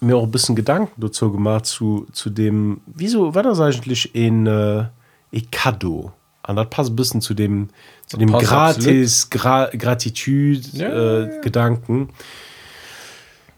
mir 0.00 0.16
auch 0.16 0.24
ein 0.24 0.30
bisschen 0.30 0.54
Gedanken 0.54 1.00
dazu 1.00 1.32
gemacht 1.32 1.66
zu, 1.66 2.06
zu 2.12 2.30
dem, 2.30 2.80
wieso 2.86 3.34
war 3.34 3.42
das 3.42 3.58
eigentlich 3.60 4.12
ein, 4.14 4.46
äh, 4.46 4.84
ein 5.32 5.50
Kado? 5.50 6.12
Und 6.48 6.56
das 6.56 6.70
passt 6.70 6.90
ein 6.90 6.96
bisschen 6.96 7.20
zu 7.20 7.34
dem, 7.34 7.68
zu 8.06 8.16
dem 8.16 8.32
gratis 8.32 9.28
Gra 9.28 9.66
Gratitude 9.66 10.62
Ja, 10.72 10.88
äh, 10.88 11.40
ja. 11.44 12.06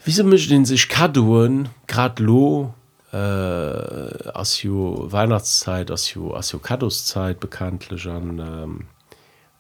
Wieso 0.05 0.25
möchten 0.25 0.65
sich 0.65 0.89
Kadoen 0.89 1.69
gerade 1.87 2.21
lo 2.23 2.75
äh, 3.13 3.17
als 3.17 4.63
jo 4.63 5.07
Weihnachtszeit, 5.09 5.91
als 5.93 6.13
jo, 6.15 6.37
Kadoszeit 6.61 7.39
bekanntlich 7.39 8.09
an 8.09 8.39
ähm, 8.39 8.87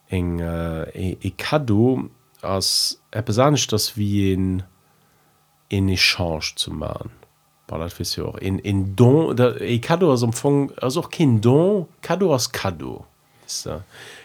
eng 0.08 0.40
äh, 0.40 0.90
e, 0.90 1.16
e 1.20 1.30
Kado 1.30 2.10
als 2.42 3.00
besanisch 3.24 3.68
das 3.68 3.96
wie 3.96 4.32
in 4.32 4.64
in 5.68 5.88
Echange 5.88 6.52
zu 6.56 6.72
machen. 6.72 7.10
Voilà, 7.68 7.88
das 7.96 8.18
in 8.40 8.58
in 8.58 8.96
Don 8.96 9.36
der 9.36 9.60
e 9.60 9.78
Kado 9.78 10.10
als 10.10 10.22
Empfang 10.22 10.72
also 10.80 11.00
auch 11.02 11.10
kein 11.10 11.40
Don 11.40 11.86
Kado 12.02 12.32
als 12.32 12.50
Kado 12.50 13.06
ist 13.50 13.66
da 13.66 13.84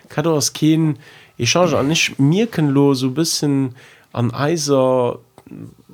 Kado 0.09 0.35
als 0.35 0.53
kein 0.53 0.97
Echange 1.37 1.77
an 1.77 1.87
nicht 1.87 2.19
mir 2.19 2.47
können 2.47 2.69
lo 2.69 2.93
so 2.93 3.11
bisschen 3.11 3.75
an 4.13 4.33
Eiser 4.33 5.19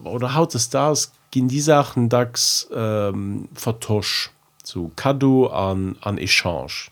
oder 0.04 0.36
haut 0.36 0.56
es 0.56 0.70
das 0.70 1.12
gehen 1.32 1.48
die 1.48 1.62
Sachen 1.62 2.10
dax 2.10 2.68
ähm, 2.74 3.48
vertosch 3.54 4.30
so 4.64 4.92
Kado 4.96 5.48
an 5.48 5.96
an 6.02 6.18
Echange. 6.18 6.92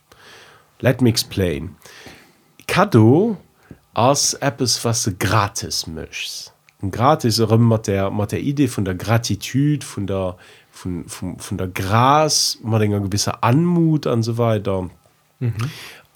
Let 0.79 1.01
me 1.01 1.09
explain. 1.09 1.75
Kado 2.67 3.37
als 3.93 4.33
etwas 4.35 4.83
was 4.85 5.03
du 5.03 5.13
gratis 5.13 5.87
möchtest. 5.87 6.53
Und 6.81 6.91
gratis 6.91 7.39
auch 7.41 7.51
immer 7.51 7.77
mit 7.77 7.87
der 7.87 8.09
mit 8.09 8.31
der 8.31 8.39
Idee 8.39 8.67
von 8.67 8.85
der 8.85 8.95
Gratitude 8.95 9.85
von 9.85 10.07
der 10.07 10.37
von, 10.71 11.05
von, 11.09 11.37
von 11.37 11.57
der 11.57 11.67
Gras 11.67 12.57
mit 12.63 12.81
einer 12.81 13.01
gewissen 13.01 13.33
Anmut 13.41 14.05
und 14.05 14.23
so 14.23 14.37
weiter 14.37 14.89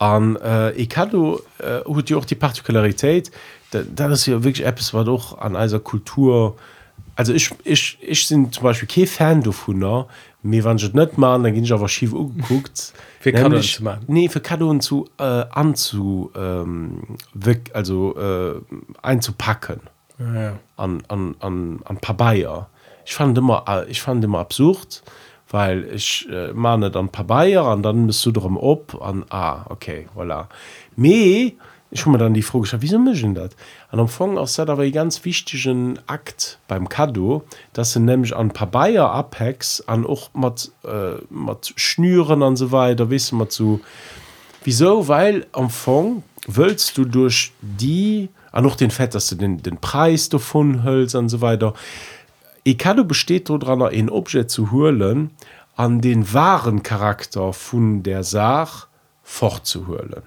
an 0.03 0.35
äh, 0.35 0.71
e 0.71 0.85
Kado 0.85 1.41
äh, 1.59 1.79
hat 1.89 2.09
ja 2.09 2.17
auch 2.17 2.25
die 2.25 2.35
Partikularität 2.35 3.31
da, 3.71 3.83
das 3.83 4.19
ist 4.21 4.25
ja 4.25 4.43
wirklich 4.43 4.65
etwas 4.65 4.93
was 4.93 5.05
doch 5.05 5.37
an 5.37 5.55
einer 5.55 5.79
Kultur 5.79 6.57
also 7.15 7.33
ich 7.33 7.51
ich 7.63 7.97
ich 8.01 8.27
sind 8.27 8.53
zum 8.53 8.63
Beispiel 8.63 8.87
kein 8.87 9.07
Fan 9.07 9.41
davon 9.43 9.79
ne? 9.79 10.05
mir 10.41 10.63
wann 10.65 10.77
ich 10.77 10.93
nicht 10.93 11.17
machen 11.17 11.43
dann 11.43 11.53
gehen 11.53 11.63
ich 11.63 11.71
aber 11.71 11.87
schief 11.87 12.13
angeguckt 12.13 12.93
Für 13.21 13.31
Kadoen 13.31 13.61
zu 13.61 13.83
machen. 13.83 14.03
nee 14.07 14.27
für 14.27 14.41
Kadoen 14.41 14.81
zu 14.81 15.07
äh, 15.17 15.23
anzu 15.23 16.31
ähm, 16.35 17.17
weg, 17.33 17.71
also 17.73 18.15
äh, 18.17 18.55
einzupacken 19.01 19.79
Ja, 20.19 20.41
ja. 20.41 20.59
an, 20.75 21.01
an, 21.07 21.35
an, 21.39 21.79
an 21.85 21.97
paar 21.97 22.17
Bayer. 22.17 22.69
Ich 23.05 23.15
fand 23.15 23.37
immer, 23.37 23.63
äh, 23.67 23.89
ich 23.89 24.01
fand 24.01 24.23
immer 24.25 24.39
absurd, 24.39 25.03
weil 25.53 25.87
ich 25.93 26.27
äh, 26.31 26.51
mahne 26.51 26.89
dann 26.89 27.05
ein 27.05 27.09
paar 27.09 27.25
Bayer 27.25 27.71
und 27.71 27.83
dann 27.83 28.07
bist 28.07 28.25
du 28.25 28.31
drum 28.31 28.57
ob 28.57 28.99
an 28.99 29.23
ah, 29.29 29.65
okay, 29.69 30.07
voilà. 30.15 30.47
Me, 30.95 31.53
ich 31.91 32.01
habe 32.01 32.09
mir 32.09 32.17
dann 32.17 32.33
die 32.33 32.41
Frage 32.41 32.61
gestellt, 32.61 32.81
wieso 32.81 32.97
müssen 32.97 33.35
das? 33.35 33.51
Am 33.91 33.99
Anfang 33.99 34.35
ist 34.37 34.57
das 34.57 34.67
aber 34.67 34.81
ein 34.81 34.91
ganz 34.91 35.23
wichtigen 35.25 35.99
Akt 36.07 36.57
beim 36.67 36.89
Kado, 36.89 37.43
dass 37.71 37.93
sie 37.93 37.99
nämlich 37.99 38.35
an 38.35 38.47
ein 38.47 38.51
paar 38.51 38.65
Bayer 38.65 39.11
abhängst, 39.11 39.87
an 39.87 40.07
auch 40.07 40.33
mit, 40.33 40.71
äh, 40.85 41.21
mit 41.29 41.73
Schnüren 41.75 42.41
und 42.41 42.55
so 42.55 42.71
weiter, 42.71 43.05
du, 43.05 43.35
mit 43.35 43.51
so. 43.51 43.79
Wieso? 44.63 45.07
Weil 45.07 45.45
am 45.51 45.65
Anfang 45.65 46.23
willst 46.47 46.97
du 46.97 47.05
durch 47.05 47.53
die, 47.61 48.29
auch 48.51 48.61
noch 48.61 48.75
den 48.75 48.89
Fett, 48.89 49.13
dass 49.13 49.27
du 49.27 49.35
den, 49.35 49.61
den 49.61 49.77
Preis 49.77 50.29
davon 50.29 50.81
hältst 50.81 51.13
und 51.13 51.29
so 51.29 51.41
weiter. 51.41 51.75
Ich 52.63 52.77
Kado 52.77 53.03
besteht 53.03 53.49
daran, 53.49 53.81
ein 53.81 54.09
Objekt 54.09 54.49
zu 54.49 54.71
holen, 54.71 55.31
an 55.75 56.01
den 56.01 56.33
wahren 56.33 56.83
Charakter 56.83 57.51
von 57.51 58.03
der 58.03 58.23
Sache 58.23 58.87
fortzuholen. 59.23 60.23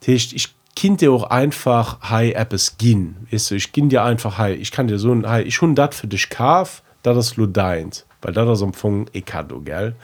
Das 0.00 0.08
heißt, 0.08 0.32
ich 0.34 0.54
kind 0.76 1.00
dir 1.00 1.12
auch 1.12 1.30
einfach 1.30 1.98
hey 2.02 2.32
Apps 2.32 2.76
gin. 2.78 3.16
Weißt 3.30 3.50
du, 3.50 3.54
ich 3.54 3.72
gin 3.72 3.88
dir 3.88 4.02
einfach 4.02 4.38
hey 4.38 4.54
ich 4.54 4.70
kann 4.70 4.88
dir 4.88 4.98
so 4.98 5.14
hey, 5.22 5.42
ich 5.42 5.60
hun 5.60 5.74
dat 5.74 5.94
für 5.94 6.06
dich 6.06 6.28
kaf 6.28 6.82
da 7.02 7.14
das 7.14 7.36
lo 7.36 7.46
deint 7.46 8.04
weil 8.22 8.32
da 8.32 8.44
das 8.46 8.62
empfang 8.62 9.06
e 9.12 9.20
kado 9.20 9.60
gell? 9.60 9.94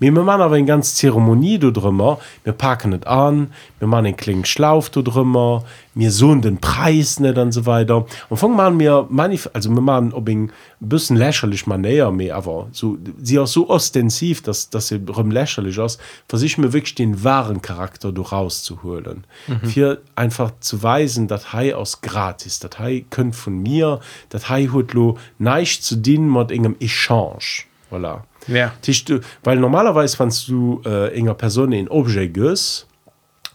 Mir 0.00 0.10
mhm. 0.10 0.24
man 0.24 0.40
aber 0.40 0.56
en 0.56 0.66
ganz 0.66 0.94
Zeremonie 0.94 1.58
du 1.58 1.70
drümmer 1.70 2.18
wir 2.42 2.54
packen 2.54 2.90
net 2.90 3.06
an 3.06 3.52
mir 3.80 3.86
man 3.86 4.04
den 4.04 4.16
kling 4.16 4.44
schlauf 4.44 4.90
du 4.90 5.02
drümmer 5.02 5.64
mir 5.94 6.10
so 6.10 6.34
den 6.34 6.58
Preis 6.58 7.20
net 7.20 7.38
und 7.38 7.52
so 7.52 7.66
weiter. 7.66 8.06
Und 8.28 8.36
fang 8.38 8.56
man 8.56 8.76
mir 8.76 9.06
manif 9.10 9.48
also 9.52 9.70
mir 9.70 9.82
man 9.82 10.12
ob 10.12 10.28
ich 10.28 10.48
bisschen 10.80 11.16
lächerlich 11.16 11.66
man 11.66 11.80
näher 11.80 12.10
mir 12.10 12.36
aber 12.36 12.68
so 12.72 12.98
sie 13.22 13.38
auch 13.38 13.46
so 13.46 13.68
ostensiv 13.70 14.42
dass 14.42 14.68
dass 14.70 14.88
sie 14.88 14.98
lächerlich 14.98 15.78
aus 15.78 15.98
was 16.28 16.42
ich 16.42 16.58
mir 16.58 16.72
wirklich 16.72 16.94
den 16.94 17.24
wahren 17.24 17.62
Charakter 17.62 18.12
du 18.12 18.22
rauszuholen 18.22 19.24
mhm. 19.46 19.68
für 19.68 20.02
einfach 20.14 20.52
zu 20.60 20.82
weisen 20.82 21.28
dat 21.28 21.52
Hai 21.52 21.74
aus 21.74 22.00
gratis 22.02 22.58
dat 22.58 22.78
Hai 22.78 23.04
könnt 23.08 23.34
von 23.34 23.62
mir 23.62 24.00
dat 24.28 24.48
Hai 24.48 24.66
hutlo 24.66 25.18
neisch 25.38 25.80
zu 25.80 25.96
dienen 25.96 26.30
mit 26.30 26.50
engem 26.50 26.76
Echange 26.80 27.64
voilà. 27.90 28.24
ja. 28.48 28.72
Tisch, 28.82 29.04
weil 29.44 29.58
normalerweise 29.58 30.16
fandst 30.16 30.48
du 30.48 30.82
äh, 30.84 31.14
enger 31.14 31.34
Person 31.34 31.72
in 31.72 31.88
Objekt 31.88 32.34
göss 32.34 32.86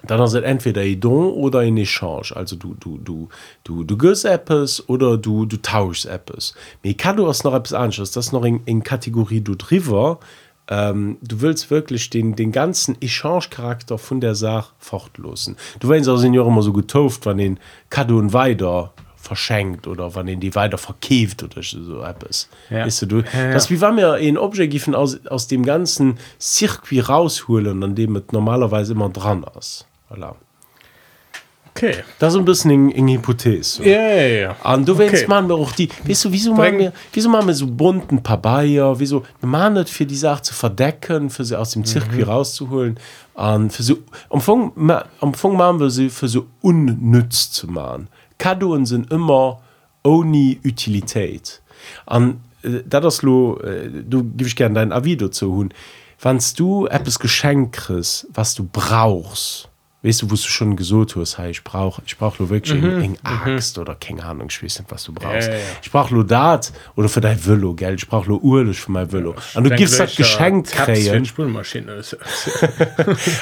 dann 0.08 0.22
ist 0.22 0.34
es 0.34 0.44
entweder 0.44 0.82
ein 0.82 1.00
Don 1.00 1.34
oder 1.34 1.60
ein 1.60 1.78
Echange. 1.78 2.36
Also 2.36 2.56
du, 2.56 2.76
du, 2.80 2.98
du, 2.98 3.30
du, 3.64 3.84
du 3.84 3.98
gibst 3.98 4.26
etwas 4.26 4.88
oder 4.90 5.18
du, 5.18 5.46
du 5.46 5.58
tauschst 5.58 6.06
etwas. 6.06 6.54
Aber 6.84 6.94
kann 6.94 7.18
du 7.18 7.26
noch 7.26 7.54
etwas 7.54 7.74
anderes. 7.74 8.12
Das 8.12 8.28
ist 8.28 8.32
noch 8.32 8.44
in, 8.44 8.62
in 8.66 8.84
Kategorie 8.84 9.42
du 9.42 9.56
drüber. 9.56 10.20
Ähm, 10.68 11.18
du 11.22 11.42
willst 11.42 11.70
wirklich 11.70 12.10
den, 12.10 12.36
den 12.36 12.52
ganzen 12.52 13.00
Echange-Charakter 13.02 13.98
von 13.98 14.22
der 14.22 14.36
Sache 14.36 14.74
fortlosen. 14.80 15.58
Du 15.80 15.90
weißt 15.90 16.08
auch, 16.08 16.18
sind 16.18 16.34
ja 16.34 16.46
immer 16.46 16.62
so 16.62 16.72
getauft, 16.72 17.26
wenn 17.26 17.38
den 17.38 17.60
Kado 17.90 18.32
weiter 18.32 18.94
verschenkt 19.22 19.88
oder 19.88 20.16
wann 20.16 20.26
den 20.26 20.40
die 20.40 20.56
weiter 20.56 20.78
verkäft 20.78 21.44
oder 21.44 21.62
so 21.62 22.02
etwas. 22.02 22.50
Ja. 22.70 22.86
Weißt 22.86 23.04
du, 23.04 23.20
Ja, 23.20 23.24
ja. 23.34 23.54
das 23.54 23.70
wie 23.70 23.80
wenn 23.80 23.98
wir 23.98 24.14
ein 24.14 24.38
Objekt 24.38 24.96
aus, 24.96 25.26
aus 25.28 25.48
dem 25.48 25.64
ganzen 25.64 26.18
Circuit 26.40 27.08
rausholen, 27.08 27.84
an 27.84 27.96
dem 27.96 28.16
es 28.16 28.24
normalerweise 28.32 28.94
immer 28.94 29.10
dran 29.10 29.46
ist. 29.58 29.86
Voilà. 30.12 30.36
okay 31.70 32.04
Das 32.20 32.34
ist 32.34 32.40
ein 32.40 32.46
bisschen 32.46 32.94
eine 32.94 33.14
Hypothese. 33.14 33.84
Ja 33.88 34.02
ja 34.02 34.28
ja 34.28 34.74
Und 34.74 34.88
du 34.88 34.98
willst 34.98 35.24
Okay. 35.24 35.28
machen 35.28 35.48
wir 35.48 35.56
auch 35.56 35.72
die, 35.72 35.90
weißt 36.06 36.26
du, 36.26 36.32
wieso 36.32 36.54
machen 36.54 36.80
wir, 36.80 36.94
wieso 37.14 37.30
machen 37.30 37.48
wir 37.48 37.54
so 37.54 37.68
bunten 37.68 38.22
Papaya, 38.22 39.00
wieso, 39.00 39.24
wir 39.40 39.48
machen 39.50 39.76
das 39.76 39.90
für 39.90 40.06
die 40.06 40.18
Sache 40.18 40.42
zu 40.42 40.54
verdecken, 40.54 41.30
für 41.30 41.46
sie 41.46 41.58
aus 41.58 41.72
dem 41.72 41.86
Zirkuit 41.86 42.28
rauszuholen, 42.28 43.00
und 43.34 43.72
für 43.72 43.84
so, 43.84 43.94
am 44.30 44.40
Anfang, 44.40 44.74
am 44.76 45.04
Anfang 45.22 45.56
machen 45.56 45.80
wir 45.80 45.90
sie 45.90 46.10
für 46.10 46.28
so 46.28 46.46
unnütz 46.62 47.52
zu 47.52 47.68
machen. 47.68 48.10
Kadoen 48.38 48.86
sind 48.86 49.12
immer 49.12 49.62
ohne 50.04 50.58
Utilität. 50.66 51.62
Und 52.06 52.42
äh, 52.64 52.84
das 52.86 53.22
lo, 53.22 53.58
äh, 53.60 53.90
du 53.90 54.24
gibst 54.36 54.56
gerne 54.56 54.76
dein 54.76 54.92
Avis 54.92 55.18
dazu 55.18 55.54
hun. 55.56 55.74
Wenn 56.22 56.40
du 56.58 56.86
etwas 56.88 57.18
geschenkt 57.18 57.78
kriegst, 57.78 58.28
was 58.34 58.54
du 58.54 58.68
brauchst, 58.72 59.70
weißt 60.04 60.24
du, 60.24 60.32
wo 60.32 60.36
du 60.36 60.42
schon 60.42 60.76
gesagt 60.76 61.16
hast, 61.16 61.38
hey, 61.38 61.52
ich 61.52 61.64
brauche 61.64 62.02
ich 62.06 62.18
brauch 62.18 62.40
nur 62.40 62.50
wirklich 62.50 62.82
mhm. 62.82 63.18
eine 63.24 63.56
Axt 63.56 63.78
oder 63.78 63.96
keine 63.96 64.24
Ahnung, 64.24 64.48
ich 64.50 64.64
weiß 64.64 64.80
nicht, 64.80 64.92
was 64.92 65.04
du 65.04 65.14
brauchst. 65.14 65.48
Ja, 65.48 65.54
ja, 65.54 65.60
ja. 65.60 65.66
Ich 65.82 65.92
brauche 65.92 66.14
nur 66.14 66.26
das 66.26 66.74
oder 66.96 67.08
für 67.08 67.22
dein 67.22 67.46
Velo, 67.46 67.74
gell? 67.74 67.96
Ich 67.96 68.08
brauche 68.08 68.28
nur 68.28 68.44
Urlaub 68.44 68.76
für 68.76 68.92
mein 68.92 69.12
Velo. 69.12 69.36
Und 69.56 69.64
du 69.64 69.76
gibst 69.76 70.00
das 70.00 70.16
Geschenk. 70.16 70.68
Spülmaschine 71.26 72.02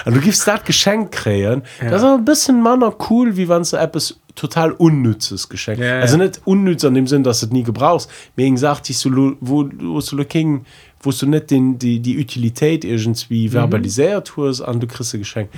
Und 0.05 0.15
du 0.15 0.21
gibst 0.21 0.47
das 0.47 0.63
Geschenk 0.63 1.11
kriegen. 1.11 1.63
Das 1.79 2.01
ist 2.01 2.07
ein 2.07 2.25
bisschen 2.25 2.61
manner 2.61 2.93
cool, 3.09 3.35
wie 3.37 3.47
wenn 3.47 3.63
du 3.63 3.77
etwas 3.77 4.19
total 4.35 4.71
unnützes 4.71 5.49
Geschenk. 5.49 5.79
Ja. 5.79 5.99
Also 5.99 6.17
nicht 6.17 6.41
unnütz 6.45 6.83
in 6.83 6.93
dem 6.93 7.07
Sinn, 7.07 7.23
dass 7.23 7.39
du 7.41 7.47
es 7.47 7.51
nie 7.51 7.63
gebrauchst. 7.63 8.09
Mir 8.35 8.57
sagt, 8.57 8.89
ich 8.89 8.97
so, 8.97 9.09
wo, 9.39 9.69
wo 9.79 9.99
du 9.99 10.25
king, 10.25 10.65
wo 11.01 11.11
du 11.11 11.25
nicht 11.25 11.51
den, 11.51 11.77
die, 11.79 11.99
die 11.99 12.17
Utilität 12.17 12.83
irgendwie 12.83 13.49
verbalisiert 13.49 14.33
hast, 14.37 14.61
und 14.61 14.81
du 14.81 14.87
kriegst 14.87 15.13
ein 15.13 15.19
Geschenk. 15.19 15.49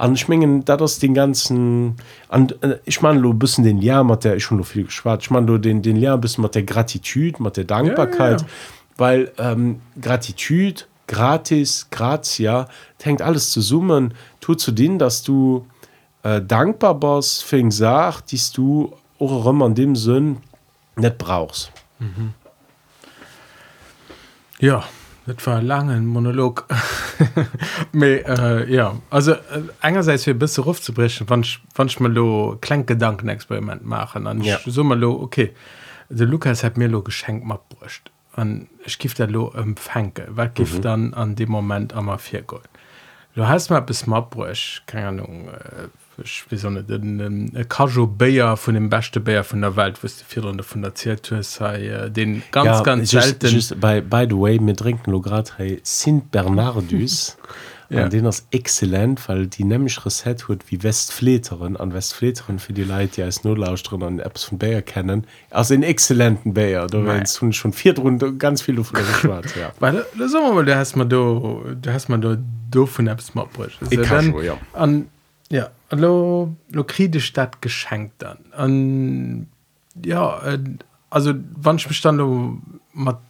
Und 0.00 0.14
ich 0.14 0.28
meine, 0.28 0.60
das 0.60 0.92
ist 0.92 1.02
den 1.02 1.12
ganzen, 1.12 1.96
und 2.28 2.62
äh, 2.62 2.78
ich 2.86 3.02
meine, 3.02 3.20
ein 3.20 3.38
bisschen 3.38 3.64
den 3.64 3.82
Jahr 3.82 4.02
mit 4.02 4.24
der, 4.24 4.34
ich 4.34 4.44
schon 4.44 4.56
noch 4.56 4.66
viel 4.66 4.84
geschwatzt, 4.84 5.24
ich 5.24 5.30
meine, 5.30 5.60
den, 5.60 5.82
den 5.82 5.96
Jahr 5.96 6.16
bisschen 6.16 6.42
mit 6.42 6.54
der 6.54 6.62
Gratitude, 6.62 7.42
mit 7.42 7.58
der 7.58 7.64
Dankbarkeit, 7.64 8.40
ja. 8.40 8.46
weil 8.96 9.30
ähm, 9.36 9.82
Gratitude, 10.00 10.84
gratis, 11.06 11.88
gratia, 11.90 12.66
das 12.96 13.06
hängt 13.06 13.20
alles 13.20 13.50
zusammen, 13.50 14.14
tut 14.40 14.60
zu 14.60 14.72
denen, 14.72 14.98
dass 14.98 15.22
du 15.22 15.66
äh, 16.22 16.40
dankbar 16.40 16.94
bist 16.94 17.44
für 17.44 17.56
eine 17.56 17.70
Sache, 17.70 18.22
die 18.30 18.40
du 18.54 18.94
auch 19.18 19.46
immer 19.46 19.66
in 19.66 19.74
dem 19.74 19.96
Sinn 19.96 20.38
nicht 20.96 21.18
brauchst. 21.18 21.72
Ja, 24.60 24.84
das 25.34 25.46
war 25.46 25.56
ein 25.58 25.66
langer 25.66 26.00
Monolog. 26.00 26.66
Me, 27.92 28.24
äh, 28.26 28.72
ja, 28.72 28.96
also 29.10 29.32
äh, 29.32 29.38
einerseits 29.80 30.24
für 30.24 30.30
ein 30.32 30.38
bisschen 30.38 30.64
aufzubrechen, 30.64 31.28
wenn 31.28 31.40
ich, 31.40 31.60
wenn 31.74 31.86
ich 31.86 32.00
mal 32.00 32.14
so 32.14 32.58
klein 32.60 32.86
Gedankenexperiment 32.86 33.84
machen, 33.84 34.24
dann 34.24 34.42
Ja. 34.42 34.58
so 34.64 34.84
mal 34.84 34.98
lo, 34.98 35.12
okay, 35.20 35.52
der 36.08 36.26
Lukas 36.26 36.64
hat 36.64 36.76
mir 36.76 36.88
lo 36.88 37.02
geschenkt 37.02 37.46
mitgebracht 37.46 38.10
und 38.36 38.68
ich 38.84 38.98
gebe 38.98 39.14
da 39.14 39.24
lo 39.24 39.50
empfangen. 39.52 40.12
Was 40.28 40.54
gibt 40.54 40.74
Mhm. 40.74 40.82
dann 40.82 41.14
an 41.14 41.36
dem 41.36 41.50
Moment 41.50 41.92
einmal 41.94 42.18
vier 42.18 42.42
Gold? 42.42 42.68
Du 43.34 43.46
hast 43.46 43.70
mal 43.70 43.80
bis 43.80 44.06
mitgebracht, 44.06 44.82
keine 44.86 45.08
Ahnung, 45.08 45.48
äh, 45.48 45.88
ich 46.22 46.44
weiß 46.50 46.64
auch 46.66 46.70
nicht, 46.70 46.88
den, 46.88 47.18
den 47.18 47.68
Cajo 47.68 48.06
Bayer 48.06 48.56
von 48.56 48.74
dem 48.74 48.88
besten 48.88 49.22
Bayer 49.22 49.44
von 49.44 49.60
der 49.60 49.76
Welt, 49.76 50.02
was 50.02 50.18
du 50.18 50.24
vier 50.24 50.42
von 50.62 50.84
erzählt 50.84 51.30
hast, 51.32 51.54
sei, 51.54 51.86
äh, 51.86 52.10
den 52.10 52.42
ganz, 52.50 52.82
ganz 52.84 53.12
just, 53.12 53.24
selten. 53.24 53.46
Just, 53.48 53.80
by, 53.80 54.00
by 54.00 54.26
the 54.28 54.36
way, 54.36 54.58
wir 54.60 54.76
trinken 54.76 55.20
gerade 55.22 55.50
hey, 55.56 55.80
Sint 55.82 56.30
Bernardus. 56.30 57.36
Ja. 57.90 58.02
ja. 58.02 58.08
den 58.08 58.24
ist 58.24 58.46
exzellent, 58.52 59.28
weil 59.28 59.48
die 59.48 59.64
nämlich 59.64 60.06
Reset 60.06 60.36
hat 60.48 60.70
wie 60.70 60.82
Westfleterin. 60.82 61.76
An 61.76 61.92
Westfleterin 61.92 62.60
für 62.60 62.72
die 62.72 62.84
Leute, 62.84 63.14
die 63.16 63.22
als 63.22 63.42
Notlaus 63.42 63.82
drin 63.82 64.02
und 64.02 64.20
Apps 64.20 64.44
von 64.44 64.58
Bayer 64.58 64.80
kennen. 64.80 65.26
Also 65.50 65.74
einen 65.74 65.82
exzellenten 65.82 66.54
Bayer. 66.54 66.86
Da 66.86 67.04
werden 67.04 67.26
schon, 67.26 67.52
schon 67.52 67.72
vier 67.72 67.92
drunter, 67.92 68.30
ganz 68.30 68.62
von 68.62 68.76
der 68.76 68.84
Schwarz, 68.84 69.54
ja. 69.56 69.72
Weil, 69.80 70.04
da 70.16 70.28
sagen 70.28 70.46
wir 70.46 70.52
mal, 70.54 70.64
da 70.64 70.76
hast 70.76 70.94
man 70.94 71.08
da, 71.08 71.40
da 71.82 71.92
hast 71.92 72.08
man 72.08 72.20
da, 72.20 72.36
da 72.70 72.86
von 72.86 73.08
etwas 73.08 73.34
mal. 73.34 73.46
Also 73.58 73.72
Ich 73.90 74.00
kann 74.02 74.08
dann, 74.08 74.32
schon, 74.32 74.44
ja. 74.44 74.58
An, 74.72 75.08
ja 75.50 75.70
hallo 75.90 76.56
lokride 76.70 77.20
stadt 77.20 77.60
geschenkt 77.60 78.22
dann. 78.22 78.38
An 78.52 79.48
ja 80.04 80.40
also 81.10 81.34
wann 81.56 81.76
bestand 81.76 82.20
mat 82.92 83.20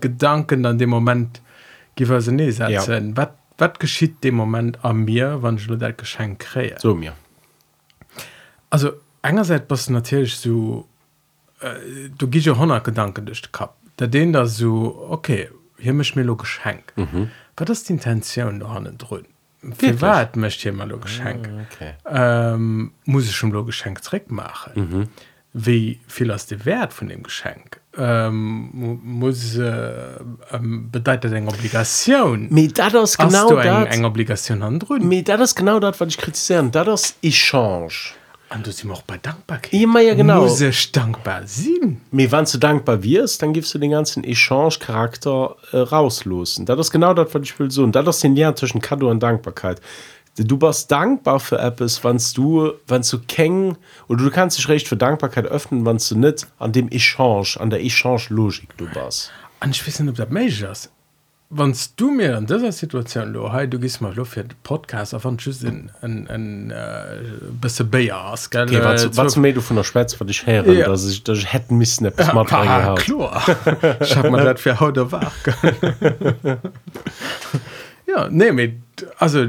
gedanken 0.00 0.66
an 0.66 0.78
dem 0.78 0.90
moment 0.90 1.40
giwer 1.96 2.20
nee 2.32 2.50
ja. 2.50 2.82
wat 3.16 3.32
wat 3.58 3.80
geschieht 3.80 4.22
dem 4.22 4.34
moment 4.34 4.84
an 4.84 5.04
mir 5.04 5.42
wann 5.42 5.58
dat 5.78 5.98
geschenk 5.98 6.40
kree? 6.40 6.74
So 6.78 6.94
mir. 6.94 7.12
Also 8.70 8.92
engerseits 9.22 9.70
was 9.70 9.88
natürlich 9.88 10.36
so 10.36 10.86
äh, 11.60 12.10
du 12.18 12.28
gi 12.28 12.40
ja 12.40 12.58
honor 12.58 12.80
gedanken 12.80 13.24
durch 13.24 13.52
kap 13.52 13.76
da 13.96 14.06
den 14.06 14.32
da 14.32 14.46
so 14.46 15.06
okay 15.10 15.48
hier 15.78 15.94
misch 15.94 16.16
mir 16.16 16.24
lo 16.24 16.36
geschenk. 16.36 16.92
Mhm. 16.96 17.30
wat 17.56 17.68
das 17.68 17.84
die 17.84 17.92
intention 17.92 18.60
da 18.60 18.68
hannen 18.68 18.98
drüden 18.98 19.35
wat 20.00 20.36
mcht 20.36 20.60
hier 20.60 20.72
mal 20.72 20.88
lo 20.88 20.98
geschenk. 20.98 21.48
Okay. 21.72 21.94
ähm, 22.06 22.92
muss 23.04 23.24
ich 23.24 23.36
schon 23.36 23.50
lo 23.50 23.64
geschenk 23.64 24.02
dreck 24.02 24.30
machen 24.30 24.72
mhm. 24.74 25.08
wie 25.52 26.00
viel 26.06 26.30
aus 26.30 26.46
dem 26.46 26.64
wert 26.64 26.92
von 26.92 27.08
dem 27.08 27.22
geschenk? 27.22 27.80
Ähm, 27.98 29.00
muss 29.02 29.56
äh, 29.56 29.92
ähm, 30.52 30.90
bedeutet 30.90 31.32
eng 31.32 31.48
obligation? 31.48 32.48
Mit 32.50 32.78
das 32.78 33.16
genau 33.16 33.56
eng 33.56 34.04
obligation 34.04 34.62
an 34.62 34.80
mit 35.00 35.28
das 35.28 35.54
genau 35.54 35.80
dat 35.80 35.98
was 35.98 36.08
ich 36.08 36.18
kritisieren. 36.18 36.70
Da 36.70 36.84
das 36.84 37.16
ich 37.22 37.36
change. 37.36 38.12
Und 38.54 38.66
du 38.66 38.72
sind 38.72 38.90
auch 38.90 39.02
bei 39.02 39.18
Dankbarkeit 39.18 39.72
Immer 39.72 40.00
ja 40.00 40.14
genau. 40.14 40.42
muss 40.42 40.60
ich 40.60 40.92
dankbar 40.92 41.42
sein 41.46 42.00
Me, 42.10 42.30
wenn 42.30 42.44
du 42.44 42.58
dankbar 42.58 43.02
wirst, 43.02 43.42
dann 43.42 43.52
gibst 43.52 43.74
du 43.74 43.78
den 43.78 43.90
ganzen 43.90 44.24
Echange-Charakter 44.24 45.56
äh, 45.72 45.78
rauslosen. 45.78 46.64
Das 46.66 46.78
ist 46.78 46.90
genau 46.90 47.12
das, 47.12 47.34
was 47.34 47.42
ich 47.42 47.58
will 47.58 47.70
so. 47.70 47.82
Und 47.82 47.92
das 47.92 48.06
ist 48.06 48.22
den 48.22 48.36
Lehrer 48.36 48.54
zwischen 48.54 48.80
Kado 48.80 49.10
und 49.10 49.20
Dankbarkeit. 49.20 49.80
du 50.36 50.60
warst 50.60 50.90
dankbar 50.90 51.40
für 51.40 51.58
Apps 51.58 52.04
wann 52.04 52.20
du 52.34 52.72
wann 52.86 53.02
du 53.02 53.18
keng 53.26 53.76
oder 54.08 54.24
du 54.24 54.30
kannst 54.30 54.58
dich 54.58 54.68
recht 54.68 54.86
für 54.86 54.96
Dankbarkeit 54.96 55.46
öffnen 55.46 55.84
wann 55.86 55.98
du 55.98 56.18
nicht 56.18 56.46
an 56.58 56.72
dem 56.72 56.88
Echange 56.90 57.56
an 57.58 57.70
der 57.70 57.82
Echange 57.82 58.26
Logik 58.28 58.76
du 58.76 58.86
warst 58.94 59.32
an 59.60 59.70
ich 59.70 59.86
wissen 59.86 60.08
ob 60.08 60.16
der 60.16 60.30
Majors 60.30 60.90
wannst 61.48 62.00
du 62.00 62.10
mir 62.10 62.36
an 62.36 62.46
dieser 62.46 62.72
Situation 62.72 63.32
lo 63.32 63.52
hey, 63.52 63.68
du 63.68 63.78
gist 63.78 64.00
mal 64.00 64.12
lo 64.14 64.24
für 64.24 64.42
den 64.42 64.56
Podcast 64.64 65.14
auf 65.14 65.24
an 65.24 65.36
ein, 65.62 65.92
ein, 66.02 66.28
ein 66.28 66.70
äh, 66.72 67.22
bisse 67.50 67.84
Bayer 67.84 68.32
okay, 68.32 68.80
was, 68.82 69.16
was 69.16 69.34
du 69.34 69.60
von 69.60 69.76
der 69.76 69.84
Schweiz 69.84 70.14
für 70.14 70.24
dich 70.24 70.44
her 70.46 70.66
ja. 70.66 70.88
dass 70.88 71.06
ich 71.06 71.22
das 71.22 71.52
hätten 71.52 71.78
müssen 71.78 72.04
ja, 72.64 72.94
klar. 72.94 73.96
Ich 74.00 74.16
hab 74.16 74.30
mal 74.30 74.44
das 74.44 74.60
für 74.60 74.80
heute 74.80 75.12
wach 75.12 75.32
ja 78.06 78.28
nee 78.28 78.50
mit 78.50 78.80
also 79.18 79.46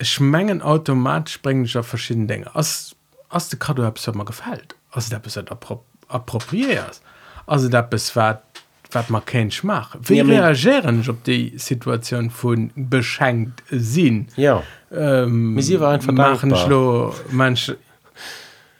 schmengen 0.00 0.62
automatisch 0.62 1.42
bringen 1.42 1.64
ich 1.64 1.76
auf 1.76 1.86
verschiedene 1.86 2.26
Dinge. 2.26 2.54
Aus 2.54 2.94
aus 3.28 3.48
der 3.48 3.58
Karte 3.58 3.82
mal 4.14 4.24
gefällt 4.24 4.76
also 4.92 5.10
der 5.10 5.18
bist 5.18 5.36
appropriiert 6.08 7.00
also 7.46 7.68
der 7.68 7.82
bist 7.82 8.14
war 8.14 8.42
wat 8.90 9.10
man 9.10 9.24
kensch 9.24 9.62
mach 9.62 9.96
wie 10.02 10.16
ja, 10.16 10.24
reagieren 10.24 11.04
op 11.08 11.24
die 11.24 11.52
Situation 11.56 12.30
vun 12.30 12.70
beschenkt 12.74 13.62
sinn? 13.70 14.28
Ja. 14.36 14.62
Ähm, 14.92 15.60
sie 15.60 15.80
war 15.80 15.92
einfach 15.94 16.12
machen 16.12 16.54
schlo 16.56 17.14
manch 17.30 17.74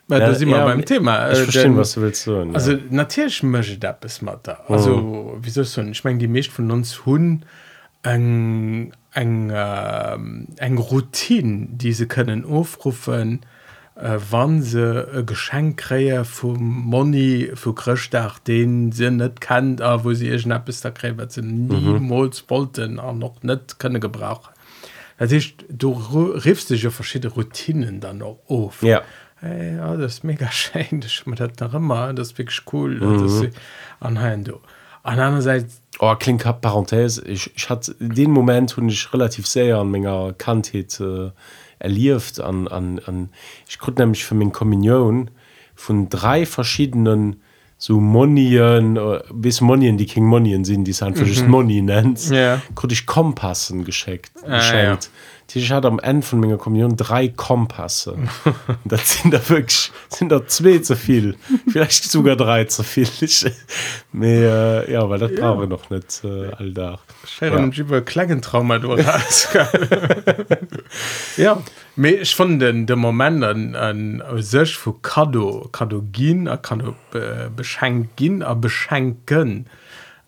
Weil 0.09 0.21
ja, 0.21 0.29
das 0.29 0.41
immer 0.41 0.59
ja, 0.59 0.65
beim 0.65 0.85
Thema 0.85 1.31
ich 1.31 1.39
äh, 1.39 1.43
verstehe, 1.43 1.77
was 1.77 1.95
du 1.95 2.03
willst 2.03 2.23
so, 2.23 2.39
also 2.53 2.73
ja. 2.73 2.79
natürlich 2.91 3.43
möchte 3.43 3.79
da 3.79 3.93
bis 3.93 4.23
mal 4.23 4.39
da 4.43 4.61
also 4.69 4.97
mhm. 4.97 5.39
wieso 5.43 5.65
so? 5.65 5.83
Ich 5.83 6.05
meine 6.05 6.19
die 6.19 6.29
Milch 6.29 6.51
von 6.51 6.71
uns 6.71 7.05
hun 7.05 7.45
eng 8.03 8.93
eng 9.13 9.51
äh, 9.51 10.19
eng 10.59 10.79
Routine 10.79 11.67
diese 11.71 12.07
können 12.07 12.45
aufrufen 12.45 13.41
äh, 13.97 14.19
wann 14.31 14.63
se 14.63 15.09
e 15.13 15.25
Geschenkräier 15.25 16.25
vum 16.25 16.85
Moni 16.87 17.51
vu 17.55 17.73
Krchtdach 17.73 18.39
den 18.39 18.93
se 18.93 19.11
net 19.11 19.41
kennt 19.41 19.81
a 19.81 20.05
wo 20.05 20.13
sie 20.13 20.39
schnapp 20.39 20.67
bis 20.67 20.81
der 20.83 20.93
krä 20.93 21.15
ze 21.29 21.43
niemals 21.43 22.43
mhm. 22.43 22.51
wollten 22.51 23.01
an 23.01 23.19
noch 23.19 23.43
net 23.43 23.79
könne 23.79 24.01
gebrauch 24.01 24.51
das 25.19 25.33
ist, 25.33 25.65
du 25.71 25.93
rifst 25.93 26.69
dich 26.69 26.83
ja 26.83 26.91
verschiedene 26.91 27.33
Routinen 27.33 28.01
dann 28.01 28.19
noch 28.19 28.39
of 28.47 28.83
ja. 28.83 29.03
Hey, 29.39 29.77
ja, 29.77 29.97
das 29.97 30.23
mega 30.23 30.51
schein 30.51 31.03
dat 31.37 31.75
immer 31.75 32.13
das 32.13 32.37
wirklich 32.39 32.63
cool 32.73 33.01
mhm. 33.01 33.51
an 34.01 34.45
du. 34.45 34.61
An 35.03 35.21
einerseits 35.21 35.81
oh, 36.01 36.15
kling 36.17 36.39
parenthese 36.39 37.25
ich, 37.27 37.55
ich 37.55 37.71
hat 37.71 37.95
den 37.99 38.31
moment 38.31 38.77
hun 38.77 38.89
ich 38.89 39.13
relativ 39.13 39.47
sehr 39.47 39.79
an 39.79 39.91
menger 39.91 40.35
kantheit 40.37 41.01
äh, 41.01 41.31
erlieft 41.79 42.41
an, 42.41 42.69
an, 42.69 43.01
an 43.07 43.31
ich 43.69 43.79
konnte 43.79 44.03
nämlich 44.03 44.25
für 44.25 44.35
mein 44.35 44.53
Kommunion 44.53 45.31
von 45.75 46.09
drei 46.09 46.47
verschiedenen 46.47 47.43
so 47.79 48.01
Monien 48.01 48.97
äh, 48.97 49.21
bis 49.33 49.61
Monien 49.61 49.99
die 49.99 50.07
King 50.07 50.25
Monien 50.25 50.65
sind 50.65 50.85
die 50.85 50.95
einfach 51.03 51.27
mhm. 51.27 51.51
Moni 51.51 51.83
nennt 51.83 52.31
yeah. 52.31 52.63
konnte 52.75 52.95
ich 52.95 53.07
Kompassen 53.07 53.85
geschenkt 53.85 54.33
ah, 54.47 54.61
ja 54.75 54.99
ich 55.55 55.71
hatte 55.71 55.89
am 55.89 55.99
Ende 56.01 56.27
von 56.27 56.41
meiner 56.41 56.57
Kommunion 56.57 56.97
drei 56.97 57.29
Kompasse. 57.29 58.17
Das 58.85 59.15
sind 59.15 59.33
da 59.33 59.49
wirklich 59.49 59.93
sind 60.09 60.31
da 60.31 60.47
zwei 60.47 60.79
zu 60.79 60.97
viel. 60.97 61.37
Vielleicht 61.69 62.05
sogar 62.05 62.37
drei 62.37 62.65
zu 62.65 62.83
viel. 62.83 63.09
Ich, 63.21 63.45
mehr, 64.13 64.85
ja 64.89 65.09
weil 65.09 65.19
das 65.19 65.33
ja. 65.33 65.41
brauche 65.41 65.67
noch 65.67 65.91
nicht 65.91 66.23
äh, 66.25 66.53
all 66.57 66.73
da. 66.73 66.99
Ja. 67.41 68.01
Klangentrauma 68.01 68.77
ja 71.37 71.63
Me 71.97 72.11
ich 72.11 72.35
von 72.35 72.59
den 72.59 72.87
der 72.87 72.97
moment 72.97 73.43
an 73.43 73.75
an 73.75 74.23
sech 74.37 74.77
vu 74.77 74.93
kado 74.93 75.69
kadogin 75.73 76.47
er 76.47 76.59
kann 76.59 76.95
be, 77.11 77.51
beschenkgin 77.57 78.43
a 78.43 78.53
beschenken 78.53 79.67
äh, 79.67 79.71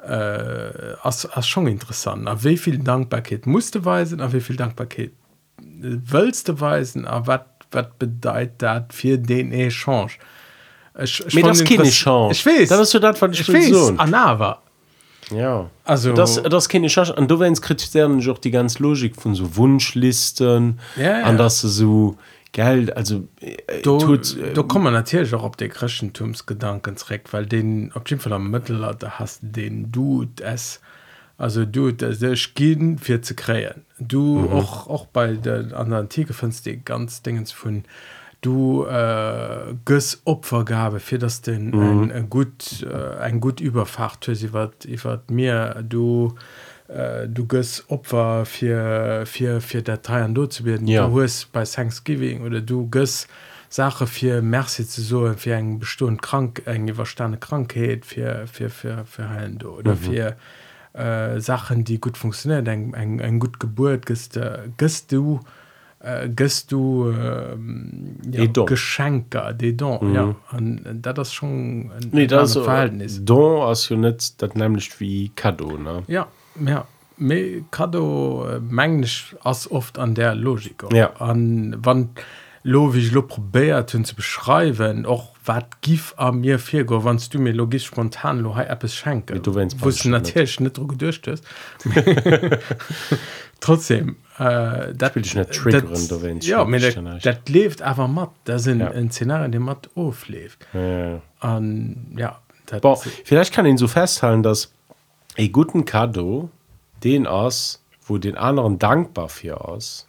as, 0.09 1.27
as 1.27 1.47
schon 1.47 1.67
interessant. 1.67 2.29
A 2.29 2.43
wieviel 2.43 2.79
dankbarkeit 2.79 3.47
musste 3.47 3.85
weisen 3.85 4.21
a 4.21 4.33
wieviel 4.33 4.57
dankbarkeit 4.57 5.13
wölste 5.81 6.61
weisen 6.61 7.07
a 7.07 7.27
wat 7.27 7.47
wat 7.71 7.99
bedeit 7.99 8.63
dat 8.63 8.93
fir 8.93 9.19
den 9.19 9.53
echange 9.53 10.13
ich, 11.03 11.25
ich 11.27 11.43
das 11.43 11.61
ich 11.61 12.47
weiß, 12.47 12.69
das 12.69 12.91
du 12.91 12.99
dat 12.99 13.19
so. 13.19 13.95
Anava 13.97 14.63
ja. 15.31 15.69
Also 15.85 16.13
das 16.13 16.43
das 16.43 16.69
kenne 16.69 16.87
ich 16.87 16.99
an 16.99 17.29
du 17.29 17.39
wennst 17.39 17.63
kritisieren 17.63 18.27
auch 18.31 18.39
die 18.39 18.51
ganz 18.51 18.79
logik 18.79 19.17
von 19.17 19.35
so 19.35 19.57
wunschlisten 19.57 20.79
ja, 20.97 21.19
ja. 21.19 21.23
an 21.25 21.37
das 21.37 21.61
so 21.61 22.17
geld 22.53 22.97
also 22.97 23.29
äh, 23.41 23.83
du, 23.83 23.99
tut, 23.99 24.37
äh, 24.37 24.53
du 24.55 24.65
kommen 24.65 24.93
natürlich 24.93 25.35
auch 25.35 25.45
ob 25.45 25.57
der 25.57 25.69
christentumsgedankensreck 25.69 27.33
weil 27.33 27.47
den 27.47 27.93
ob 27.95 28.09
jeden 28.09 28.23
Fall 28.23 28.33
am 28.33 28.51
mittelalter 28.51 29.19
hast 29.19 29.41
den 29.43 29.93
du 29.93 30.27
es 30.41 30.81
also 31.37 31.65
du 31.65 31.93
gehen 32.55 32.99
für 32.99 33.21
zu 33.21 33.35
krähen 33.35 33.85
du 33.99 34.41
mhm. 34.41 34.53
auch 34.53 34.87
auch 34.89 35.07
bei 35.07 35.35
der 35.35 35.77
an 35.79 35.91
der 35.91 36.01
antike 36.01 36.33
findst 36.33 36.67
die 36.67 36.83
ganz 36.83 37.23
dingens 37.23 37.53
von 37.53 37.85
du 38.41 38.85
äh, 38.85 39.75
göss 39.85 40.23
opfergabe 40.25 41.01
für 41.01 41.19
das 41.19 41.43
den 41.43 41.71
mhm. 41.71 42.03
ein, 42.03 42.13
ein 42.13 42.31
gut 42.31 42.87
äh, 42.89 43.19
ein 43.19 43.41
gut 43.41 43.61
überfacht 43.61 44.25
für 44.25 44.37
sie 44.37 44.53
wat 44.53 44.87
wat 45.03 45.31
mir 45.31 45.85
du 45.87 46.35
äh, 46.35 46.68
du 46.89 47.47
göss 47.47 47.85
opfer 47.89 48.47
für 48.47 49.27
für 49.27 49.61
für 49.61 49.83
dateien 49.83 50.35
zu 50.51 50.65
werden. 50.65 50.87
Ja. 50.87 51.13
Wo 51.13 51.21
es 51.21 51.45
bei 51.45 51.65
thanksgiving 51.65 52.43
oder 52.43 52.63
du 52.63 52.89
göss 52.89 53.29
sache 53.69 54.07
für 54.07 54.43
merci 54.43 54.87
zu 54.87 55.03
so 55.03 55.33
für 55.35 55.55
eng 55.55 55.79
bestund 55.79 56.23
krank 56.23 56.63
eng 56.65 56.93
verstande 56.95 57.39
krankheit 57.39 58.07
für 58.07 58.47
für 58.47 58.71
für 58.71 59.05
für 59.05 59.29
heilen 59.29 59.59
du 59.59 59.71
oder 59.71 59.93
mhm. 59.93 59.99
für 59.99 60.37
äh, 60.95 61.41
sachen 61.41 61.85
die 61.85 62.01
gut 62.01 62.17
funktionieren. 62.17 62.67
Eng 62.67 62.95
eng 62.95 63.19
eng 63.21 63.39
gut 63.39 63.61
geburt 63.61 64.07
gest 64.07 64.37
äh, 64.37 64.71
gest 64.79 65.13
du 65.13 65.41
äh, 66.01 66.29
gest 66.31 66.73
du 66.73 67.11
äh, 67.11 67.57
ja, 68.31 68.65
Geschenker 68.65 69.53
de 69.53 69.75
don 69.75 70.09
mhm. 70.09 70.15
ja. 70.15 70.35
Dat 70.95 71.19
das 71.19 71.35
schon 71.35 71.91
nee, 72.13 72.27
das 72.27 72.55
verhalten 72.55 73.01
ist 73.01 73.27
don 73.27 73.69
as 73.69 73.91
net 73.91 74.41
dat 74.41 74.57
nämlich 74.57 74.99
wie 75.01 75.31
kado 75.37 75.77
ne? 75.77 76.03
Ja 76.07 76.29
ja 76.67 76.87
me 77.19 77.65
kado 77.71 78.47
äh, 78.49 78.61
mengsch 78.61 79.37
as 79.45 79.71
oft 79.71 79.99
an 79.99 80.15
der 80.15 80.35
logik 80.35 80.85
ja. 80.93 81.13
An 81.19 81.77
wann 81.79 82.11
lo 82.63 82.95
wie 82.95 83.01
ich 83.01 83.13
lo 83.13 83.23
probiert 83.23 83.95
hun 83.95 84.05
zu 84.05 84.15
beschreiben 84.15 85.07
och 85.07 85.35
wat 85.45 85.81
gif 85.81 86.15
a 86.17 86.33
mir 86.33 86.59
vier 86.59 86.85
go 86.85 87.05
wannst 87.05 87.35
du 87.35 87.39
mir 87.39 87.53
logisch 87.53 87.87
spontan 87.87 88.41
lo 88.41 88.57
App 88.57 88.89
schenke. 88.89 89.41
Du 89.41 89.53
natürlich 90.05 90.61
net 90.61 90.75
gedurcht 90.75 91.27
ist. 91.27 91.45
Trotzdem 93.61 94.17
äh, 94.39 94.95
dat, 94.95 95.17
dat, 95.17 95.27
ja, 95.27 96.65
dat, 96.65 97.25
dat 97.25 97.49
lebt 97.49 97.83
aber 97.83 98.07
matt 98.07 98.31
da 98.45 98.59
sind 98.59 98.81
ja. 98.81 98.93
ein 98.93 99.11
Szenario 99.11 99.49
dem 99.49 99.63
matt 99.63 99.91
oflebt 99.97 100.59
ja. 100.73 101.21
ja 102.17 102.41
Boah, 102.83 103.01
vielleicht 103.25 103.53
kann 103.53 103.67
ihn 103.67 103.79
so 103.79 103.89
festhalten 103.89 104.43
dass 104.45 104.73
e 105.39 105.49
guten 105.49 105.85
Kado 105.85 106.51
den 107.03 107.27
aus 107.27 107.81
wo 108.09 108.19
den 108.19 108.37
anderen 108.37 108.79
dankbar 108.79 109.29
für 109.29 109.69
aus. 109.69 110.07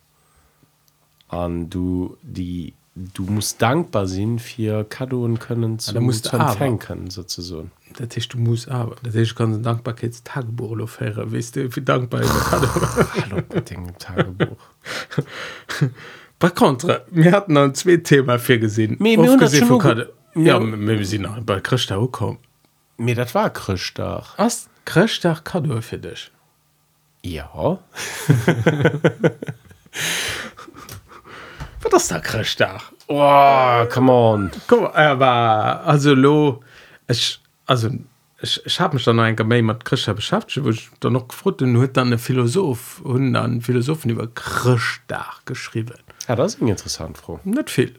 An 1.28 1.70
du 1.70 2.18
die 2.24 2.74
du 2.96 3.24
musst 3.24 3.62
dankbar 3.62 4.08
sein 4.08 4.40
für 4.40 4.84
Kadoen 4.84 5.40
können 5.40 5.80
zu, 5.80 5.94
ja, 5.94 6.02
musst 6.02 6.26
zu 6.26 6.36
empfangen 6.36 7.10
sozusagen. 7.10 7.72
Das 7.98 8.16
heißt, 8.16 8.34
du 8.34 8.40
musst 8.40 8.70
aber. 8.70 8.96
Das 9.04 9.16
heißt, 9.16 9.36
kann 9.36 9.64
Dankbarkeitstagebuch 9.64 10.72
weißt 11.32 11.56
du 11.56 11.76
wie 11.76 11.82
dankbar 11.82 12.22
Tagebuch. 14.00 14.58
Par 16.40 16.52
contre 16.52 17.06
wir 17.12 17.32
hatten 17.32 17.56
dann 17.56 17.76
zwei 17.76 17.98
Themen 17.98 18.40
für 18.40 18.60
gesehen. 18.60 18.98
Me, 19.00 19.16
ja, 20.36 20.60
ja. 20.60 21.06
sie 21.06 21.20
noch 21.20 21.40
bei 21.42 21.60
Christ 21.60 21.94
kommen 22.12 22.40
mir 23.00 23.16
das 23.16 23.34
war 23.34 23.50
Christ 23.50 23.98
was? 23.98 24.70
Christ 24.86 25.28
Kado 25.44 25.82
für 25.82 25.98
dich? 25.98 26.32
Ja. 27.24 27.80
Da 32.10 32.20
krcht 32.20 32.60
da 32.60 32.80
oh, 33.08 33.86
come 33.90 34.12
on. 34.12 34.52
Komm, 34.68 34.86
aber 34.86 35.84
also 35.86 36.14
lo 36.14 36.64
ich 37.08 37.40
also 37.66 37.90
ich, 38.42 38.66
ich 38.66 38.80
habe 38.80 38.96
mich 38.96 39.04
dann 39.04 39.20
ein 39.20 39.36
gemein 39.36 39.66
mit 39.66 39.84
Krischer 39.84 40.14
beschafft 40.14 40.64
wo 40.64 40.70
ich 40.70 40.90
dann 41.00 41.14
noch 41.14 41.28
gefragt 41.28 41.62
und 41.62 41.82
hat 41.82 41.98
dann 41.98 42.08
eine 42.08 42.18
Philosoph 42.18 43.02
und 43.02 43.34
dann 43.34 43.62
Philosophen 43.62 44.12
über 44.12 44.28
Krischtag 44.28 45.46
geschrieben. 45.46 45.98
Ja 46.28 46.36
das 46.36 46.56
ist 46.56 46.62
interessant 46.62 47.18
Frau 47.18 47.40
nicht 47.44 47.70
viel 47.70 47.96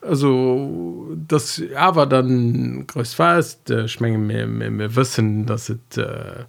also 0.00 1.16
das 1.26 1.62
aber 1.76 2.06
dann 2.06 2.86
groß 2.86 3.14
fast 3.14 3.70
ich 3.70 4.00
meine 4.00 4.28
wir, 4.28 4.78
wir, 4.78 4.96
wissen 4.96 5.46
dass 5.46 5.68
es 5.68 5.96
äh, 5.96 6.44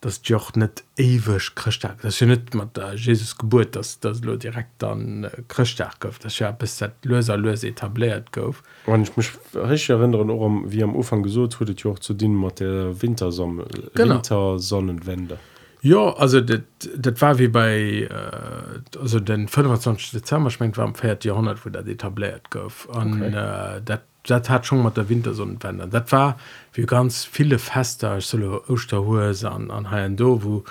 das 0.00 0.20
Joch 0.24 0.52
net 0.54 0.84
ewech 0.98 1.54
christ 1.54 1.86
das 2.02 2.20
ja 2.20 2.26
net 2.26 2.54
mat 2.54 2.76
der 2.76 2.94
Jesus 2.94 3.36
Geburt 3.36 3.74
das 3.74 4.00
das 4.00 4.22
lo 4.22 4.36
direkt 4.36 4.84
an 4.84 5.24
äh, 5.24 5.30
christ 5.48 5.82
gouf 6.00 6.18
das 6.18 6.38
ja 6.38 6.50
bis 6.50 6.78
dat 6.78 6.92
loser 7.04 7.36
los 7.36 7.64
etabliert 7.64 8.32
gouf 8.32 8.62
Und 8.86 9.02
ich 9.02 9.16
mich 9.16 9.30
richtig 9.54 9.90
erinnern 9.90 10.30
auch 10.30 10.50
wie 10.66 10.82
am 10.82 10.94
Ufang 10.94 11.22
gesucht 11.22 11.58
wurde 11.60 11.74
auch 11.88 11.98
zu 11.98 12.14
dienen 12.14 12.40
mit 12.40 12.60
der 12.60 13.00
Wintersomme 13.00 13.66
Genau. 13.94 14.16
Wintersonnenwende 14.16 15.38
Ja 15.84 16.14
also 16.14 16.40
dat 16.40 16.62
dat 16.96 17.20
war 17.20 17.38
wie 17.38 17.48
bei 17.48 18.08
äh, 18.10 18.98
also 18.98 19.20
den 19.20 19.48
25. 19.48 20.12
Dezember 20.12 20.50
schmengt 20.50 20.78
war 20.78 20.86
am 20.86 20.94
4. 20.94 21.18
Jahrhundert 21.22 21.64
wo 21.64 21.68
der 21.68 21.86
etabliert 21.86 22.50
gouf 22.50 22.88
okay. 22.88 23.28
äh, 23.28 23.82
dat 23.84 24.00
dat 24.26 24.48
hat 24.48 24.64
schon 24.64 24.82
mat 24.82 24.96
der 24.96 25.10
Wintersonnenwende. 25.10 25.86
dat 25.88 26.10
war 26.10 26.38
wie 26.72 26.86
ganz 26.86 27.26
viele 27.26 27.58
fester 27.58 28.22
solo 28.22 28.62
Osterhose 28.66 29.50
an 29.50 29.70
an 29.70 29.90
Haiendo 29.90 30.42
wo 30.42 30.64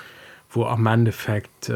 wo 0.50 0.66
am 0.66 0.88
Endeffekt 0.88 1.70
äh, 1.70 1.76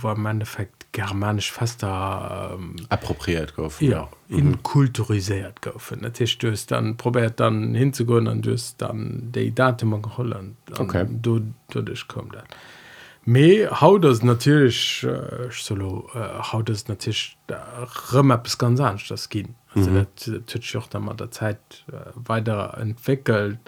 wo 0.00 0.08
am 0.08 0.24
Endeffekt 0.24 0.81
germanisch 0.92 1.50
Fester 1.50 2.52
ähm, 2.54 2.76
appropriiert 2.90 3.56
gouf 3.56 3.80
ja 3.80 4.08
inkulturisiert 4.28 5.62
goufen. 5.62 6.00
Natürlich 6.02 6.38
dust 6.38 6.70
dann 6.70 6.96
probiert 6.96 7.40
dann 7.40 7.74
hinzugun 7.74 8.28
an 8.28 8.42
dus 8.42 8.76
dann 8.76 9.32
de 9.32 9.50
datum 9.50 10.02
gehollen 10.02 10.56
Okay. 10.78 11.06
du 11.08 11.40
du 11.70 11.82
dich 11.82 12.06
kom 12.08 12.30
dat 12.30 12.44
me 13.24 13.68
haut 13.80 14.04
das 14.04 14.22
natürlich 14.22 15.04
äh, 15.04 15.48
solo 15.50 16.10
äh, 16.14 16.42
haut 16.52 16.68
das 16.68 16.88
natürlich 16.88 17.38
römmer 18.12 18.38
bis 18.38 18.58
ganz 18.58 18.78
anders 18.80 19.08
das 19.08 19.28
gin 19.28 19.54
also 19.74 19.90
mhm. 19.90 20.06
dat 20.26 20.76
auch 20.76 20.86
dann 20.88 21.04
mal 21.04 21.14
der 21.14 21.30
zeit 21.30 21.84
äh, 21.90 22.10
weiter 22.14 22.76
entwickelt 22.78 23.58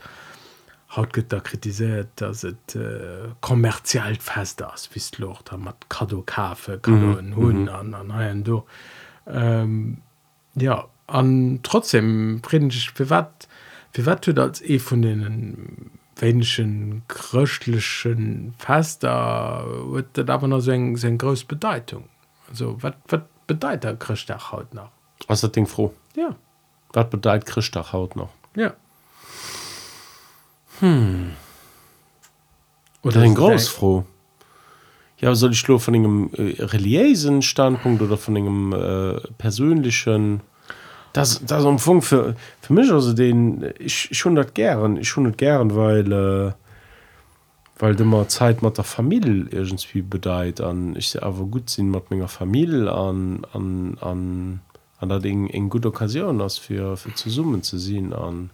haut 0.96 1.14
gëtt 1.14 1.32
da 1.32 1.40
kritisiert 1.40 2.10
dass 2.20 2.44
het 2.46 2.76
äh, 2.76 3.32
kommerziell 3.40 4.16
fest 4.20 4.62
ass 4.62 4.88
wie 4.94 5.02
locht 5.22 5.52
mat 5.58 5.88
kado 5.88 6.22
kafe 6.22 6.78
kado 6.78 7.20
mhm. 7.20 7.36
hun 7.36 7.68
an 7.68 7.94
an 7.94 8.12
haien 8.12 8.44
do 8.44 8.64
ähm, 9.26 10.02
ja 10.54 10.84
an 11.06 11.60
trotzdem 11.62 12.40
wie 12.50 13.10
wat 13.10 13.48
wie 13.92 14.06
wat 14.06 14.26
du 14.26 14.40
als 14.40 14.62
e 14.62 14.78
von 14.78 15.02
den 15.02 15.90
wenschen 16.16 17.02
christlichen 17.08 18.54
fester 18.58 19.64
huet 19.90 20.06
dat 20.12 20.30
aber 20.30 20.48
noch 20.48 20.60
seg 20.60 20.98
se 20.98 21.16
grös 21.16 21.44
bedeutung? 21.44 22.08
Also 22.48 22.82
wat 22.82 22.96
wat 23.08 23.26
bedeit 23.46 23.84
der 23.84 23.96
christ 23.96 24.30
haut 24.30 24.74
nach 24.74 24.90
was 25.26 25.40
das 25.40 25.52
Ding 25.52 25.66
froh? 25.66 25.92
Ja. 26.16 26.36
Was 26.92 27.10
bedeutet 27.10 27.46
Christach 27.46 27.92
haut 27.92 28.14
noch? 28.14 28.30
Ja 28.54 28.74
oder 33.02 33.20
ein 33.20 33.30
ist 33.32 33.36
groß 33.36 33.64
dein- 33.66 33.74
froh. 33.74 34.04
Ja 35.20 35.34
soll 35.34 35.52
ich 35.52 35.66
nur 35.68 35.80
von 35.80 35.94
einem 35.94 36.30
äh, 36.36 36.62
religiösen 36.62 37.40
Standpunkt 37.42 38.02
oder 38.02 38.16
von 38.16 38.36
einem 38.36 38.72
äh, 38.72 39.20
persönlichen 39.38 40.40
das 41.12 41.44
das 41.46 41.64
am 41.64 41.78
Funk 41.78 42.04
für 42.04 42.34
für 42.60 42.72
mich 42.72 42.90
also 42.90 43.12
den 43.12 43.72
ich 43.78 44.10
ich 44.10 44.18
schon 44.18 44.34
das 44.34 44.52
gern 44.54 44.96
ich 44.96 45.14
das 45.14 45.36
gern 45.36 45.74
weil 45.76 46.12
äh, 46.12 46.52
weil 47.78 48.00
immer 48.00 48.28
Zeit 48.28 48.62
mit 48.62 48.76
der 48.76 48.84
Familie 48.84 49.46
irgendwie 49.50 50.02
bedeutet 50.02 50.60
an 50.60 50.96
ich 50.96 51.08
sehe 51.10 51.22
aber 51.22 51.44
gut 51.44 51.70
sind 51.70 51.90
mit 51.90 52.10
meiner 52.10 52.28
Familie 52.28 52.92
an 52.92 53.46
an 53.52 53.96
an 54.00 54.60
an 54.98 55.08
der 55.08 55.20
Ding 55.20 55.46
in 55.46 55.70
gute 55.70 55.88
Occasion 55.88 56.40
als 56.40 56.58
für 56.58 56.96
für 56.96 57.14
zu 57.14 57.30
summen 57.30 57.62
zu 57.62 57.78
sehen 57.78 58.12
an 58.12 58.50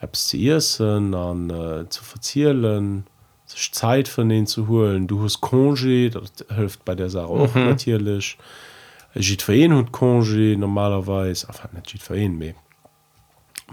Apps 0.00 0.28
zu 0.28 0.36
essen 0.36 1.14
an 1.14 1.50
äh, 1.50 1.88
zu 1.88 2.04
verzielen 2.04 3.06
sich 3.46 3.72
Zeit 3.72 4.08
von 4.08 4.28
denen 4.28 4.46
zu 4.46 4.68
holen. 4.68 5.06
Du 5.06 5.22
hast 5.22 5.42
Congé 5.42 6.10
das 6.10 6.32
hilft 6.56 6.84
bei 6.84 6.94
der 6.94 7.10
Sache 7.10 7.26
auch 7.26 7.54
mhm. 7.54 7.66
natürlich. 7.66 8.38
Jit 9.14 9.42
für 9.42 9.54
ihn 9.54 9.72
und 9.72 9.90
Congé 9.92 10.56
normalerweise 10.56 11.48
einfach 11.48 11.72
nicht 11.72 11.92
Jit 11.92 12.02
für 12.02 12.18
ihn 12.18 12.36
mehr 12.36 12.54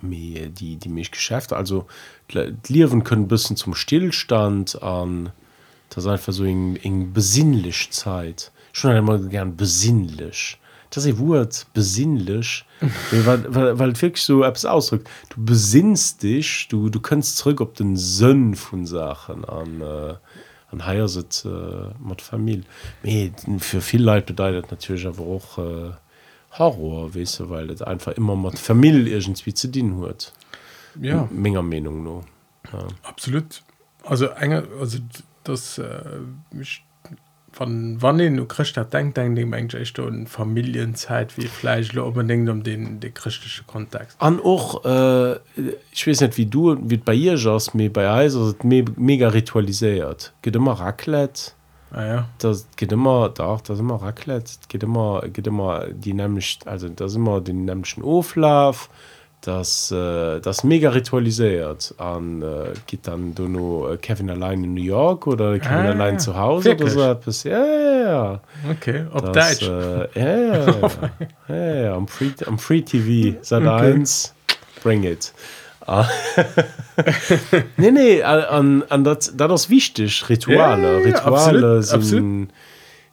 mir 0.02 0.48
die 0.50 0.78
die 0.78 0.90
mich 0.90 1.12
Geschäfte. 1.12 1.56
Also 1.58 1.86
Liwen 2.68 3.04
können 3.04 3.28
bisschen 3.28 3.58
zum 3.58 3.76
Stillstand 3.76 4.82
an. 4.82 5.32
Das 5.90 6.06
ist 6.06 6.10
einfach 6.10 6.34
so 6.34 6.46
in, 6.46 6.76
in 6.78 7.12
besinnlich 7.12 7.92
Zeit. 7.92 8.52
Schon 8.72 8.92
einmal 8.92 9.20
gern 9.28 9.58
besinnlich 9.58 10.58
das 10.92 11.06
ist 11.06 11.18
Wort 11.18 11.66
besinnlich 11.74 12.66
weil, 13.12 13.46
weil, 13.54 13.80
weil 13.80 14.02
wirklich 14.02 14.24
so 14.24 14.44
etwas 14.44 14.66
ausdrückt. 14.66 15.10
Du 15.30 15.44
besinnst 15.44 16.22
dich 16.22 16.68
du 16.70 16.90
du 16.90 17.00
kannst 17.00 17.38
zurück 17.38 17.62
auf 17.62 17.74
den 17.74 17.98
Sinn 17.98 18.56
von 18.56 18.86
Sachen 18.86 19.46
an 19.46 19.82
äh, 19.82 20.16
an 20.72 20.86
heier 20.86 21.06
äh, 21.06 21.50
mat 22.00 22.22
Familie. 22.22 22.64
Me 23.04 23.32
für 23.60 23.82
viel 23.82 24.04
Leid 24.04 24.26
bedeutet 24.26 24.72
natürlich 24.72 25.08
aber 25.08 25.24
auch 25.24 25.58
äh, 25.58 25.92
Horror 26.58 27.14
wese 27.14 27.50
weil 27.50 27.68
das 27.68 27.82
einfach 27.82 28.14
immer 28.14 28.36
mat 28.36 28.60
Familie 28.60 29.18
irgendwie 29.18 29.54
zu 29.54 29.68
dienen 29.68 29.98
huet 29.98 30.34
ja. 31.00 31.28
Menge 31.32 31.62
Meinung 31.64 32.04
no 32.04 32.24
ja. 32.72 32.86
absolut. 33.04 33.64
Also 34.04 34.30
also 34.32 34.98
das 35.44 35.78
äh, 35.78 36.04
von 37.52 38.02
wann 38.02 38.18
du 38.18 38.46
christ 38.46 38.78
hat 38.78 38.94
denkt 38.94 39.18
denkt 39.18 39.38
dem 39.38 39.54
eigentlich 39.54 39.82
echt 39.82 40.00
um 40.00 40.26
familienzeit 40.26 41.38
wie 41.38 41.48
fleisch 41.48 41.96
unbedingt 41.96 42.50
um 42.50 42.64
den 42.64 43.00
den 43.00 43.14
christliche 43.14 43.64
kontext. 43.66 44.16
An 44.20 44.40
och 44.40 44.86
äh, 44.86 45.34
ich 45.92 46.08
weiß 46.08 46.22
nicht 46.22 46.38
wie 46.38 46.46
du 46.46 46.78
wie 46.82 46.98
bei 46.98 47.14
ihr 47.14 47.36
jas 47.36 47.74
mir 47.74 47.92
bei 47.92 48.10
Eis 48.10 48.36
me 48.64 48.86
mega 48.96 49.28
ritualisiert. 49.28 50.34
Geht 50.42 50.56
immer 50.56 50.74
raclette. 50.74 51.52
Ah, 51.92 52.06
ja. 52.06 52.30
Das 52.38 52.68
geht 52.78 52.92
immer 52.94 53.30
da 53.30 53.60
das 53.66 53.80
immer 53.80 54.02
raclette. 54.02 54.54
Geht 54.70 54.84
immer 54.84 55.22
geht 55.28 55.48
immer 55.48 55.88
die 55.88 56.14
nämlich 56.14 56.60
also 56.66 56.88
das 56.88 57.16
immer 57.16 57.42
den 57.42 57.66
nämlichen 57.66 58.04
Oflaf 58.04 58.90
das 59.42 59.92
äh, 59.92 60.40
das 60.40 60.64
mega 60.64 60.92
ritualisiert 60.92 61.96
an 61.98 62.42
äh, 62.44 62.74
geht 62.86 63.08
dann 63.08 63.34
du 63.34 63.48
nur 63.48 63.94
äh, 63.94 63.98
Kevin 63.98 64.30
allein 64.30 64.64
in 64.64 64.74
New 64.76 64.84
York 64.84 65.26
oder 65.28 65.58
Kevin 65.58 65.78
Ah, 65.88 65.92
allein 65.92 66.20
zu 66.20 66.36
Hause 66.38 66.66
wirklich? 66.66 66.94
oder 66.94 67.04
so 67.06 67.12
etwas 67.12 67.44
ja, 67.44 67.66
ja, 67.66 68.02
ja. 68.02 68.42
okay 68.70 69.06
ob 69.12 69.34
Das, 69.34 69.60
Deutsch 69.60 69.70
äh, 69.70 70.20
ja, 70.20 70.70
ja, 71.50 71.56
ja. 71.56 71.82
ja, 71.82 71.96
am 71.96 72.08
Free, 72.08 72.32
am 72.46 72.60
Free 72.60 72.82
TV 72.82 73.38
seit 73.42 73.62
Okay. 73.64 73.92
eins 73.94 74.34
bring 74.84 75.04
it 75.04 75.34
Ah. 75.88 76.08
nee 77.78 77.90
nee 77.92 78.22
an, 78.22 78.84
an 78.90 79.04
dat 79.04 79.32
das 79.36 79.70
wichtig 79.70 80.30
Rituale 80.30 80.84
ja, 80.84 80.92
ja, 81.00 81.00
Rituale 81.00 81.80
absolut, 81.80 81.84
sind 81.84 82.00
absolut. 82.00 82.50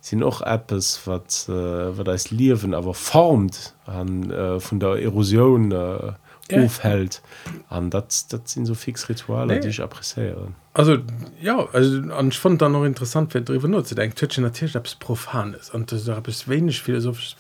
Sind 0.01 0.23
auch 0.23 0.41
Apps 0.43 1.07
wat 1.07 1.47
äh, 1.49 1.53
wat 1.99 2.09
als 2.09 2.31
liewen 2.31 2.73
aber 2.75 2.95
formt 2.95 3.75
an 3.87 4.31
äh, 4.31 4.61
von 4.61 4.79
der 4.81 5.03
Erosion 5.03 5.73
äh, 5.73 6.13
Ja. 6.51 6.65
aufhält 6.65 7.21
an 7.69 7.91
dat 7.91 8.33
dat 8.33 8.49
sind 8.49 8.65
so 8.65 8.75
fix 8.75 9.09
Rituale 9.11 9.55
Nee. 9.55 9.61
die 9.61 9.69
ich 9.69 9.83
appreieren 9.83 10.55
also 10.73 10.97
ja 11.43 11.69
also 11.75 11.91
und 12.19 12.33
ich 12.33 12.39
fand 12.39 12.63
dann 12.63 12.73
noch 12.73 12.85
interessant 12.87 13.35
wenn 13.35 13.45
darüber 13.45 13.69
nur 13.69 13.85
zu 13.85 13.95
denken 13.95 14.17
Twitch 14.17 14.39
natürlich 14.39 14.75
etwas 14.75 14.95
profanes 14.95 15.69
und 15.69 15.93
das 15.93 16.09
ist 16.09 16.49
wenig 16.49 16.81
philosophisch 16.81 17.37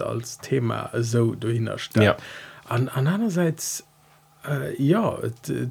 als 0.00 0.38
Thema 0.38 0.90
so 1.00 1.34
dahinter 1.34 1.76
Ja. 1.96 2.16
an, 2.68 2.88
an 2.88 3.08
andererseits 3.08 3.84
äh, 4.48 4.80
ja 4.80 5.18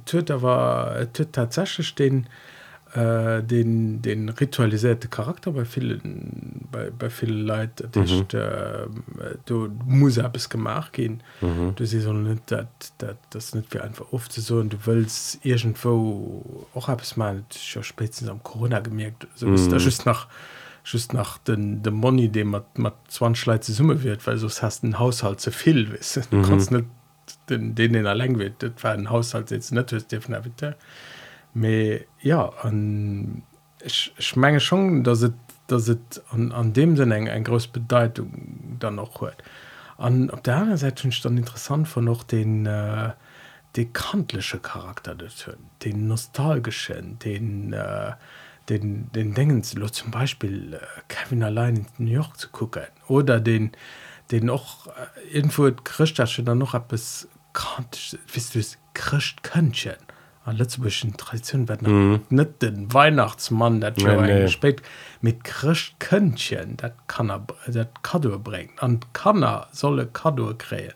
tut 0.06 0.30
tatsächlich 1.32 1.96
den 1.96 2.24
äh, 2.24 2.28
den 2.94 4.02
den 4.02 4.28
ritualisierte 4.30 5.08
Charakter 5.08 5.52
bei 5.52 5.64
vielen 5.64 6.68
bei, 6.72 6.92
bei 6.92 7.10
vielen 7.10 7.46
Leute 7.46 7.90
mhm. 7.96 8.04
ist, 8.04 8.34
äh, 8.34 8.88
du 9.46 9.70
muss 9.86 10.18
es 10.18 10.50
gemacht 10.50 10.92
gehen 10.92 11.24
mhm. 11.40 11.74
du 11.76 11.86
siehst 11.86 12.04
so 12.04 12.12
nicht 12.12 12.52
dat, 12.52 12.68
dat, 12.98 13.18
das 13.30 13.56
nicht 13.56 13.74
wie 13.74 13.80
einfach 13.80 14.12
oft 14.12 14.34
so 14.34 14.58
und 14.58 14.74
du 14.74 14.78
willst 14.84 15.46
irgendwo 15.46 16.68
auch 16.74 16.90
habe 16.90 17.02
es 17.02 17.16
mal 17.16 17.44
schon 17.58 17.84
spätestens 17.84 18.28
am 18.28 18.44
Corona 18.44 18.82
gemerkt 18.82 19.26
so 19.36 19.48
mhm. 19.48 19.70
das 19.70 19.86
ist 19.86 20.06
nach 20.06 20.28
just 20.84 21.14
nach 21.14 21.38
den 21.38 21.82
de 21.84 21.94
Money 21.94 22.28
dem 22.28 22.50
mat 22.50 22.78
mat 22.78 22.96
20 23.08 23.42
Schleize 23.42 23.72
summe 23.72 24.04
wird 24.04 24.28
weil 24.28 24.38
sos 24.38 24.62
hast 24.62 24.84
den 24.84 25.00
Haushalt 25.00 25.40
zu 25.40 25.52
viel 25.52 25.94
wis 25.94 26.20
mhm. 26.30 26.42
kannst 26.42 26.72
net 26.72 26.86
den 27.50 27.74
den 27.74 27.94
den 27.94 28.04
leng 28.04 28.38
wird 28.38 28.62
dat 28.62 28.84
war 28.84 28.92
ein 28.92 29.10
Haushalt 29.10 29.50
jetzt 29.52 29.72
net 29.72 29.92
definitiv 30.12 30.76
Me 31.54 32.06
ja 32.22 32.50
an 32.62 33.44
ich, 33.84 34.14
ich 34.18 34.36
menge 34.36 34.60
schon 34.60 35.04
dass 35.04 35.24
it, 35.24 35.34
dass 35.68 35.90
it 35.90 36.22
an, 36.32 36.52
an 36.52 36.74
dem 36.74 36.96
Sinn 36.96 37.12
eng 37.12 37.28
eng 37.28 37.44
groß 37.44 37.68
Bedeutung 37.68 38.78
dann 38.80 38.96
noch 38.96 39.22
huet. 39.22 39.38
An 39.98 40.30
op 40.30 40.44
der 40.44 40.58
anderen 40.58 40.78
Seite 40.78 41.04
hun 41.04 41.14
dann 41.24 41.38
interessant 41.38 41.88
von 41.88 42.06
noch 42.06 42.24
den 42.24 42.66
äh, 42.66 43.12
dekantliche 43.76 44.60
Charakter 44.60 45.16
des 45.16 45.48
hunn 45.48 45.70
den 45.84 46.08
nostalgischen 46.08 47.20
den 47.20 47.74
äh, 47.74 48.14
den 48.70 49.12
den 49.12 49.34
dingen 49.34 49.62
denken 49.62 49.64
zum 49.64 50.12
Beispiel 50.12 50.74
äh, 50.74 50.80
Kevin 51.08 51.44
allein 51.44 51.88
in 51.98 52.06
New 52.06 52.12
York 52.12 52.38
zu 52.38 52.50
gucken 52.50 52.84
oder 53.08 53.40
den 53.40 53.72
den 54.32 54.46
noch 54.46 54.88
äh, 54.88 55.36
irgendwo 55.36 55.72
christ 55.72 56.20
dann 56.46 56.58
noch 56.58 56.74
ab 56.74 56.90
bis 56.90 57.28
kantisch 57.54 58.18
christköchen 58.94 59.98
an 60.44 60.58
letzteschen 60.58 61.16
Tradition 61.18 61.68
wird 61.68 61.84
mhm. 61.84 62.22
nicht 62.30 62.62
den 62.62 62.94
Weihnachtsmann 62.94 63.82
der 63.82 63.94
Nee, 63.98 64.22
nee. 64.22 64.48
spät 64.48 64.82
mit 65.22 65.44
Christ 65.44 66.00
Könnchen 66.00 66.78
das 66.78 66.94
kann 67.08 67.30
er 67.30 67.46
das 67.68 67.88
Kado 68.02 68.40
bringen 68.40 68.72
an 68.78 69.02
kann 69.14 69.44
er 69.44 69.68
solle 69.72 70.08
Kado 70.08 70.54
krähen 70.58 70.94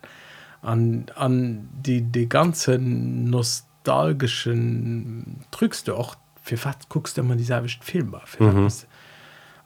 an 0.62 1.06
an 1.16 1.70
die 1.74 2.02
die 2.02 2.28
ganzen 2.28 3.26
nostalgischen 3.26 5.46
drückst 5.52 5.88
du 5.88 5.96
auch 5.96 6.16
für 6.42 6.64
was 6.66 6.78
guckst 6.90 7.18
du 7.18 7.22
immer 7.22 7.36
dieselbe 7.36 7.70
Filme 7.70 8.22
für 8.26 8.44
mhm. 8.44 8.66
was, 8.66 8.88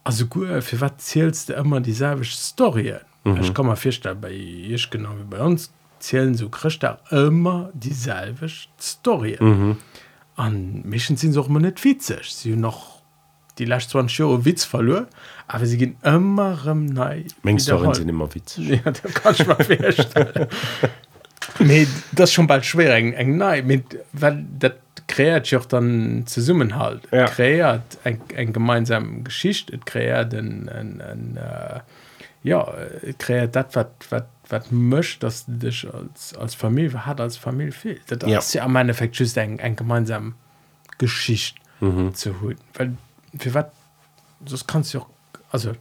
also 0.03 0.25
gut 0.25 0.61
für 0.61 0.81
was 0.81 0.97
zählst 0.97 1.47
du 1.49 1.53
immer 1.53 1.79
dieselbe 1.79 2.25
Story 2.25 2.95
mhm. 3.23 3.37
ich 3.37 3.53
kann 3.53 3.65
mir 3.65 3.77
vorstellen 3.77 4.19
bei 4.19 4.31
ich 4.31 4.89
genau 4.89 5.11
wie 5.17 5.23
bei 5.23 5.39
uns 5.39 5.71
zählen 5.99 6.35
so 6.35 6.49
Christ 6.49 6.85
immer 7.11 7.69
dieselbe 7.73 8.47
Story 8.79 9.37
Mhm. 9.39 9.77
an 10.35 10.81
Mischen 10.85 11.17
sind 11.17 11.37
auch 11.37 11.47
immer 11.49 11.59
nicht 11.59 11.83
witzig 11.83 12.33
sie 12.33 12.51
haben 12.53 12.61
noch 12.61 12.99
die 13.57 13.65
letzten 13.65 13.91
20 13.91 14.17
Jahre 14.19 14.45
Witz 14.45 14.63
verloren 14.65 15.07
aber 15.47 15.65
sie 15.65 15.77
gehen 15.77 15.97
immer 16.03 16.57
im 16.65 16.85
Neu 16.85 17.23
Mengstorien 17.43 17.93
sind 17.93 18.07
immer 18.09 18.33
witzig. 18.33 18.69
ja, 18.85 18.91
da 18.91 19.09
kann 19.13 19.33
ich 19.37 19.45
mal 19.47 19.55
vorstellen. 19.63 20.47
Das 22.13 22.29
ist 22.29 22.33
schon 22.33 22.47
bald 22.47 22.65
schwer 22.65 22.95
eng 22.95 23.13
eng 23.13 23.37
nei 23.37 23.61
mit 23.61 23.83
weil 24.13 24.45
dat 24.59 24.77
kreiert 25.07 25.53
auch 25.55 25.65
dann 25.65 26.23
zu 26.25 26.41
summen 26.41 26.75
halt 26.77 27.01
Ja. 27.11 27.25
kreiert 27.25 27.97
eng 28.03 28.21
eng 28.35 28.53
gemeinsam 28.53 29.23
geschicht 29.23 29.69
et 29.71 29.85
kreiert 29.85 30.33
en, 30.33 30.67
en, 30.67 30.99
en, 31.01 31.37
äh, 31.37 31.79
ja 32.43 32.71
kreiert 33.17 33.55
dat 33.55 33.75
wat 33.75 33.91
mcht 34.71 35.23
dass 35.23 35.45
du 35.45 35.53
dich 35.53 35.87
als 35.93 36.35
als 36.35 36.55
familie 36.55 37.05
hat 37.05 37.21
als 37.21 37.37
familie 37.37 37.71
fehlt 37.71 38.03
dat 38.11 38.23
Ja. 38.23 38.39
ist 38.39 38.53
ja 38.53 38.63
am 38.63 38.75
endeffekt 38.75 39.15
just 39.17 39.37
eng 39.37 39.59
eng 39.59 39.75
gemeinsam 39.75 40.35
geschicht 40.97 41.55
Mhm. 41.81 42.13
zu 42.13 42.41
holen 42.41 42.57
weil 42.73 42.97
für 43.37 43.53
wat 43.53 43.71
das 44.41 44.65
kannst 44.67 44.93
du 44.93 44.99
auch 44.99 45.07
also 45.51 45.71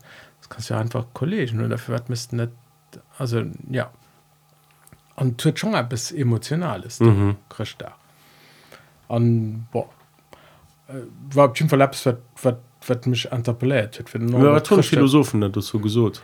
das 0.41 0.49
kannst 0.49 0.71
du 0.71 0.75
ja 0.75 0.81
einfach 0.81 1.05
kollegen 1.15 1.65
oder 1.65 1.79
für 1.79 1.93
wat 1.93 2.09
müssten 2.09 2.37
net 2.37 2.51
also 3.19 3.43
ja 3.71 3.91
und 5.17 5.39
tut 5.41 5.59
schon 5.59 5.75
etwas 5.75 6.13
emotionales 6.13 7.01
Mhm. 7.01 7.37
christ 7.49 7.77
da 7.79 7.95
an 9.09 9.67
boah, 9.73 9.89
äh, 10.89 10.93
war 11.35 11.51
auf 11.51 11.57
jeden 11.59 11.71
Fall 11.71 11.81
etwas, 11.81 12.15
wat 12.87 13.07
mich 13.07 13.25
interpelliert 13.33 13.99
hat 13.99 14.13
Ja, 14.15 14.61
Christ. 14.61 14.91
Philosophen 14.91 15.43
hat 15.45 15.57
das 15.57 15.67
so 15.69 15.79
gesagt. 15.79 16.23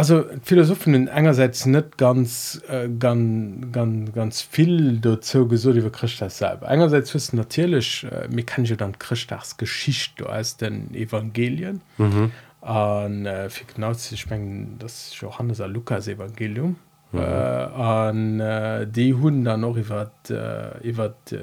Also 0.00 0.24
Philosophen 0.42 0.94
sind 0.94 1.08
einerseits 1.10 1.66
nicht 1.66 1.98
ganz 1.98 2.62
äh, 2.70 2.88
ganz 2.88 3.70
ganz 3.70 4.12
ganz 4.14 4.40
viel 4.40 4.96
dazu 4.98 5.46
gesagt 5.46 5.76
über 5.76 5.90
Christus 5.90 6.38
selber 6.38 6.68
einerseits 6.68 7.12
wissen 7.12 7.36
natürlich 7.36 8.06
äh, 8.10 8.26
mir 8.28 8.44
kann 8.44 8.64
ja 8.64 8.76
dann 8.76 8.98
Christus 8.98 9.58
Geschichte 9.58 10.26
aus 10.26 10.56
den 10.56 10.94
Evangelien 10.94 11.82
Mhm. 11.98 12.32
an 12.62 13.26
äh, 13.26 13.50
für 13.50 13.66
genau 13.66 13.92
zu 13.92 14.16
sprechen 14.16 14.76
das 14.78 15.20
Johannes 15.20 15.60
und 15.60 15.70
Lukas 15.74 16.08
Evangelium 16.08 16.76
mhm. 17.12 17.18
äh, 17.18 17.22
an 17.22 18.40
äh, 18.40 18.86
die 18.86 19.12
hun 19.12 19.44
dann 19.44 19.60
noch 19.60 19.76
über 19.76 20.10
äh, 20.30 20.78
über 20.88 21.14
äh, 21.30 21.36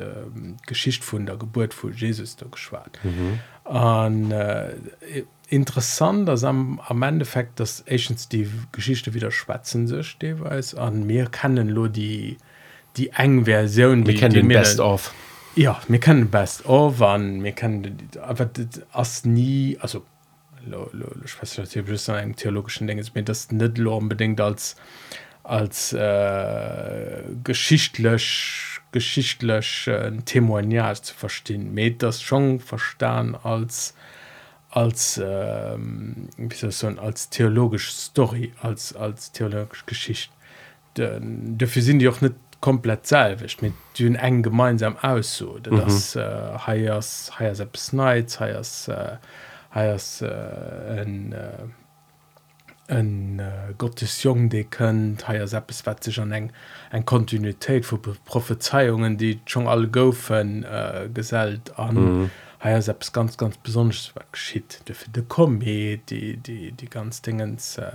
Geschichte 0.66 1.05
von 1.05 1.28
der 1.28 1.38
Geburt 1.38 1.76
von 1.76 1.93
Jesus 1.93 2.36
da 2.38 2.47
geschwart 2.49 2.97
Mhm. 3.03 3.39
an 3.72 4.32
äh, 4.32 4.70
interessant 5.50 6.28
dass 6.28 6.43
am, 6.43 6.80
am 6.80 7.02
Endeffekt 7.04 7.60
dass 7.60 7.84
Agents 7.88 8.28
die 8.30 8.50
Geschichte 8.72 9.14
wieder 9.14 9.32
schwatzen 9.32 9.88
sich 9.88 10.18
jeweils 10.22 10.76
an 10.76 11.06
mir 11.06 11.28
kennen 11.28 11.74
nur 11.74 11.89
die 11.89 12.38
die 12.98 13.10
eng 13.12 13.45
Version 13.45 14.06
Wir 14.06 14.14
die, 14.14 14.20
kennen 14.20 14.34
die 14.34 14.41
den 14.41 14.50
Best 14.50 14.80
of. 14.80 15.14
ja 15.56 15.80
mir 15.88 16.00
kennen 16.00 16.30
best 16.30 16.66
of 16.66 17.02
an 17.02 17.39
mir 17.39 17.54
kennen 17.54 18.10
aber 18.22 18.45
das 18.45 18.82
as 18.91 19.26
nie 19.26 19.78
also 19.80 20.04
lo, 20.66 20.89
lo, 20.91 21.06
lo, 21.14 21.24
ich 21.24 21.41
weiß 21.41 21.60
nicht, 21.60 21.78
ob 21.78 21.88
das 21.88 22.10
ein 22.10 22.36
theologischen 22.36 22.88
Ding 22.88 22.98
ist 22.98 23.16
mir 23.16 23.24
das 23.24 23.52
nicht 23.52 23.78
lo 23.78 23.98
unbedingt 23.98 24.41
als 24.41 24.76
als 25.43 25.93
äh, 25.93 27.24
geschichtlich 27.43 28.80
geschichtlich 28.91 29.88
äh, 29.88 30.12
Témoignage 30.26 31.04
zu 31.04 31.14
verstehen 31.14 31.74
mir 31.74 31.98
das 31.98 32.22
schon 32.22 32.60
verstanden 32.60 33.36
als 33.43 33.93
als 34.78 35.17
äh, 35.17 35.78
so, 36.53 36.88
als 36.88 37.30
theologisch 37.30 37.91
Story 37.91 38.53
als 38.61 38.95
als 38.95 39.32
theologisch 39.32 39.86
Geschicht 39.88 40.32
dafür 40.93 41.82
sind 41.82 41.99
die 41.99 42.07
auch 42.07 42.21
nicht 42.21 42.36
komplett 42.61 43.07
selwicht 43.07 43.61
mit 43.61 43.73
dünn 43.97 44.15
eng 44.15 44.43
gemeinsam 44.43 44.97
aus 44.97 45.38
so. 45.38 45.59
Das 45.59 46.15
äh, 46.15 46.57
heiers 46.65 47.32
heier 47.39 47.55
selbst 47.55 47.93
nights 47.93 48.39
heiers 48.39 48.88
äh, 48.88 49.17
heiers 49.73 50.21
äh, 50.21 51.01
ein, 51.01 51.34
äh, 51.34 52.93
en 52.93 53.39
äh, 53.39 53.73
Gottes 53.78 54.23
Jong 54.23 54.49
de 54.49 54.63
kënnt 54.63 55.28
haier 55.28 55.47
seppeswezech 55.47 56.19
an 56.21 56.32
eng 56.32 56.51
eng 56.91 57.05
Kontinuitéit 57.05 57.86
vu 57.86 57.97
Prophezeiungen, 57.97 59.17
die 59.17 59.39
schon 59.45 59.67
all 59.67 59.88
goufen 59.88 60.63
äh, 60.63 61.09
gesellt 61.13 61.78
an. 61.78 61.95
Mhm. 61.95 62.32
Heier 62.64 62.82
selbst 62.82 63.14
ganz 63.14 63.38
ganz 63.38 63.58
besonders 63.58 64.14
geschieht 64.32 64.82
de 64.88 64.95
de 65.14 65.24
Komet 65.24 66.10
die 66.10 66.38
die 66.38 66.72
die 66.72 66.89
ganz 66.89 67.22
dingens 67.22 67.78
äh, 67.78 67.91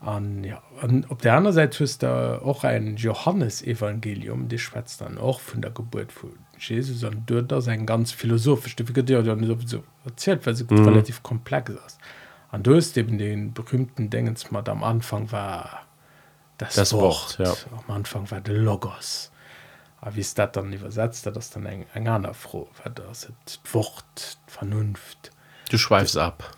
an 0.00 0.44
ja 0.44 0.62
an, 0.80 1.04
op 1.08 1.22
der 1.22 1.34
anderen 1.34 1.54
Seite 1.54 1.84
ist 1.84 2.02
da 2.02 2.38
auch 2.38 2.64
ein 2.64 2.96
Johannesevangelium 2.96 4.48
die 4.48 4.58
schwätzt 4.58 5.00
dann 5.00 5.18
auch 5.18 5.40
von 5.40 5.62
der 5.62 5.70
Geburt 5.70 6.12
von 6.12 6.32
Jesus 6.58 7.02
und 7.04 7.22
dort 7.26 7.50
das 7.50 7.68
ein 7.68 7.86
ganz 7.86 8.12
philosophisch 8.12 8.76
ja 8.78 9.22
so 9.66 9.82
erzählt 10.04 10.46
weil 10.46 10.54
sie 10.54 10.64
mhm. 10.68 10.88
relativ 10.88 11.22
komplex 11.22 11.70
ist 11.70 11.98
an 12.50 12.62
du 12.62 12.76
hast 12.76 12.96
eben 12.96 13.18
den 13.18 13.52
berühmten 13.52 14.10
Dingens 14.10 14.50
mal 14.50 14.68
am 14.68 14.84
Anfang 14.84 15.32
war 15.32 15.82
das, 16.58 16.74
Das 16.74 16.92
Wort, 16.92 17.38
ja. 17.38 17.52
am 17.86 17.94
Anfang 17.94 18.30
war 18.30 18.40
der 18.40 18.54
Logos 18.54 19.31
aber 20.02 20.16
wie 20.16 20.20
ist 20.20 20.36
das 20.38 20.52
dann 20.52 20.70
übersetzt? 20.72 21.24
Das 21.26 21.48
dann 21.50 21.64
eng 21.64 21.86
eng 21.94 22.08
aner 22.08 22.34
froh 22.34 22.68
das 22.94 23.24
ist. 23.46 23.60
Wort 23.72 24.36
Vernunft. 24.46 25.30
Du 25.70 25.78
schweifst 25.78 26.18
ab. 26.18 26.50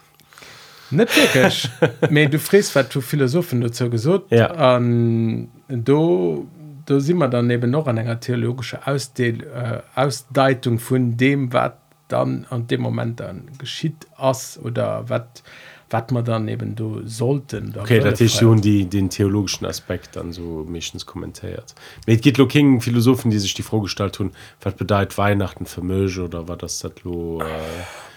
net 0.91 1.15
wirklich. 1.17 1.69
Me 2.11 2.29
du 2.29 2.39
fries 2.39 2.75
wat 2.75 2.93
du 2.95 3.01
Philosophen 3.01 3.61
dazu 3.61 3.89
gesot 3.91 4.31
Ja. 4.33 4.51
an 4.51 5.49
do 5.69 6.49
da 6.87 7.01
si 7.01 7.15
man 7.15 7.31
dann 7.31 7.49
eben 7.51 7.71
noch 7.71 7.87
an 7.87 7.97
enger 7.99 8.21
theologische 8.21 8.87
Ausdeel, 8.87 9.45
äh, 9.45 9.81
Ausdeitung 9.95 10.79
vun 10.79 11.17
dem 11.17 11.53
wat 11.53 11.79
dann 12.09 12.47
an 12.51 12.67
dem 12.67 12.83
moment 12.83 13.21
dann 13.21 13.49
geschieht 13.59 14.07
ass 14.17 14.59
oder 14.63 15.09
wat 15.09 15.43
wat 15.91 16.11
man 16.13 16.25
dann 16.25 16.49
eben 16.49 16.75
du 16.75 17.03
sollten 17.07 17.73
da 17.73 17.83
Okay, 17.83 18.01
das 18.01 18.21
ist 18.21 18.37
schon 18.37 18.61
die, 18.61 18.85
den 18.87 19.11
theologischen 19.11 19.67
Aspekt 19.67 20.17
dann 20.17 20.33
so 20.33 20.67
meistens 20.69 21.05
kommentiert. 21.07 21.75
Mit 22.07 22.23
gibt 22.23 22.39
lo 22.39 22.47
King 22.47 22.81
Philosophen, 22.81 23.31
die 23.31 23.39
sich 23.39 23.55
die 23.55 23.63
Frage 23.63 23.83
gestellt 23.85 24.19
haben, 24.19 24.33
was 24.63 24.75
bedeutet 24.75 25.17
Weihnachten 25.19 25.67
für 25.67 25.83
mich 25.83 26.19
oder 26.19 26.49
was 26.49 26.59
das 26.59 26.79
das 26.81 26.93
lo, 27.05 27.41
äh, 27.41 27.45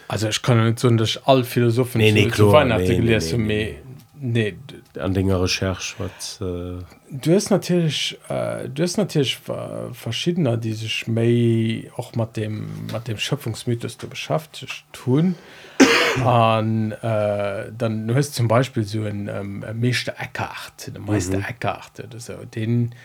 also 0.07 0.30
ich 0.30 0.41
kann 0.41 0.63
nicht 0.65 0.80
so 0.80 0.89
dass 0.91 1.20
all 1.26 1.43
Philosophen 1.43 1.99
Nee, 1.99 2.11
nee, 2.13 2.24
zu- 2.24 2.30
zu 2.30 2.36
klar, 2.36 2.53
Weihnachten 2.53 2.84
nee, 2.84 2.89
nee, 2.89 2.97
gelesen 3.05 3.45
nee, 3.45 3.76
nee, 4.20 4.51
d- 4.51 4.57
an 5.00 5.14
deiner 5.14 5.41
Recherche 5.41 5.95
was 5.98 6.41
äh, 6.41 6.84
du 7.10 7.36
hast 7.36 7.50
natürlich 7.50 8.20
äh, 8.30 8.68
du 8.70 8.84
hast 8.84 8.98
natürlich 8.98 9.39
äh, 9.48 9.93
verschiedener 9.93 10.58
die 10.58 10.74
sich 10.74 11.06
méi 11.08 11.89
auch 11.95 12.14
mit 12.16 12.38
dem 12.38 12.88
mit 12.91 13.08
dem 13.08 13.18
Schöpfungsmythos 13.18 13.98
du 13.98 14.08
beschäftigt 14.08 14.86
tun. 14.93 15.36
An 16.26 16.91
äh, 16.91 17.72
dann 17.78 18.08
du 18.08 18.16
hast 18.16 18.34
zum 18.34 18.48
Beispiel 18.48 18.84
so 18.84 19.04
ein 19.04 19.28
ähm, 19.28 19.64
Meester 19.74 20.16
Eckart 20.18 20.91
der 20.93 21.02
Meister 21.02 21.38
mhm. 21.38 21.45
Eckart 21.45 22.00
oder 22.00 22.20
so. 22.20 22.34
Den 22.56 22.95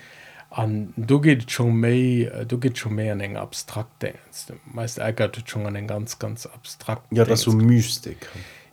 an 0.51 0.93
du 0.97 1.21
geht 1.21 1.51
schon 1.51 1.75
méi 1.75 2.25
äh, 2.25 2.47
du 2.47 2.59
geht 2.59 2.79
schon 2.79 2.95
mehr 2.95 3.13
an 3.13 3.21
eng 3.21 3.37
abstrakt 3.37 4.03
denkst 4.03 4.47
der 4.49 4.57
Meister 4.65 5.07
Eckart 5.07 5.37
hat 5.37 5.49
schon 5.49 5.67
an 5.67 5.75
den 5.75 5.87
ganz 5.87 6.19
ganz 6.19 6.47
abstrakt 6.47 7.07
ja 7.11 7.25
das 7.25 7.43
so 7.43 7.53
Mystik. 7.53 8.29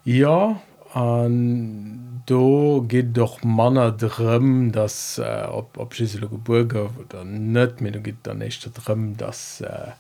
Ja 0.06 0.62
an 0.94 2.09
do 2.26 2.84
geht 2.88 3.18
doch 3.18 3.44
manner 3.44 3.92
drüm 3.92 4.72
dass 4.72 5.18
äh, 5.18 5.48
ob 5.50 5.78
ob 5.78 5.96
Geburger 5.96 6.90
oder 6.98 7.24
net 7.24 7.82
mir 7.82 7.92
geht 7.92 8.26
der 8.26 8.34
nächste 8.34 8.70
drüm 8.70 9.18
dass 9.18 9.62
äh, 9.62 9.92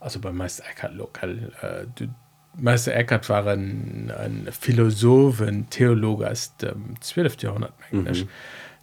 also 0.00 0.20
bei 0.20 0.32
Meister 0.32 0.64
Eckert 0.70 0.94
lokal 0.94 1.52
äh, 1.62 1.86
du 1.94 2.08
Meister 2.54 2.94
Eckert 2.94 3.28
war 3.30 3.46
ein, 3.46 4.12
ein 4.16 4.48
Philosophen 4.52 5.70
Theologe 5.70 6.30
aus 6.30 6.56
dem 6.56 7.00
12. 7.00 7.42
Jahrhundert 7.42 7.72
englisch 7.90 8.24
mhm. 8.24 8.28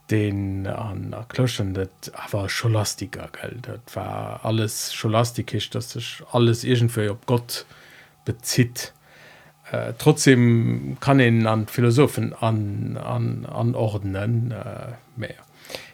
den 0.10 0.68
an 0.68 1.14
erkloschen 1.14 1.74
dat 1.74 2.12
war 2.32 2.50
scholastiker 2.50 3.30
geld 3.32 3.68
dat 3.68 3.96
war 3.96 4.44
alles 4.44 4.94
scholastikisch 4.94 5.70
das 5.70 5.92
sich 5.92 6.24
alles 6.32 6.64
irgendwie 6.64 7.10
op 7.10 7.26
Gott 7.26 7.66
bezieht 8.26 8.94
äh, 9.72 9.94
trotzdem 9.98 10.98
kann 11.00 11.20
ihn 11.20 11.46
an 11.48 11.68
Philosophen 11.68 12.34
an, 12.34 12.98
an, 12.98 13.46
anordnen 13.46 14.52
äh, 14.52 14.94
mehr. 15.16 15.36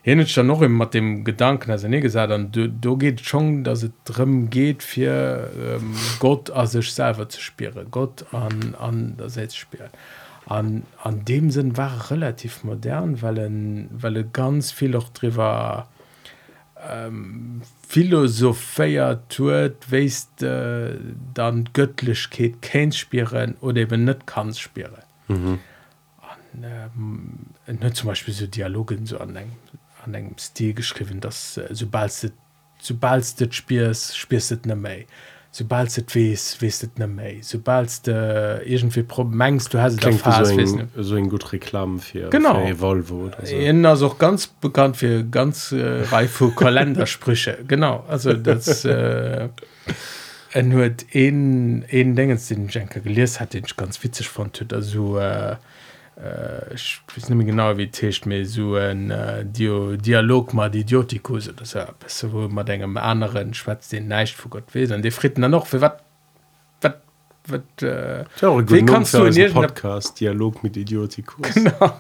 Hier 0.04 0.26
schon 0.28 0.48
noch 0.48 0.62
immer 0.62 0.86
mit 0.86 0.94
dem 0.94 1.26
Gedanken 1.26 1.72
also 1.72 1.88
nie 1.88 2.00
gesagt 2.00 2.32
dann 2.32 2.52
du, 2.52 2.70
du 2.70 2.96
geht 2.96 3.22
schon 3.22 3.64
dass 3.64 3.84
es 3.84 3.92
drum 4.06 4.50
geht 4.50 4.84
für 4.84 5.50
ähm, 5.60 5.96
Gott 6.20 6.50
als 6.50 6.72
sich 6.72 6.94
selber 6.94 7.28
zu 7.28 7.42
spielen. 7.42 7.88
Gott 7.92 8.26
an 8.32 8.76
an 8.80 9.18
der 9.18 9.30
selbst 9.30 9.58
spielen. 9.58 9.90
An 10.46 10.84
an 11.02 11.26
dem 11.26 11.52
Sinn 11.52 11.76
war 11.76 12.12
relativ 12.12 12.64
modern 12.64 13.22
weil 13.22 13.38
er, 13.38 13.50
weil 13.92 14.24
ganz 14.24 14.72
viel 14.72 14.96
auch 14.96 15.10
drüber 15.10 15.88
ähm, 16.90 17.62
philosophier 17.88 19.22
tut 19.30 19.92
weist 19.92 20.44
äh, 20.44 20.96
dann 21.34 21.70
göttlichkeit 21.74 22.62
kein 22.62 22.92
spielen 22.92 23.56
oder 23.62 23.82
eben 23.82 24.06
nicht 24.06 24.28
kann 24.28 24.54
spielen 24.54 24.92
mhm. 25.28 25.60
ähm, 26.64 27.94
zum 27.94 28.08
Beispiel 28.08 28.34
so 28.34 28.48
Dialogen 28.48 29.06
so 29.06 29.20
an 29.20 29.38
an 30.04 30.14
engem 30.14 30.38
Stil 30.38 30.74
geschrieben 30.74 31.22
dass 31.22 31.58
äh, 31.58 31.68
sobald 31.72 32.32
sobald 32.80 33.42
du 33.42 33.52
spielst 33.52 34.18
spielst 34.18 34.66
ne 34.66 34.76
mei 34.76 35.08
sobald 35.56 35.96
du 35.96 36.02
wees 36.14 36.58
wisst 36.60 37.00
ne 37.00 37.08
mei 37.08 37.40
sobald 37.42 38.06
du 38.06 38.62
irgendwie 38.66 39.06
mengst 39.24 39.74
du 39.74 39.80
hast 39.80 40.04
Fast, 40.04 40.54
so, 40.54 40.60
ein, 40.60 40.90
so 40.98 41.16
ein 41.16 41.30
gut 41.30 41.54
Reklam 41.54 42.00
für 42.00 42.30
genau. 42.30 42.66
Für 42.66 42.82
Volvo 42.82 43.32
also 43.86 44.08
auch 44.08 44.18
ganz 44.18 44.48
bekannt 44.48 44.98
für 44.98 45.24
ganz 45.24 45.72
äh, 45.72 46.02
reife 46.12 46.52
Kalendersprüche. 46.56 47.60
Genau 47.70 48.04
also 48.10 48.34
das 48.34 48.84
äh, 48.84 49.48
nur 50.62 50.92
en 51.14 51.86
en 51.88 52.16
dingen 52.18 52.40
den 52.50 52.68
Jenker 52.68 53.00
geliers 53.00 53.40
hat 53.40 53.54
den 53.54 53.64
ich 53.66 53.78
ganz 53.78 54.04
witzig 54.04 54.28
von 54.28 54.52
also 54.74 55.18
äh, 55.18 55.52
äh, 55.52 55.56
ich 56.74 57.02
weiß 57.14 57.30
nicht 57.30 57.38
mehr 57.38 57.46
genau 57.46 57.78
wie 57.78 57.90
techt 57.90 58.26
mir 58.26 58.46
so 58.46 58.76
ein 58.76 59.12
äh, 59.12 59.46
Dio 59.46 59.98
Dialog 59.98 60.54
mal 60.54 60.74
Idiotikus 60.74 61.52
das 61.56 61.74
ja 61.74 61.88
besser 62.00 62.32
wo 62.32 62.48
man 62.48 62.68
engem 62.68 62.98
anderen 62.98 63.54
schwatz 63.54 63.90
den 63.90 64.08
neicht 64.08 64.36
vor 64.36 64.50
Gott 64.50 64.74
wesen 64.74 65.02
die 65.02 65.12
fritten 65.12 65.42
dann 65.42 65.52
noch 65.52 65.68
für 65.68 65.82
wat 65.82 66.02
wat 67.48 67.84
äh, 67.84 68.24
wie 68.42 68.86
kannst 68.86 69.14
du 69.14 69.26
in 69.26 69.54
Podcast 69.54 70.20
Dialog 70.20 70.64
mit 70.64 70.78
Idiotikus 70.78 71.54
genau 71.54 71.76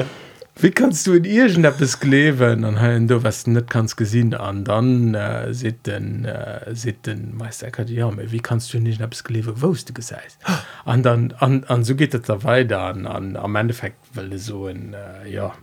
wie 0.56 0.70
kannst 0.70 1.06
du 1.06 1.14
in 1.14 1.24
irgend 1.24 1.64
Appppes 1.64 2.00
klewen 2.00 2.64
an 2.64 2.78
hellen 2.78 3.08
du 3.08 3.22
was 3.22 3.46
net 3.46 3.70
kannst 3.70 3.96
gesinn 3.96 4.34
an? 4.34 4.64
Dann 4.64 5.14
äh, 5.14 5.54
se 5.54 5.72
den 5.72 6.24
äh, 6.24 6.74
se 6.74 6.92
den 6.92 7.36
meister 7.36 7.70
ja, 7.86 8.10
wie 8.16 8.40
kannst 8.40 8.72
du 8.72 8.78
nicht 8.78 9.00
Apps 9.00 9.24
klewe 9.24 9.60
wost 9.62 9.88
du 9.88 9.94
geseist? 9.94 10.38
An 10.84 11.02
dann 11.02 11.32
an, 11.38 11.64
an 11.64 11.84
so 11.84 11.94
geht 11.94 12.14
da 12.14 12.42
weiter 12.42 12.80
an, 12.80 13.06
an 13.06 13.36
am 13.36 13.56
Endeffekt 13.56 13.96
weil 14.14 14.36
so 14.38 14.66
ein 14.66 14.94
äh, 14.94 15.30
ja 15.30 15.54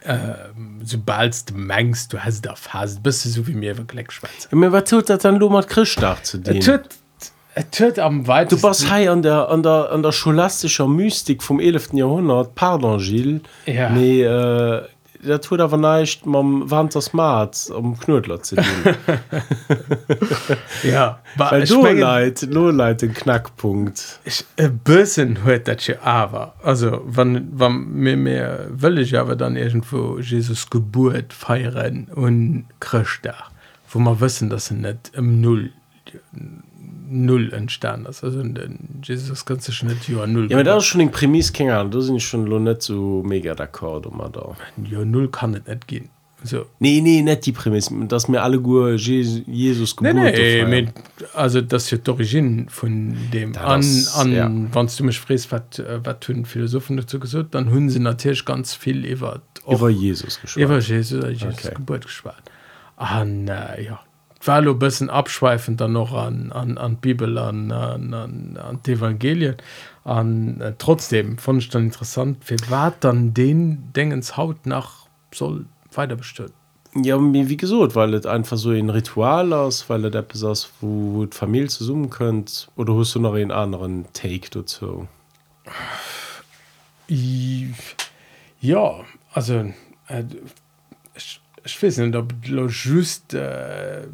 äh, 0.00 0.34
sobald 0.82 1.50
du 1.50 1.54
mengst 1.54 2.12
du 2.12 2.18
hast 2.18 2.42
da 2.42 2.54
fast 2.54 3.02
bist 3.02 3.24
du 3.24 3.28
so 3.28 3.46
wie 3.46 3.54
mir 3.54 3.76
wirklich 3.78 4.10
schwarz 4.12 4.48
mir 4.50 4.72
war 4.72 4.84
tut 4.84 5.08
dat 5.08 5.24
dann 5.24 5.36
lo 5.36 5.48
mat 5.48 5.68
Christ 5.68 6.00
zu 6.22 6.38
dir 6.38 6.82
tut 7.70 7.98
am 7.98 8.26
weit 8.26 8.50
du 8.50 8.62
was 8.62 8.90
he 8.90 9.08
an 9.08 9.22
der 9.22 9.48
an 9.48 9.62
der 9.62 9.92
an 9.92 10.02
der 10.02 10.12
scholastischer 10.12 10.88
mystik 10.88 11.42
vom 11.42 11.60
11. 11.60 11.92
jahrhundert. 11.92 12.54
Pardon 12.54 12.98
gil 12.98 13.40
ja. 13.66 13.90
nee, 13.90 14.22
äh, 14.22 14.82
der 15.24 15.40
tut 15.40 15.60
aber 15.60 15.76
nicht 15.76 16.26
man 16.26 16.70
wand 16.70 16.94
das 16.94 17.12
mat 17.12 17.70
um 17.74 17.98
knödler 17.98 18.42
zu 18.42 18.56
ja. 20.82 21.18
Leid 21.38 22.48
nur 22.50 22.72
leid 22.72 23.02
den 23.02 23.14
knackpunkt. 23.14 24.20
Ich 24.24 24.44
äh, 24.56 24.68
bösen 24.68 25.44
hört 25.44 25.68
dat 25.68 25.88
aber 26.02 26.54
also 26.62 27.02
wann 27.04 27.48
wann 27.52 27.92
mir 27.92 28.16
mehr 28.16 28.66
will 28.70 28.98
ich 28.98 29.16
aber 29.16 29.36
dann 29.36 29.56
irgendwo 29.56 30.18
jesus 30.18 30.70
geburt 30.70 31.32
feieren 31.32 32.08
und 32.14 32.66
da 33.22 33.34
wo 33.90 34.00
man 34.00 34.20
wissen 34.20 34.50
dass 34.50 34.66
sie 34.66 34.74
net 34.74 35.12
im 35.14 35.40
null 35.40 35.70
null 37.06 37.52
entstanden. 37.52 38.06
Ist 38.06 38.24
also 38.24 38.42
Jesus 39.02 39.44
ganze 39.44 39.72
schon 39.72 39.90
null 40.26 40.50
ja, 40.50 40.62
da 40.62 40.80
schon 40.80 41.00
den 41.00 41.10
Prämis 41.10 41.52
kennen 41.52 41.90
du 41.90 42.00
sind 42.00 42.22
schon 42.22 42.46
lo 42.46 42.58
nicht 42.58 42.82
so 42.82 43.22
mega 43.24 43.52
d'accord 43.52 44.06
um 44.06 44.20
da. 44.32 44.56
Ja, 44.90 45.04
null 45.04 45.30
kann 45.30 45.52
nicht 45.52 45.86
gehen. 45.86 46.10
So 46.44 46.66
nee 46.78 47.00
nee 47.00 47.22
nicht 47.22 47.46
die 47.46 47.52
Prämis 47.52 47.90
dass 48.08 48.28
mir 48.28 48.42
alle 48.42 48.60
Gu 48.60 48.90
Jesus 48.90 49.96
nee, 50.00 50.12
nee, 50.12 50.64
mit, 50.66 50.92
also 51.32 51.62
das 51.62 51.90
ist 51.90 52.06
d'origine 52.06 52.68
von 52.68 53.16
dem 53.32 53.54
das, 53.54 54.14
an, 54.14 54.28
an 54.28 54.32
ja. 54.32 54.50
wann 54.72 54.90
du 54.94 55.04
mich 55.04 55.18
fräst 55.18 55.50
was 55.50 55.82
was 56.04 56.20
tun 56.20 56.44
Philosophen 56.44 56.98
dazu 56.98 57.18
gesucht 57.18 57.46
dann 57.52 57.70
hun 57.70 57.88
sie 57.88 57.98
natürlich 57.98 58.44
ganz 58.44 58.74
viel 58.74 59.06
über 59.06 59.40
über 59.66 59.88
Jesus 59.88 60.38
über 60.54 60.80
Jesus, 60.80 61.24
Jesus 61.24 61.44
okay. 61.44 61.74
Geburt 61.76 62.04
gespart 62.04 62.42
an 62.96 63.48
äh, 63.48 63.82
ja 63.82 64.00
war 64.46 64.62
bisschen 64.78 65.10
abschweifend 65.10 65.80
dann 65.80 65.92
noch 65.92 66.12
an, 66.12 66.52
an, 66.52 66.78
an 66.78 66.96
Bibel 66.96 67.38
an, 67.38 67.72
an, 67.72 68.12
an, 68.14 68.56
an 68.56 68.80
Evangelien. 68.86 69.56
An 70.04 70.60
äh, 70.60 70.74
trotzdem 70.76 71.38
fand 71.38 71.62
ich 71.62 71.70
dann 71.70 71.84
interessant 71.84 72.38
wie 72.48 72.70
war 72.70 72.92
dann 73.00 73.32
den 73.32 73.92
Dingens 73.94 74.36
Haut 74.36 74.66
nach 74.66 75.06
soll 75.32 75.64
weiter 75.94 76.16
bestimmt 76.16 76.52
ja 76.94 77.18
wie 77.18 77.56
gesagt 77.56 77.94
weil 77.94 78.12
es 78.12 78.26
einfach 78.26 78.58
so 78.58 78.70
ein 78.70 78.90
Ritual 78.90 79.54
aus 79.54 79.88
weil 79.88 80.04
er 80.04 80.10
der 80.10 80.22
besaß 80.22 80.70
wo, 80.80 81.14
wo 81.14 81.26
Familie 81.30 81.68
zu 81.68 81.84
summen 81.84 82.10
könnt 82.10 82.68
oder 82.76 82.94
hast 82.96 83.14
du 83.14 83.20
noch 83.20 83.32
einen 83.32 83.50
anderen 83.50 84.04
Take 84.12 84.50
dazu? 84.50 85.08
Ja 88.60 89.00
also 89.32 89.72
äh, 90.08 90.24
ich 91.64 91.82
weiß 91.82 91.98
nicht, 91.98 92.14
ob 92.14 92.34
just, 92.44 93.32
äh, 93.34 94.06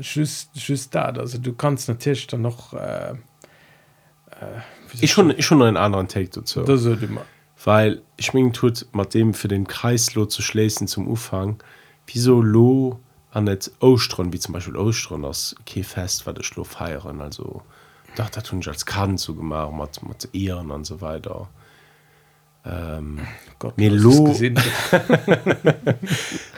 just, 0.00 0.50
just 0.54 0.94
da 0.94 1.04
also 1.04 1.38
du 1.38 1.54
kannst 1.54 1.88
natürlich 1.88 2.26
dann 2.26 2.42
noch 2.42 2.72
äh, 2.74 3.12
äh, 3.12 4.60
ich 5.00 5.12
schon 5.12 5.30
ich 5.30 5.46
schon 5.46 5.62
einen 5.62 5.76
anderen 5.76 6.08
Take 6.08 6.30
dazu. 6.30 6.62
Das 6.62 6.86
weil 7.64 8.02
ich 8.16 8.34
mein, 8.34 8.52
tut 8.52 8.86
mal 8.92 9.06
dem 9.06 9.34
für 9.34 9.48
den 9.48 9.66
Kreislo 9.66 10.26
zu 10.26 10.42
schließen 10.42 10.88
zum 10.88 11.08
Ufang 11.08 11.62
wieso 12.06 12.42
lo 12.42 13.00
an 13.30 13.44
net 13.44 13.70
Ostron 13.80 14.32
wie 14.32 14.38
zum 14.38 14.54
Beispiel 14.54 14.76
Ostron 14.76 15.24
aus 15.24 15.54
okay 15.60 15.84
fest 15.84 16.26
war 16.26 16.34
der 16.34 16.42
Schlo 16.42 16.64
feieren 16.64 17.20
also 17.20 17.62
da 18.16 18.24
tun 18.24 18.60
ich 18.60 18.68
als 18.68 18.84
kann 18.84 19.16
zu 19.16 19.34
gemacht 19.34 20.02
mit, 20.02 20.08
mit 20.08 20.34
Ehren 20.34 20.70
und 20.70 20.84
so 20.84 21.00
weiter 21.00 21.48
ähm, 22.66 23.20
Melo 23.76 24.34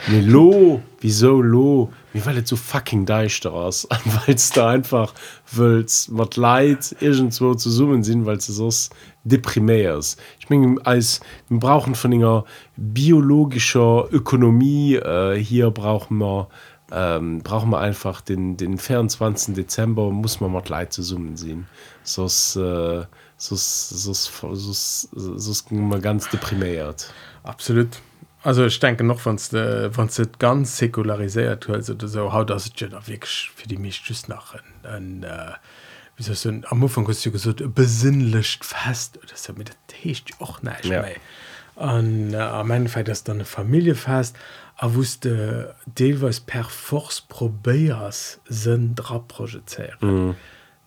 Melo 0.09 0.81
wieso 0.99 1.41
lo? 1.41 1.89
Wie 2.13 2.25
weil 2.25 2.45
so 2.45 2.55
fucking 2.55 3.05
deichter 3.05 3.53
aus 3.53 3.87
weil 4.05 4.35
da 4.55 4.69
einfach 4.69 5.13
willst 5.51 6.11
mat 6.11 6.35
leid 6.35 6.95
irgendwo 6.99 7.53
zu 7.53 7.69
summen 7.69 8.03
sind 8.03 8.25
weil 8.25 8.37
du 8.37 8.51
sos 8.51 8.89
deprimärs 9.23 10.17
ich 10.39 10.49
mein, 10.49 10.79
als 10.85 11.21
wir 11.47 11.59
brauchen 11.59 11.95
von 11.95 12.11
ennger 12.11 12.43
biologischer 12.75 14.07
Ökonomie 14.11 14.95
äh, 14.95 15.35
hier 15.35 15.71
brauchen 15.71 16.17
wir 16.17 16.49
ähm, 16.91 17.39
brauchen 17.43 17.69
wir 17.69 17.79
einfach 17.79 18.19
den 18.21 18.57
den 18.57 18.77
24. 18.77 19.53
Dezember 19.53 20.09
muss 20.09 20.41
man 20.41 20.51
mal 20.51 20.63
leid 20.67 20.91
zu 20.91 21.03
summen 21.03 21.37
sehen. 21.37 21.67
Sos 22.01 22.55
äh, 22.55 23.03
sos, 23.39 24.31
ganz 26.01 26.29
deprimiert 26.29 27.13
absolut 27.43 28.01
also 28.43 28.65
ich 28.65 28.79
denke 28.79 29.03
noch 29.03 29.19
von 29.19 29.37
von 29.37 30.09
ganz 30.39 30.77
säkularisiert 30.77 31.69
also 31.69 31.95
so 31.99 32.33
haut 32.33 32.49
das 32.49 32.71
weg 33.05 33.25
für 33.25 33.67
die 33.67 33.77
mich 33.77 34.03
tschüss 34.03 34.27
nach 34.27 34.55
an, 34.83 35.23
äh, 35.23 35.51
wie 36.17 36.23
so 36.23 36.49
am 36.49 36.83
Anfang 36.83 37.07
hast 37.07 37.25
du 37.25 37.31
gesagt 37.31 37.63
besinnlicht 37.73 38.65
fest 38.65 39.19
das 39.29 39.47
ja 39.47 39.53
mit 39.55 39.71
Tisch 39.87 40.23
auch 40.39 40.61
nicht 40.61 40.85
ja. 40.85 41.05
an 41.75 42.33
äh, 42.33 42.37
am 42.37 42.71
Ende 42.71 43.03
das 43.03 43.23
dann 43.23 43.37
eine 43.37 43.45
Familie 43.45 43.95
fest 43.95 44.35
er 44.81 44.95
wusste 44.95 45.75
Deelweis 45.85 46.39
per 46.39 46.63
force 46.63 47.21
probéiers 47.27 48.39
sinn 48.47 48.95
dra 48.95 49.19
projizieren. 49.19 49.97
Mhm. 49.99 50.35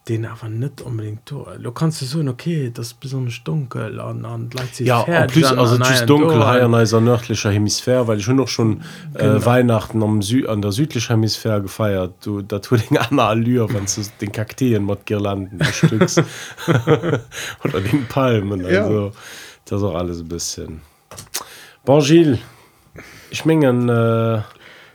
Den 0.09 0.27
aber 0.27 0.49
nicht 0.49 0.81
unbedingt 0.81 1.27
to. 1.27 1.47
Du 1.63 1.71
kannst 1.71 2.03
du 2.03 2.07
so 2.07 2.21
okay 2.21 2.73
das 2.75 2.93
besonders 2.93 3.43
dunkel 3.45 4.01
an, 4.01 4.25
an 4.25 4.51
ja, 4.79 5.03
plus, 5.27 5.45
also 5.45 5.79
dunkel 6.07 7.01
nördlicher 7.01 7.53
hemisphär 7.53 8.09
weil 8.09 8.19
ich 8.19 8.25
schon 8.25 8.37
noch 8.37 8.49
schon 8.49 8.83
äh, 9.15 9.45
weihnachten 9.45 10.03
am 10.03 10.21
Sü 10.21 10.49
an 10.49 10.61
der 10.61 10.73
südlichen 10.73 11.13
hemisphär 11.13 11.61
gefeiert. 11.61 12.15
Du 12.25 12.43
da 12.43 12.59
tut 12.59 12.91
den 12.91 12.99
allure 13.19 13.73
wenn 13.73 13.85
du 13.85 14.11
den 14.21 14.33
kakteen 14.33 14.83
mod 14.83 15.07
girlanden 15.07 15.61
oder 17.65 17.81
den 17.81 18.07
palmen 18.09 18.65
also 18.65 19.07
ja. 19.07 19.13
das 19.67 19.83
auch 19.85 19.95
alles 19.95 20.19
ein 20.21 20.29
bisschen. 20.29 20.81
Bon 21.85 22.03
Gilles, 22.03 22.41
ich 23.31 23.45
mengen 23.45 23.89
äh, 23.89 24.43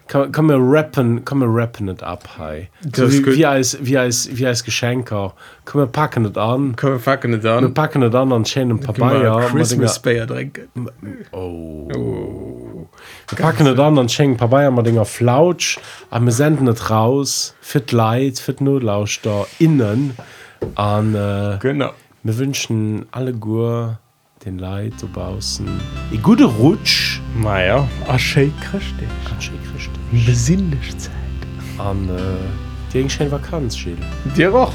kann, 0.07 0.31
kann 0.31 0.45
man 0.45 0.57
rappen 0.61 1.23
kann 1.25 1.37
man 1.39 1.49
rappen 1.49 1.85
nicht 1.87 2.03
ab 2.03 2.27
hey. 2.37 2.69
so 2.95 3.11
wie, 3.11 3.25
wie 3.35 3.45
als 3.45 3.77
wie 3.81 3.97
als 3.97 4.29
wie 4.31 4.45
als 4.47 4.63
Geschenker 4.63 5.33
kann 5.65 5.81
man 5.81 5.91
packen 5.91 6.23
nicht 6.23 6.37
an 6.37 6.75
Können 6.75 6.93
wir 6.93 6.99
fucking 6.99 7.31
nicht 7.31 7.43
wir 7.43 7.53
an. 7.53 7.73
packen 7.73 8.01
nicht 8.01 8.15
an 8.15 8.31
an 8.31 8.45
schönen 8.45 8.79
wir 8.79 8.87
Papaya 8.87 9.39
Christmas 9.49 9.99
Bayer 10.01 10.27
trinken. 10.27 10.89
oh. 11.31 12.87
wir 13.29 13.37
packen 13.37 13.65
nicht 13.65 13.79
an 13.79 13.97
an 13.99 14.09
schenken 14.09 14.37
Papaya 14.37 14.71
mal 14.71 14.83
Dinger 14.83 15.05
Flautsch 15.05 15.79
aber 16.09 16.25
wir 16.25 16.31
senden 16.31 16.65
nicht 16.65 16.89
raus 16.89 17.55
die 17.73 17.95
Leid 17.95 18.41
die 18.59 18.63
Notlausch 18.63 19.21
da 19.21 19.45
innen 19.59 20.15
an 20.75 21.15
äh, 21.15 21.57
Genau. 21.61 21.91
wir 22.23 22.37
wünschen 22.37 23.05
alle 23.11 23.33
Gur 23.33 23.99
den 24.47 24.59
Leid 24.59 24.93
opbausen. 25.03 25.67
E 26.11 26.17
gute 26.17 26.45
Rutsch 26.45 27.19
Meier 27.35 27.87
Asche 28.07 28.49
Christ 28.61 28.95
besinnlich 30.25 30.97
Zeit 30.97 31.11
an 31.77 32.09
äh, 32.09 32.93
Gegenschein 32.93 33.29
Vakanzschild. 33.29 33.99
Dir 34.37 34.55
auch. 34.55 34.71